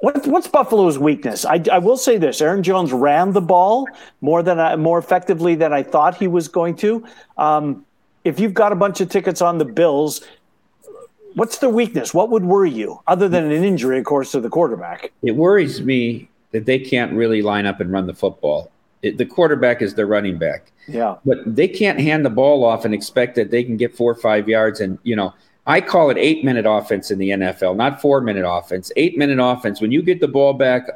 what, 0.00 0.26
what's 0.26 0.48
Buffalo's 0.48 0.98
weakness? 0.98 1.44
I, 1.44 1.62
I 1.70 1.78
will 1.78 1.96
say 1.96 2.18
this: 2.18 2.40
Aaron 2.40 2.62
Jones 2.62 2.92
ran 2.92 3.32
the 3.32 3.40
ball 3.40 3.86
more 4.20 4.42
than 4.42 4.58
I, 4.58 4.76
more 4.76 4.98
effectively 4.98 5.54
than 5.54 5.72
I 5.72 5.82
thought 5.82 6.16
he 6.16 6.28
was 6.28 6.48
going 6.48 6.76
to. 6.76 7.04
Um, 7.38 7.84
if 8.24 8.40
you've 8.40 8.54
got 8.54 8.72
a 8.72 8.76
bunch 8.76 9.00
of 9.00 9.08
tickets 9.08 9.40
on 9.40 9.58
the 9.58 9.64
Bills, 9.64 10.26
what's 11.34 11.58
the 11.58 11.70
weakness? 11.70 12.12
What 12.12 12.30
would 12.30 12.44
worry 12.44 12.70
you, 12.70 13.00
other 13.06 13.28
than 13.28 13.50
an 13.50 13.64
injury, 13.64 13.98
of 14.00 14.04
course, 14.04 14.32
to 14.32 14.40
the 14.40 14.48
quarterback? 14.48 15.12
It 15.22 15.36
worries 15.36 15.80
me 15.80 16.28
that 16.50 16.66
they 16.66 16.78
can't 16.78 17.12
really 17.12 17.42
line 17.42 17.66
up 17.66 17.80
and 17.80 17.92
run 17.92 18.06
the 18.06 18.14
football. 18.14 18.70
It, 19.02 19.18
the 19.18 19.26
quarterback 19.26 19.82
is 19.82 19.94
their 19.94 20.06
running 20.06 20.38
back. 20.38 20.72
Yeah. 20.88 21.16
But 21.24 21.38
they 21.44 21.68
can't 21.68 22.00
hand 22.00 22.24
the 22.24 22.30
ball 22.30 22.64
off 22.64 22.84
and 22.84 22.94
expect 22.94 23.34
that 23.36 23.50
they 23.50 23.64
can 23.64 23.76
get 23.76 23.96
four 23.96 24.10
or 24.10 24.14
five 24.14 24.48
yards. 24.48 24.80
And, 24.80 24.98
you 25.02 25.16
know, 25.16 25.34
I 25.66 25.80
call 25.80 26.10
it 26.10 26.16
eight 26.18 26.44
minute 26.44 26.66
offense 26.66 27.10
in 27.10 27.18
the 27.18 27.30
NFL, 27.30 27.76
not 27.76 28.00
four 28.00 28.20
minute 28.20 28.48
offense. 28.48 28.92
Eight 28.96 29.18
minute 29.18 29.42
offense. 29.42 29.80
When 29.80 29.90
you 29.90 30.02
get 30.02 30.20
the 30.20 30.28
ball 30.28 30.52
back 30.52 30.88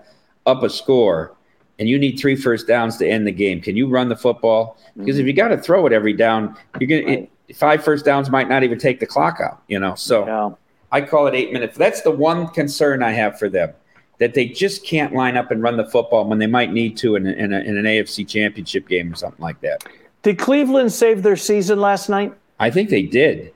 up 0.47 0.63
a 0.63 0.71
score 0.71 1.35
and 1.79 1.89
you 1.89 1.99
need 1.99 2.19
three 2.19 2.37
first 2.37 2.67
downs 2.67 2.97
to 2.99 3.09
end 3.09 3.27
the 3.27 3.33
game, 3.33 3.61
can 3.61 3.77
you 3.77 3.89
run 3.89 4.09
the 4.09 4.17
football? 4.17 4.79
Because 4.97 5.17
mm-hmm. 5.17 5.23
if 5.23 5.27
you 5.27 5.33
got 5.33 5.49
to 5.49 5.59
throw 5.59 5.87
it 5.87 5.93
every 5.93 6.13
down, 6.13 6.57
you're 6.79 6.89
going 6.89 7.07
right. 7.07 7.31
to 7.49 7.55
five 7.55 7.83
first 7.83 8.05
downs 8.05 8.31
might 8.31 8.49
not 8.49 8.63
even 8.63 8.79
take 8.79 9.01
the 9.01 9.07
clock 9.07 9.41
out, 9.41 9.63
you 9.67 9.79
know. 9.79 9.95
So 9.97 10.27
yeah. 10.27 10.51
I 10.93 11.01
call 11.01 11.27
it 11.27 11.35
eight 11.35 11.53
minutes. 11.53 11.77
That's 11.77 12.03
the 12.03 12.13
one 12.13 12.49
concern 12.49 13.03
I 13.03 13.11
have 13.11 13.39
for 13.39 13.49
them 13.49 13.73
that 14.21 14.35
they 14.35 14.47
just 14.47 14.85
can't 14.85 15.15
line 15.15 15.37
up 15.37 15.51
and 15.51 15.63
run 15.63 15.77
the 15.77 15.87
football 15.87 16.27
when 16.27 16.39
they 16.39 16.47
might 16.47 16.73
need 16.73 16.97
to 16.99 17.17
in, 17.17 17.27
in, 17.27 17.53
a, 17.53 17.61
in 17.61 17.77
an 17.77 17.85
AFC 17.85 18.29
championship 18.29 18.87
game 18.87 19.13
or 19.13 19.17
something 19.17 19.43
like 19.43 19.61
that. 19.63 19.83
Did 20.23 20.39
Cleveland 20.39 20.93
save 20.93 21.23
their 21.23 21.37
season 21.37 21.81
last 21.81 22.09
night? 22.09 22.35
I 22.61 22.71
think 22.71 22.91
they 22.91 23.03
did. 23.03 23.53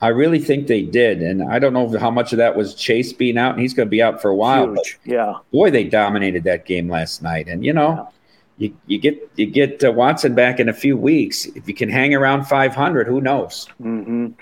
I 0.00 0.08
really 0.08 0.40
think 0.40 0.66
they 0.66 0.82
did. 0.82 1.22
And 1.22 1.42
I 1.42 1.60
don't 1.60 1.72
know 1.72 1.96
how 1.98 2.10
much 2.10 2.32
of 2.32 2.38
that 2.38 2.56
was 2.56 2.74
Chase 2.74 3.12
being 3.12 3.38
out, 3.38 3.52
and 3.52 3.60
he's 3.60 3.72
going 3.72 3.86
to 3.86 3.90
be 3.90 4.02
out 4.02 4.20
for 4.20 4.30
a 4.30 4.34
while. 4.34 4.74
yeah. 5.04 5.34
Boy, 5.52 5.70
they 5.70 5.84
dominated 5.84 6.42
that 6.44 6.64
game 6.66 6.88
last 6.88 7.22
night. 7.22 7.48
And, 7.48 7.64
you 7.64 7.72
know, 7.72 7.94
yeah 7.94 8.16
you, 8.60 8.76
you 8.86 8.98
get 8.98 9.30
you 9.36 9.46
get 9.46 9.82
uh, 9.82 9.90
Watson 9.90 10.34
back 10.34 10.60
in 10.60 10.68
a 10.68 10.72
few 10.74 10.94
weeks. 10.94 11.46
If 11.46 11.66
you 11.66 11.72
can 11.72 11.88
hang 11.88 12.14
around 12.14 12.44
500, 12.44 13.06
who 13.06 13.22
knows? 13.22 13.66
Mm-hmm. 13.82 14.32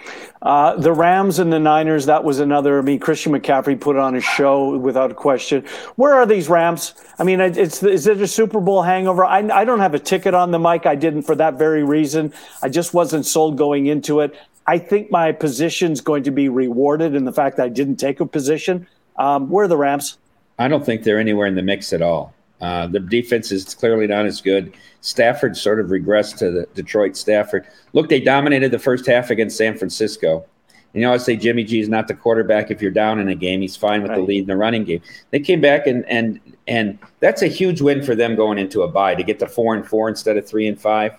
Uh, 0.42 0.74
the 0.74 0.92
Rams 0.92 1.38
and 1.38 1.52
the 1.52 1.61
Niners. 1.61 2.07
That 2.07 2.24
was 2.24 2.40
another. 2.40 2.81
I 2.81 2.83
mean, 2.83 2.98
Christian 2.98 3.33
McCaffrey 3.33 3.81
put 3.81 3.94
on 3.94 4.16
a 4.16 4.20
show 4.20 4.76
without 4.76 5.14
question. 5.14 5.64
Where 5.94 6.14
are 6.14 6.26
these 6.26 6.48
Rams? 6.48 6.94
I 7.20 7.22
mean, 7.22 7.40
it's 7.40 7.81
is 7.81 8.09
it 8.09 8.20
a 8.20 8.26
Super 8.26 8.59
Bowl 8.59 8.83
hangover? 8.83 9.24
I, 9.24 9.38
I 9.38 9.64
don't 9.64 9.78
have 9.78 9.94
a 9.94 10.00
ticket 10.00 10.35
on 10.35 10.50
the 10.50 10.59
mic. 10.59 10.85
I 10.85 10.96
didn't 10.96 11.22
for 11.22 11.37
that 11.37 11.54
very 11.54 11.85
reason. 11.85 12.35
I 12.61 12.70
just 12.70 12.94
wasn't 12.94 13.24
sold 13.24 13.57
going 13.57 13.87
into 13.87 14.18
it. 14.18 14.35
I 14.66 14.78
think 14.78 15.12
my 15.12 15.31
position's 15.31 16.00
going 16.00 16.24
to 16.24 16.33
be 16.33 16.48
rewarded 16.48 17.14
in 17.14 17.24
the 17.24 17.33
fact 17.33 17.57
that 17.59 17.66
I 17.66 17.68
didn't 17.68 17.96
take 17.96 18.18
a 18.18 18.26
position. 18.26 18.88
Um, 19.16 19.48
where 19.48 19.66
are 19.66 19.68
the 19.68 19.76
Rams? 19.76 20.18
I 20.59 20.66
don't 20.66 20.85
think 20.85 21.04
they're 21.04 21.20
anywhere 21.20 21.46
in 21.46 21.54
the 21.54 21.62
mix 21.62 21.92
at 21.92 22.02
all. 22.02 22.35
Uh, 22.61 22.87
the 22.87 23.01
defense 23.01 23.53
is 23.53 23.75
clearly 23.75 24.07
not 24.07 24.27
as 24.27 24.40
good. 24.40 24.75
Stafford 25.01 25.57
sort 25.57 25.81
of 25.81 25.88
regressed 25.88 26.38
to 26.38 26.51
the 26.51 26.66
Detroit 26.75 27.16
Stafford. 27.16 27.66
Look, 27.92 28.09
they 28.09 28.21
dominated 28.21 28.73
the 28.73 28.79
first 28.79 29.07
half 29.07 29.31
against 29.31 29.57
San 29.57 29.77
Francisco. 29.79 30.44
And 30.92 31.03
You 31.03 31.09
know, 31.09 31.14
I 31.14 31.18
say 31.18 31.37
Jimmy 31.37 31.64
G 31.64 31.81
is 31.81 31.88
not 31.88 32.09
the 32.09 32.14
quarterback 32.14 32.71
if 32.71 32.83
you're 32.83 32.90
down 32.90 33.21
in 33.21 33.29
a 33.29 33.35
game. 33.35 33.61
He's 33.61 33.77
fine 33.77 34.03
with 34.03 34.11
right. 34.11 34.16
the 34.16 34.23
lead 34.23 34.40
in 34.40 34.47
the 34.47 34.57
running 34.57 34.85
game. 34.85 35.03
They 35.31 35.40
came 35.40 35.61
back 35.61 35.87
and 35.87 36.05
and 36.07 36.40
and 36.66 36.99
that's 37.21 37.42
a 37.42 37.47
huge 37.47 37.81
win 37.81 38.03
for 38.03 38.14
them 38.14 38.35
going 38.35 38.59
into 38.59 38.83
a 38.83 38.88
bye 38.88 39.14
to 39.14 39.23
get 39.23 39.38
to 39.40 39.47
four 39.47 39.75
and 39.75 39.87
four 39.87 40.09
instead 40.09 40.37
of 40.37 40.47
three 40.47 40.66
and 40.66 40.81
five. 40.81 41.12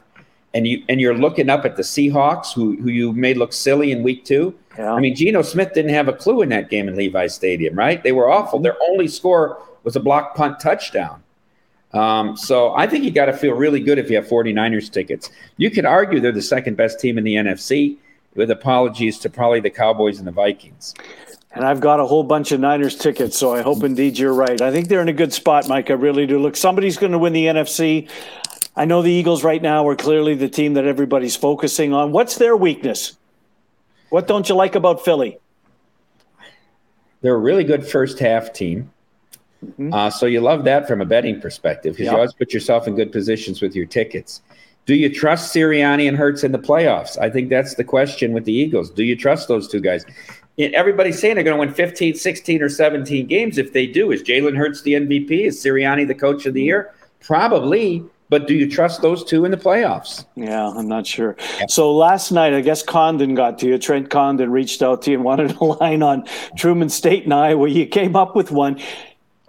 And 0.53 0.67
you 0.67 0.83
and 0.89 0.99
you're 0.99 1.15
looking 1.15 1.49
up 1.49 1.63
at 1.63 1.77
the 1.77 1.83
Seahawks, 1.83 2.51
who 2.53 2.75
who 2.77 2.89
you 2.89 3.13
made 3.13 3.37
look 3.37 3.53
silly 3.53 3.91
in 3.91 4.03
week 4.03 4.25
two. 4.25 4.55
Yeah. 4.77 4.91
I 4.93 4.99
mean, 4.99 5.15
Geno 5.15 5.41
Smith 5.43 5.73
didn't 5.73 5.93
have 5.93 6.07
a 6.07 6.13
clue 6.13 6.41
in 6.41 6.49
that 6.49 6.69
game 6.69 6.87
in 6.87 6.95
Levi 6.95 7.27
Stadium, 7.27 7.75
right? 7.75 8.01
They 8.01 8.11
were 8.11 8.29
awful. 8.29 8.59
Their 8.59 8.77
only 8.89 9.07
score 9.07 9.61
was 9.83 9.95
a 9.95 9.99
block 9.99 10.35
punt 10.35 10.59
touchdown. 10.59 11.23
Um, 11.93 12.37
so 12.37 12.73
I 12.75 12.85
think 12.87 13.03
you 13.03 13.11
got 13.11 13.25
to 13.25 13.33
feel 13.33 13.53
really 13.53 13.79
good 13.79 13.97
if 13.97 14.09
you 14.09 14.15
have 14.15 14.27
49ers 14.27 14.91
tickets. 14.91 15.29
You 15.57 15.71
could 15.71 15.85
argue 15.85 16.19
they're 16.19 16.31
the 16.31 16.41
second 16.41 16.77
best 16.77 16.99
team 16.99 17.17
in 17.17 17.23
the 17.23 17.35
NFC, 17.35 17.97
with 18.35 18.51
apologies 18.51 19.17
to 19.19 19.29
probably 19.29 19.59
the 19.59 19.71
Cowboys 19.71 20.19
and 20.19 20.27
the 20.27 20.31
Vikings. 20.31 20.93
And 21.51 21.65
I've 21.65 21.79
got 21.79 21.99
a 21.99 22.05
whole 22.05 22.23
bunch 22.23 22.51
of 22.51 22.59
Niners 22.59 22.95
tickets, 22.95 23.37
so 23.37 23.55
I 23.55 23.61
hope 23.61 23.83
indeed 23.83 24.19
you're 24.19 24.33
right. 24.33 24.61
I 24.61 24.71
think 24.71 24.87
they're 24.87 25.01
in 25.01 25.09
a 25.09 25.13
good 25.13 25.33
spot, 25.33 25.67
Mike. 25.67 25.89
I 25.89 25.93
really 25.93 26.27
do. 26.27 26.37
Look, 26.37 26.55
somebody's 26.55 26.97
going 26.97 27.11
to 27.11 27.17
win 27.17 27.33
the 27.33 27.45
NFC. 27.45 28.07
I 28.75 28.85
know 28.85 29.01
the 29.01 29.11
Eagles 29.11 29.43
right 29.43 29.61
now 29.61 29.87
are 29.87 29.95
clearly 29.95 30.35
the 30.35 30.47
team 30.47 30.75
that 30.75 30.85
everybody's 30.85 31.35
focusing 31.35 31.91
on. 31.91 32.11
What's 32.11 32.37
their 32.37 32.55
weakness? 32.55 33.17
What 34.09 34.27
don't 34.27 34.47
you 34.47 34.53
like 34.55 34.75
about 34.75 35.03
Philly? 35.03 35.39
They're 37.21 37.35
a 37.35 37.39
really 37.39 37.63
good 37.63 37.85
first 37.85 38.19
half 38.19 38.53
team. 38.53 38.91
Mm-hmm. 39.65 39.93
Uh, 39.93 40.09
so 40.09 40.25
you 40.25 40.41
love 40.41 40.63
that 40.63 40.87
from 40.87 41.01
a 41.01 41.05
betting 41.05 41.41
perspective 41.41 41.93
because 41.93 42.05
yep. 42.05 42.13
you 42.13 42.17
always 42.17 42.33
put 42.33 42.53
yourself 42.53 42.87
in 42.87 42.95
good 42.95 43.11
positions 43.11 43.61
with 43.61 43.75
your 43.75 43.85
tickets. 43.85 44.41
Do 44.85 44.95
you 44.95 45.13
trust 45.13 45.53
Sirianni 45.53 46.07
and 46.07 46.17
Hurts 46.17 46.43
in 46.43 46.51
the 46.51 46.59
playoffs? 46.59 47.17
I 47.19 47.29
think 47.29 47.49
that's 47.49 47.75
the 47.75 47.83
question 47.83 48.33
with 48.33 48.45
the 48.45 48.53
Eagles. 48.53 48.89
Do 48.89 49.03
you 49.03 49.15
trust 49.15 49.47
those 49.47 49.67
two 49.67 49.81
guys? 49.81 50.05
Everybody's 50.57 51.19
saying 51.19 51.35
they're 51.35 51.43
going 51.43 51.55
to 51.55 51.59
win 51.59 51.73
15, 51.73 52.15
16, 52.15 52.61
or 52.61 52.69
17 52.69 53.27
games. 53.27 53.57
If 53.57 53.71
they 53.73 53.85
do, 53.85 54.11
is 54.11 54.23
Jalen 54.23 54.57
Hurts 54.57 54.81
the 54.81 54.93
MVP? 54.93 55.31
Is 55.31 55.63
Sirianni 55.63 56.07
the 56.07 56.15
coach 56.15 56.45
of 56.45 56.53
the 56.53 56.63
year? 56.63 56.93
Probably. 57.21 58.03
But 58.29 58.47
do 58.47 58.53
you 58.53 58.69
trust 58.69 59.01
those 59.01 59.23
two 59.23 59.43
in 59.43 59.51
the 59.51 59.57
playoffs? 59.57 60.25
Yeah, 60.35 60.69
I'm 60.69 60.87
not 60.87 61.07
sure. 61.07 61.35
So 61.67 61.91
last 61.95 62.31
night, 62.31 62.53
I 62.53 62.61
guess 62.61 62.83
Condon 62.83 63.33
got 63.33 63.57
to 63.59 63.67
you. 63.67 63.77
Trent 63.79 64.11
Condon 64.11 64.51
reached 64.51 64.83
out 64.83 65.01
to 65.03 65.11
you 65.11 65.17
and 65.17 65.25
wanted 65.25 65.51
a 65.55 65.63
line 65.63 66.03
on 66.03 66.25
Truman 66.55 66.89
State 66.89 67.23
and 67.23 67.33
Iowa. 67.33 67.67
You 67.67 67.87
came 67.87 68.15
up 68.15 68.35
with 68.35 68.51
one. 68.51 68.79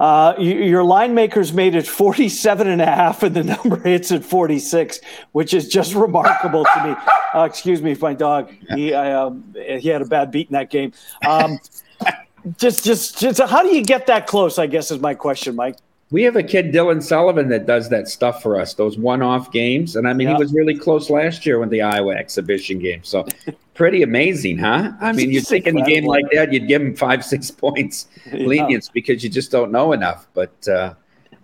Uh, 0.00 0.34
your 0.38 0.82
line 0.82 1.14
makers 1.14 1.52
made 1.52 1.74
it 1.74 1.86
47 1.86 2.66
and 2.66 2.80
a 2.80 2.86
half, 2.86 3.22
and 3.22 3.36
the 3.36 3.44
number 3.62 3.76
hits 3.76 4.10
at 4.10 4.24
46, 4.24 4.98
which 5.32 5.52
is 5.52 5.68
just 5.68 5.94
remarkable 5.94 6.64
to 6.64 6.84
me. 6.84 6.96
Uh, 7.32 7.44
excuse 7.44 7.80
me, 7.80 7.96
my 8.00 8.12
dog. 8.12 8.52
He, 8.74 8.92
I, 8.92 9.12
um, 9.12 9.54
he 9.54 9.86
had 9.86 10.02
a 10.02 10.04
bad 10.04 10.32
beat 10.32 10.48
in 10.48 10.54
that 10.54 10.68
game. 10.68 10.92
Um, 11.24 11.60
just, 12.58 12.84
just, 12.84 13.20
just, 13.20 13.40
how 13.40 13.62
do 13.62 13.68
you 13.68 13.84
get 13.84 14.08
that 14.08 14.26
close? 14.26 14.58
I 14.58 14.66
guess 14.66 14.90
is 14.90 14.98
my 14.98 15.14
question, 15.14 15.54
Mike. 15.54 15.76
We 16.12 16.24
have 16.24 16.34
a 16.34 16.42
kid, 16.42 16.72
Dylan 16.72 17.02
Sullivan, 17.02 17.48
that 17.50 17.66
does 17.66 17.88
that 17.90 18.08
stuff 18.08 18.42
for 18.42 18.58
us, 18.58 18.74
those 18.74 18.98
one 18.98 19.22
off 19.22 19.52
games. 19.52 19.94
And 19.94 20.08
I 20.08 20.12
mean, 20.12 20.26
yep. 20.26 20.38
he 20.38 20.42
was 20.42 20.52
really 20.52 20.76
close 20.76 21.08
last 21.08 21.46
year 21.46 21.60
with 21.60 21.70
the 21.70 21.82
Iowa 21.82 22.14
exhibition 22.14 22.80
game. 22.80 23.04
So 23.04 23.26
pretty 23.74 24.02
amazing, 24.02 24.58
huh? 24.58 24.92
I 25.00 25.12
mean, 25.12 25.30
you'd 25.30 25.46
think 25.46 25.68
in 25.68 25.78
a 25.78 25.86
game 25.86 26.04
like 26.04 26.24
that, 26.32 26.52
you'd 26.52 26.66
give 26.66 26.82
him 26.82 26.96
five, 26.96 27.24
six 27.24 27.50
points 27.50 28.08
yeah. 28.26 28.44
lenience 28.44 28.88
because 28.88 29.22
you 29.22 29.30
just 29.30 29.52
don't 29.52 29.70
know 29.70 29.92
enough. 29.92 30.26
But 30.34 30.68
uh, 30.68 30.94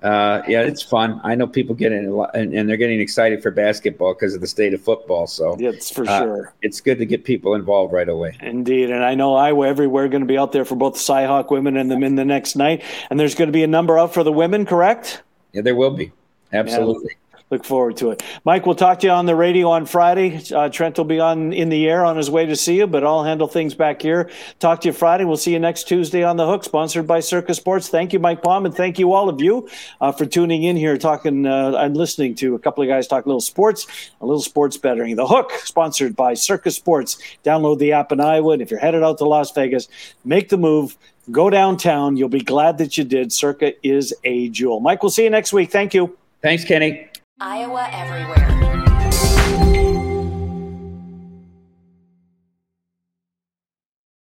uh, 0.06 0.42
yeah, 0.46 0.62
it's 0.62 0.82
fun. 0.82 1.20
I 1.24 1.34
know 1.34 1.48
people 1.48 1.74
get 1.74 1.90
in 1.90 2.06
and, 2.34 2.54
and 2.54 2.68
they're 2.68 2.76
getting 2.76 3.00
excited 3.00 3.42
for 3.42 3.50
basketball 3.50 4.14
because 4.14 4.34
of 4.34 4.40
the 4.40 4.46
state 4.46 4.72
of 4.72 4.80
football. 4.80 5.26
So 5.26 5.56
it's 5.58 5.90
for 5.90 6.08
uh, 6.08 6.20
sure. 6.20 6.54
It's 6.62 6.80
good 6.80 6.98
to 6.98 7.06
get 7.06 7.24
people 7.24 7.54
involved 7.54 7.92
right 7.92 8.08
away. 8.08 8.36
Indeed, 8.40 8.90
and 8.90 9.02
I 9.02 9.16
know 9.16 9.34
Iowa 9.34 9.66
everywhere 9.66 10.06
going 10.08 10.20
to 10.20 10.26
be 10.26 10.38
out 10.38 10.52
there 10.52 10.64
for 10.64 10.76
both 10.76 10.94
the 10.94 11.00
Cyhawk 11.00 11.50
women 11.50 11.76
and 11.76 11.90
the 11.90 11.98
men 11.98 12.14
the 12.14 12.24
next 12.24 12.54
night, 12.54 12.84
and 13.10 13.18
there's 13.18 13.34
going 13.34 13.48
to 13.48 13.52
be 13.52 13.64
a 13.64 13.66
number 13.66 13.98
out 13.98 14.14
for 14.14 14.22
the 14.22 14.32
women, 14.32 14.64
correct? 14.64 15.22
Yeah, 15.52 15.62
there 15.62 15.74
will 15.74 15.90
be. 15.90 16.12
Absolutely. 16.52 17.10
Yeah 17.10 17.25
look 17.50 17.64
forward 17.64 17.96
to 17.98 18.10
it. 18.10 18.22
Mike, 18.44 18.66
we'll 18.66 18.74
talk 18.74 19.00
to 19.00 19.06
you 19.06 19.12
on 19.12 19.26
the 19.26 19.34
radio 19.34 19.68
on 19.68 19.86
Friday. 19.86 20.42
Uh, 20.52 20.68
Trent 20.68 20.98
will 20.98 21.04
be 21.04 21.20
on 21.20 21.52
in 21.52 21.68
the 21.68 21.88
air 21.88 22.04
on 22.04 22.16
his 22.16 22.30
way 22.30 22.46
to 22.46 22.56
see 22.56 22.76
you, 22.76 22.86
but 22.86 23.04
I'll 23.04 23.22
handle 23.22 23.46
things 23.46 23.74
back 23.74 24.02
here. 24.02 24.30
Talk 24.58 24.80
to 24.80 24.88
you 24.88 24.92
Friday. 24.92 25.24
We'll 25.24 25.36
see 25.36 25.52
you 25.52 25.58
next 25.58 25.84
Tuesday 25.84 26.24
on 26.24 26.36
the 26.36 26.46
hook, 26.46 26.64
sponsored 26.64 27.06
by 27.06 27.20
Circa 27.20 27.54
Sports. 27.54 27.88
Thank 27.88 28.12
you, 28.12 28.18
Mike 28.18 28.42
Palm, 28.42 28.66
and 28.66 28.74
thank 28.74 28.98
you 28.98 29.12
all 29.12 29.28
of 29.28 29.40
you 29.40 29.68
uh, 30.00 30.12
for 30.12 30.26
tuning 30.26 30.64
in 30.64 30.76
here, 30.76 30.98
talking 30.98 31.46
uh, 31.46 31.72
and 31.76 31.96
listening 31.96 32.34
to 32.36 32.54
a 32.54 32.58
couple 32.58 32.82
of 32.82 32.88
guys 32.88 33.06
talk 33.06 33.24
a 33.26 33.28
little 33.28 33.40
sports, 33.40 33.86
a 34.20 34.26
little 34.26 34.42
sports 34.42 34.76
betting. 34.76 35.14
The 35.14 35.26
hook, 35.26 35.52
sponsored 35.64 36.16
by 36.16 36.34
Circa 36.34 36.70
Sports. 36.70 37.18
Download 37.44 37.78
the 37.78 37.92
app 37.92 38.10
in 38.12 38.20
Iowa, 38.20 38.54
and 38.54 38.62
if 38.62 38.70
you're 38.70 38.80
headed 38.80 39.02
out 39.02 39.18
to 39.18 39.24
Las 39.24 39.52
Vegas, 39.52 39.88
make 40.24 40.48
the 40.48 40.58
move. 40.58 40.96
Go 41.30 41.50
downtown. 41.50 42.16
You'll 42.16 42.28
be 42.28 42.40
glad 42.40 42.78
that 42.78 42.96
you 42.96 43.02
did. 43.02 43.32
Circa 43.32 43.72
is 43.86 44.14
a 44.22 44.48
jewel. 44.50 44.78
Mike, 44.78 45.02
we'll 45.02 45.10
see 45.10 45.24
you 45.24 45.30
next 45.30 45.52
week. 45.52 45.72
Thank 45.72 45.92
you. 45.92 46.16
Thanks, 46.40 46.64
Kenny. 46.64 47.08
Iowa 47.38 47.86
Everywhere. 47.92 48.65